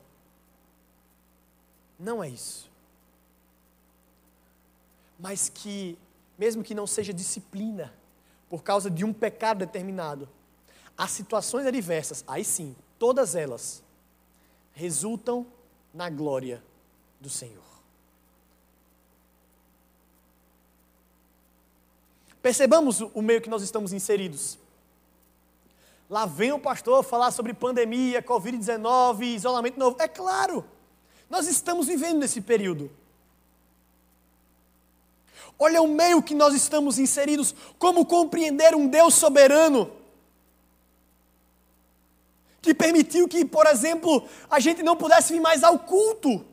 Não 1.99 2.23
é 2.23 2.29
isso. 2.29 2.69
Mas 5.19 5.49
que, 5.49 5.97
mesmo 6.37 6.63
que 6.63 6.75
não 6.75 6.85
seja 6.85 7.13
disciplina, 7.13 7.91
por 8.49 8.63
causa 8.63 8.89
de 8.89 9.03
um 9.03 9.13
pecado 9.13 9.59
determinado, 9.59 10.27
as 10.97 11.11
situações 11.11 11.65
adversas, 11.65 12.23
aí 12.27 12.43
sim, 12.43 12.75
todas 12.97 13.35
elas, 13.35 13.83
resultam 14.73 15.45
na 15.93 16.09
glória 16.09 16.63
do 17.19 17.29
Senhor. 17.29 17.63
Percebamos 22.41 23.01
o 23.01 23.21
meio 23.21 23.41
que 23.41 23.49
nós 23.49 23.61
estamos 23.61 23.91
inseridos. 23.91 24.57
Lá 26.09 26.25
vem 26.25 26.53
o 26.53 26.59
pastor 26.59 27.03
falar 27.03 27.31
sobre 27.31 27.53
pandemia, 27.53 28.23
Covid-19, 28.23 29.23
isolamento 29.23 29.77
novo. 29.77 29.97
É 29.99 30.07
claro, 30.07 30.63
nós 31.29 31.47
estamos 31.47 31.87
vivendo 31.87 32.19
nesse 32.19 32.39
período. 32.39 32.89
Olha 35.57 35.81
o 35.81 35.87
meio 35.87 36.21
que 36.21 36.35
nós 36.35 36.53
estamos 36.53 36.99
inseridos, 36.99 37.53
como 37.79 38.05
compreender 38.05 38.75
um 38.75 38.87
Deus 38.87 39.13
soberano 39.13 39.91
que 42.67 42.73
permitiu 42.73 43.29
que, 43.29 43.45
por 43.45 43.65
exemplo, 43.65 44.27
a 44.49 44.59
gente 44.59 44.83
não 44.83 44.97
pudesse 44.97 45.31
vir 45.31 45.39
mais 45.39 45.63
ao 45.63 45.79
culto. 45.79 46.45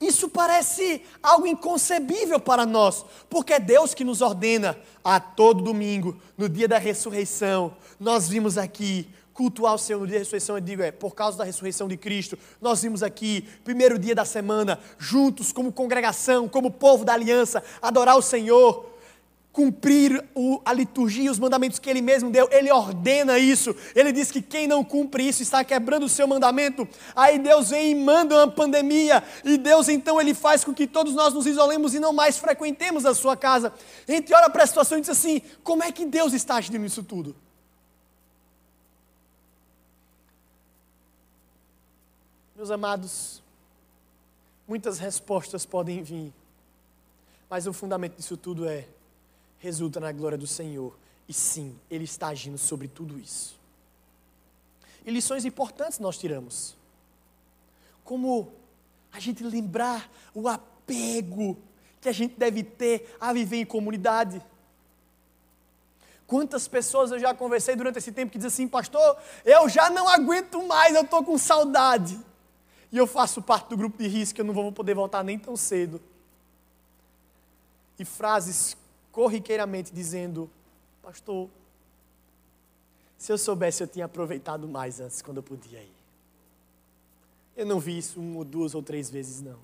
Isso 0.00 0.28
parece 0.28 1.02
algo 1.22 1.46
inconcebível 1.46 2.40
para 2.40 2.64
nós, 2.64 3.04
porque 3.28 3.54
é 3.54 3.60
Deus 3.60 3.92
que 3.92 4.04
nos 4.04 4.22
ordena 4.22 4.78
a 5.04 5.20
todo 5.20 5.62
domingo, 5.62 6.18
no 6.36 6.48
dia 6.48 6.66
da 6.66 6.78
ressurreição, 6.78 7.76
nós 8.00 8.28
vimos 8.28 8.56
aqui 8.58 9.08
cultuar 9.36 9.74
o 9.74 9.78
Senhor 9.78 10.00
no 10.00 10.06
dia 10.06 10.14
da 10.14 10.20
ressurreição, 10.20 10.56
eu 10.56 10.60
digo, 10.62 10.82
é 10.82 10.90
por 10.90 11.14
causa 11.14 11.36
da 11.36 11.44
ressurreição 11.44 11.86
de 11.86 11.96
Cristo. 11.98 12.38
Nós 12.58 12.80
vimos 12.80 13.02
aqui, 13.02 13.46
primeiro 13.62 13.98
dia 13.98 14.14
da 14.14 14.24
semana, 14.24 14.80
juntos, 14.98 15.52
como 15.52 15.70
congregação, 15.70 16.48
como 16.48 16.70
povo 16.70 17.04
da 17.04 17.12
aliança, 17.12 17.62
adorar 17.82 18.16
o 18.16 18.22
Senhor, 18.22 18.96
cumprir 19.52 20.24
o, 20.34 20.60
a 20.64 20.72
liturgia, 20.72 21.30
os 21.30 21.38
mandamentos 21.38 21.78
que 21.78 21.90
Ele 21.90 22.00
mesmo 22.00 22.30
deu. 22.30 22.48
Ele 22.50 22.70
ordena 22.70 23.38
isso. 23.38 23.76
Ele 23.94 24.10
diz 24.10 24.30
que 24.30 24.40
quem 24.40 24.66
não 24.66 24.82
cumpre 24.82 25.28
isso 25.28 25.42
está 25.42 25.62
quebrando 25.62 26.06
o 26.06 26.08
seu 26.08 26.26
mandamento. 26.26 26.88
Aí 27.14 27.38
Deus 27.38 27.68
vem 27.68 27.90
e 27.90 27.94
manda 27.94 28.36
uma 28.36 28.48
pandemia, 28.48 29.22
e 29.44 29.58
Deus 29.58 29.90
então 29.90 30.18
Ele 30.18 30.32
faz 30.32 30.64
com 30.64 30.72
que 30.72 30.86
todos 30.86 31.12
nós 31.12 31.34
nos 31.34 31.46
isolemos 31.46 31.94
e 31.94 32.00
não 32.00 32.14
mais 32.14 32.38
frequentemos 32.38 33.04
a 33.04 33.14
sua 33.14 33.36
casa. 33.36 33.70
A 34.08 34.12
gente 34.12 34.32
olha 34.32 34.48
para 34.48 34.64
a 34.64 34.66
situação 34.66 34.96
e 34.96 35.02
diz 35.02 35.10
assim: 35.10 35.42
como 35.62 35.84
é 35.84 35.92
que 35.92 36.06
Deus 36.06 36.32
está 36.32 36.56
agindo 36.56 36.78
nisso 36.78 37.02
tudo? 37.02 37.36
Meus 42.66 42.72
amados, 42.72 43.42
muitas 44.66 44.98
respostas 44.98 45.64
podem 45.64 46.02
vir, 46.02 46.32
mas 47.48 47.64
o 47.68 47.72
fundamento 47.72 48.16
disso 48.16 48.36
tudo 48.36 48.68
é: 48.68 48.88
resulta 49.60 50.00
na 50.00 50.10
glória 50.10 50.36
do 50.36 50.48
Senhor, 50.48 50.92
e 51.28 51.32
sim, 51.32 51.78
Ele 51.88 52.02
está 52.02 52.26
agindo 52.26 52.58
sobre 52.58 52.88
tudo 52.88 53.20
isso. 53.20 53.56
E 55.04 55.12
lições 55.12 55.44
importantes 55.44 56.00
nós 56.00 56.18
tiramos, 56.18 56.74
como 58.02 58.52
a 59.12 59.20
gente 59.20 59.44
lembrar 59.44 60.10
o 60.34 60.48
apego 60.48 61.56
que 62.00 62.08
a 62.08 62.12
gente 62.12 62.34
deve 62.36 62.64
ter 62.64 63.16
a 63.20 63.32
viver 63.32 63.58
em 63.58 63.64
comunidade. 63.64 64.44
Quantas 66.26 66.66
pessoas 66.66 67.12
eu 67.12 67.20
já 67.20 67.32
conversei 67.32 67.76
durante 67.76 67.98
esse 67.98 68.10
tempo 68.10 68.32
que 68.32 68.38
dizem 68.38 68.48
assim, 68.48 68.66
pastor, 68.66 69.16
eu 69.44 69.68
já 69.68 69.88
não 69.88 70.08
aguento 70.08 70.60
mais, 70.66 70.96
eu 70.96 71.02
estou 71.02 71.22
com 71.22 71.38
saudade 71.38 72.26
e 72.96 72.98
eu 72.98 73.06
faço 73.06 73.42
parte 73.42 73.68
do 73.68 73.76
grupo 73.76 73.98
de 73.98 74.08
risco, 74.08 74.40
eu 74.40 74.44
não 74.46 74.54
vou 74.54 74.72
poder 74.72 74.94
voltar 74.94 75.22
nem 75.22 75.38
tão 75.38 75.54
cedo. 75.54 76.00
E 77.98 78.06
frases 78.06 78.74
corriqueiramente 79.12 79.92
dizendo: 79.92 80.50
Pastor, 81.02 81.50
se 83.18 83.30
eu 83.30 83.36
soubesse, 83.36 83.82
eu 83.82 83.86
tinha 83.86 84.06
aproveitado 84.06 84.66
mais 84.66 84.98
antes, 84.98 85.20
quando 85.20 85.36
eu 85.36 85.42
podia 85.42 85.82
ir. 85.82 85.92
Eu 87.54 87.66
não 87.66 87.78
vi 87.78 87.98
isso 87.98 88.18
uma 88.18 88.38
ou 88.38 88.44
duas 88.46 88.74
ou 88.74 88.82
três 88.82 89.10
vezes, 89.10 89.42
não. 89.42 89.58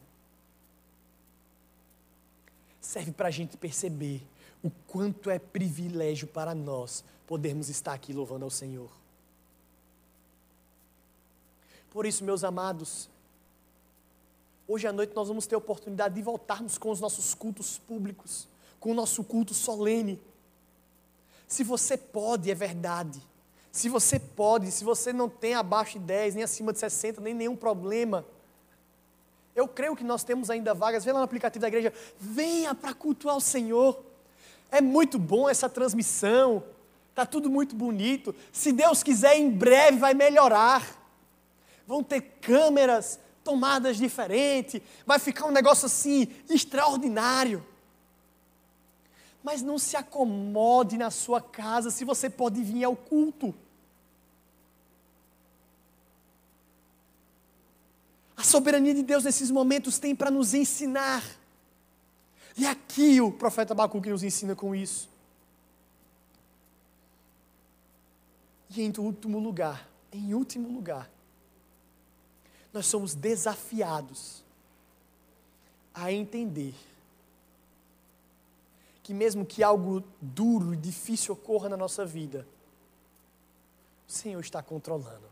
Serve 2.83 3.13
para 3.13 3.29
a 3.29 3.31
gente 3.31 3.57
perceber 3.57 4.23
o 4.63 4.71
quanto 4.87 5.31
é 5.31 5.39
privilégio 5.39 6.29
para 6.29 6.55
nós 6.55 7.03
podermos 7.27 7.71
estar 7.71 7.95
aqui 7.95 8.13
louvando 8.13 8.45
ao 8.45 8.51
Senhor. 8.51 8.91
Por 11.89 12.05
isso, 12.05 12.25
meus 12.25 12.45
amados, 12.45 13.09
hoje 14.73 14.87
à 14.87 14.93
noite 14.93 15.15
nós 15.15 15.29
vamos 15.29 15.47
ter 15.47 15.55
a 15.55 15.59
oportunidade 15.59 16.15
de 16.15 16.23
voltarmos 16.23 16.79
com 16.79 16.91
os 16.91 17.01
nossos 17.01 17.35
cultos 17.35 17.79
públicos, 17.79 18.49
com 18.81 18.91
o 18.91 18.95
nosso 18.95 19.23
culto 19.23 19.53
solene. 19.53 20.21
Se 21.47 21.63
você 21.63 21.97
pode, 21.97 22.51
é 22.51 22.55
verdade. 22.55 23.21
Se 23.71 23.89
você 23.89 24.19
pode, 24.19 24.71
se 24.71 24.85
você 24.85 25.13
não 25.13 25.29
tem 25.29 25.55
abaixo 25.55 25.99
de 25.99 26.05
10, 26.05 26.35
nem 26.35 26.45
acima 26.45 26.73
de 26.73 26.79
60, 26.79 27.21
nem 27.21 27.35
nenhum 27.35 27.57
problema. 27.57 28.25
Eu 29.55 29.69
creio 29.69 29.95
que 29.95 30.05
nós 30.05 30.25
temos 30.25 30.49
ainda 30.49 30.73
vagas. 30.73 31.05
Vê 31.05 31.13
lá 31.13 31.19
no 31.19 31.25
aplicativo 31.25 31.61
da 31.61 31.69
igreja. 31.69 31.93
Venha 32.19 32.75
para 32.75 32.95
cultuar 32.95 33.37
o 33.37 33.41
Senhor. 33.41 34.03
É 34.71 34.81
muito 34.81 35.19
bom 35.19 35.49
essa 35.49 35.69
transmissão. 35.69 36.65
Está 37.11 37.27
tudo 37.27 37.51
muito 37.51 37.77
bonito. 37.77 38.35
Se 38.51 38.73
Deus 38.73 39.03
quiser, 39.03 39.37
em 39.37 39.51
breve 39.51 39.99
vai 39.99 40.15
melhorar 40.15 41.03
vão 41.87 42.03
ter 42.03 42.21
câmeras 42.41 43.19
tomadas 43.45 43.97
diferentes, 43.97 44.81
vai 45.07 45.19
ficar 45.19 45.47
um 45.47 45.51
negócio 45.51 45.87
assim 45.87 46.29
extraordinário. 46.49 47.65
Mas 49.43 49.61
não 49.63 49.79
se 49.79 49.97
acomode 49.97 50.97
na 50.97 51.11
sua 51.11 51.41
casa 51.41 51.91
se 51.91 52.05
você 52.05 52.31
pode 52.31 52.63
vir 52.63 52.85
ao 52.85 52.95
culto. 52.95 53.55
A 58.37 58.45
soberania 58.45 58.95
de 58.95 59.03
Deus 59.03 59.25
nesses 59.25 59.51
momentos 59.51 59.99
tem 59.99 60.15
para 60.15 60.31
nos 60.31 60.55
ensinar. 60.55 61.23
E 62.57 62.67
aqui 62.67 63.21
o 63.21 63.33
profeta 63.33 63.73
Abacuque 63.73 64.11
nos 64.11 64.23
ensina 64.23 64.55
com 64.55 64.75
isso. 64.75 65.09
E 68.71 68.83
em 68.83 68.93
último 68.99 69.39
lugar, 69.39 69.89
em 70.13 70.35
último 70.35 70.73
lugar, 70.73 71.11
nós 72.73 72.87
somos 72.87 73.15
desafiados 73.15 74.43
a 75.95 76.11
entender 76.11 76.75
que 79.03 79.13
mesmo 79.13 79.45
que 79.45 79.63
algo 79.63 80.03
duro 80.21 80.73
e 80.73 80.77
difícil 80.77 81.35
ocorra 81.35 81.69
na 81.69 81.77
nossa 81.77 82.07
vida, 82.07 82.47
o 84.09 84.13
Senhor 84.13 84.41
está 84.41 84.63
controlando. 84.63 85.31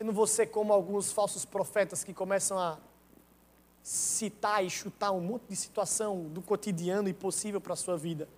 Eu 0.00 0.06
não 0.06 0.12
vou 0.12 0.26
ser 0.26 0.46
como 0.46 0.72
alguns 0.72 1.12
falsos 1.12 1.44
profetas 1.44 2.02
que 2.02 2.12
começam 2.12 2.58
a 2.58 2.78
citar 3.82 4.64
e 4.64 4.68
chutar 4.68 5.12
um 5.12 5.20
monte 5.20 5.44
de 5.48 5.56
situação 5.56 6.24
do 6.24 6.42
cotidiano 6.42 7.08
impossível 7.08 7.60
para 7.60 7.74
a 7.74 7.76
sua 7.76 7.96
vida. 7.96 8.28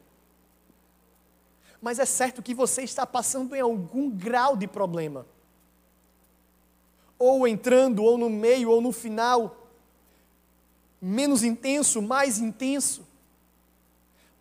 Mas 1.81 1.99
é 1.99 2.05
certo 2.05 2.43
que 2.43 2.55
você 2.55 2.83
está 2.83 3.07
passando 3.07 3.55
em 3.55 3.61
algum 3.61 4.11
grau 4.11 4.57
de 4.57 4.67
problema. 4.67 5.25
Ou 7.19 7.47
entrando, 7.47 8.03
ou 8.03 8.17
no 8.17 8.31
meio, 8.31 8.71
ou 8.71 8.81
no 8.81 8.93
final. 8.93 9.69
Menos 11.01 11.43
intenso, 11.43 12.01
mais 12.01 12.39
intenso. 12.39 13.07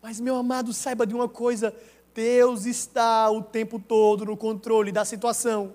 Mas, 0.02 0.20
meu 0.20 0.36
amado, 0.36 0.72
saiba 0.72 1.06
de 1.06 1.14
uma 1.14 1.28
coisa: 1.28 1.74
Deus 2.14 2.66
está 2.66 3.30
o 3.30 3.42
tempo 3.42 3.78
todo 3.78 4.24
no 4.24 4.36
controle 4.36 4.92
da 4.92 5.04
situação. 5.04 5.72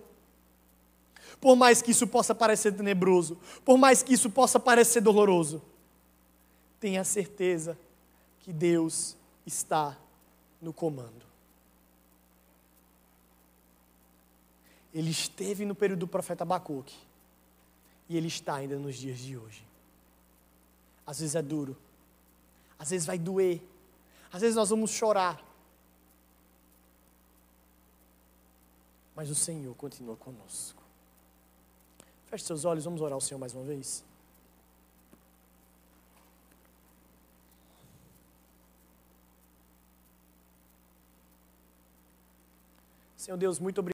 Por 1.40 1.56
mais 1.56 1.82
que 1.82 1.92
isso 1.92 2.08
possa 2.08 2.34
parecer 2.34 2.72
tenebroso, 2.72 3.38
por 3.66 3.78
mais 3.78 4.02
que 4.02 4.14
isso 4.14 4.30
possa 4.30 4.60
parecer 4.60 5.02
doloroso, 5.02 5.62
tenha 6.80 7.04
certeza 7.04 7.78
que 8.40 8.54
Deus 8.54 9.18
está 9.46 9.98
no 10.62 10.72
comando. 10.72 11.33
Ele 14.94 15.10
esteve 15.10 15.66
no 15.66 15.74
período 15.74 16.02
do 16.02 16.08
profeta 16.08 16.44
Abacuque. 16.44 16.96
E 18.08 18.16
ele 18.16 18.28
está 18.28 18.56
ainda 18.56 18.78
nos 18.78 18.96
dias 18.96 19.18
de 19.20 19.38
hoje. 19.38 19.66
Às 21.06 21.20
vezes 21.20 21.36
é 21.36 21.42
duro. 21.42 21.76
Às 22.78 22.90
vezes 22.92 23.06
vai 23.06 23.18
doer. 23.18 23.62
Às 24.32 24.42
vezes 24.42 24.56
nós 24.56 24.70
vamos 24.70 24.92
chorar. 24.92 25.44
Mas 29.16 29.30
o 29.30 29.36
Senhor 29.36 29.74
continua 29.76 30.16
conosco. 30.16 30.82
Feche 32.28 32.46
seus 32.46 32.66
olhos, 32.66 32.84
vamos 32.84 33.02
orar 33.02 33.14
ao 33.14 33.22
Senhor 33.22 33.40
mais 33.40 33.54
uma 33.54 33.64
vez. 33.64 34.04
Senhor 43.16 43.38
Deus, 43.38 43.58
muito 43.58 43.80
obrigado. 43.80 43.92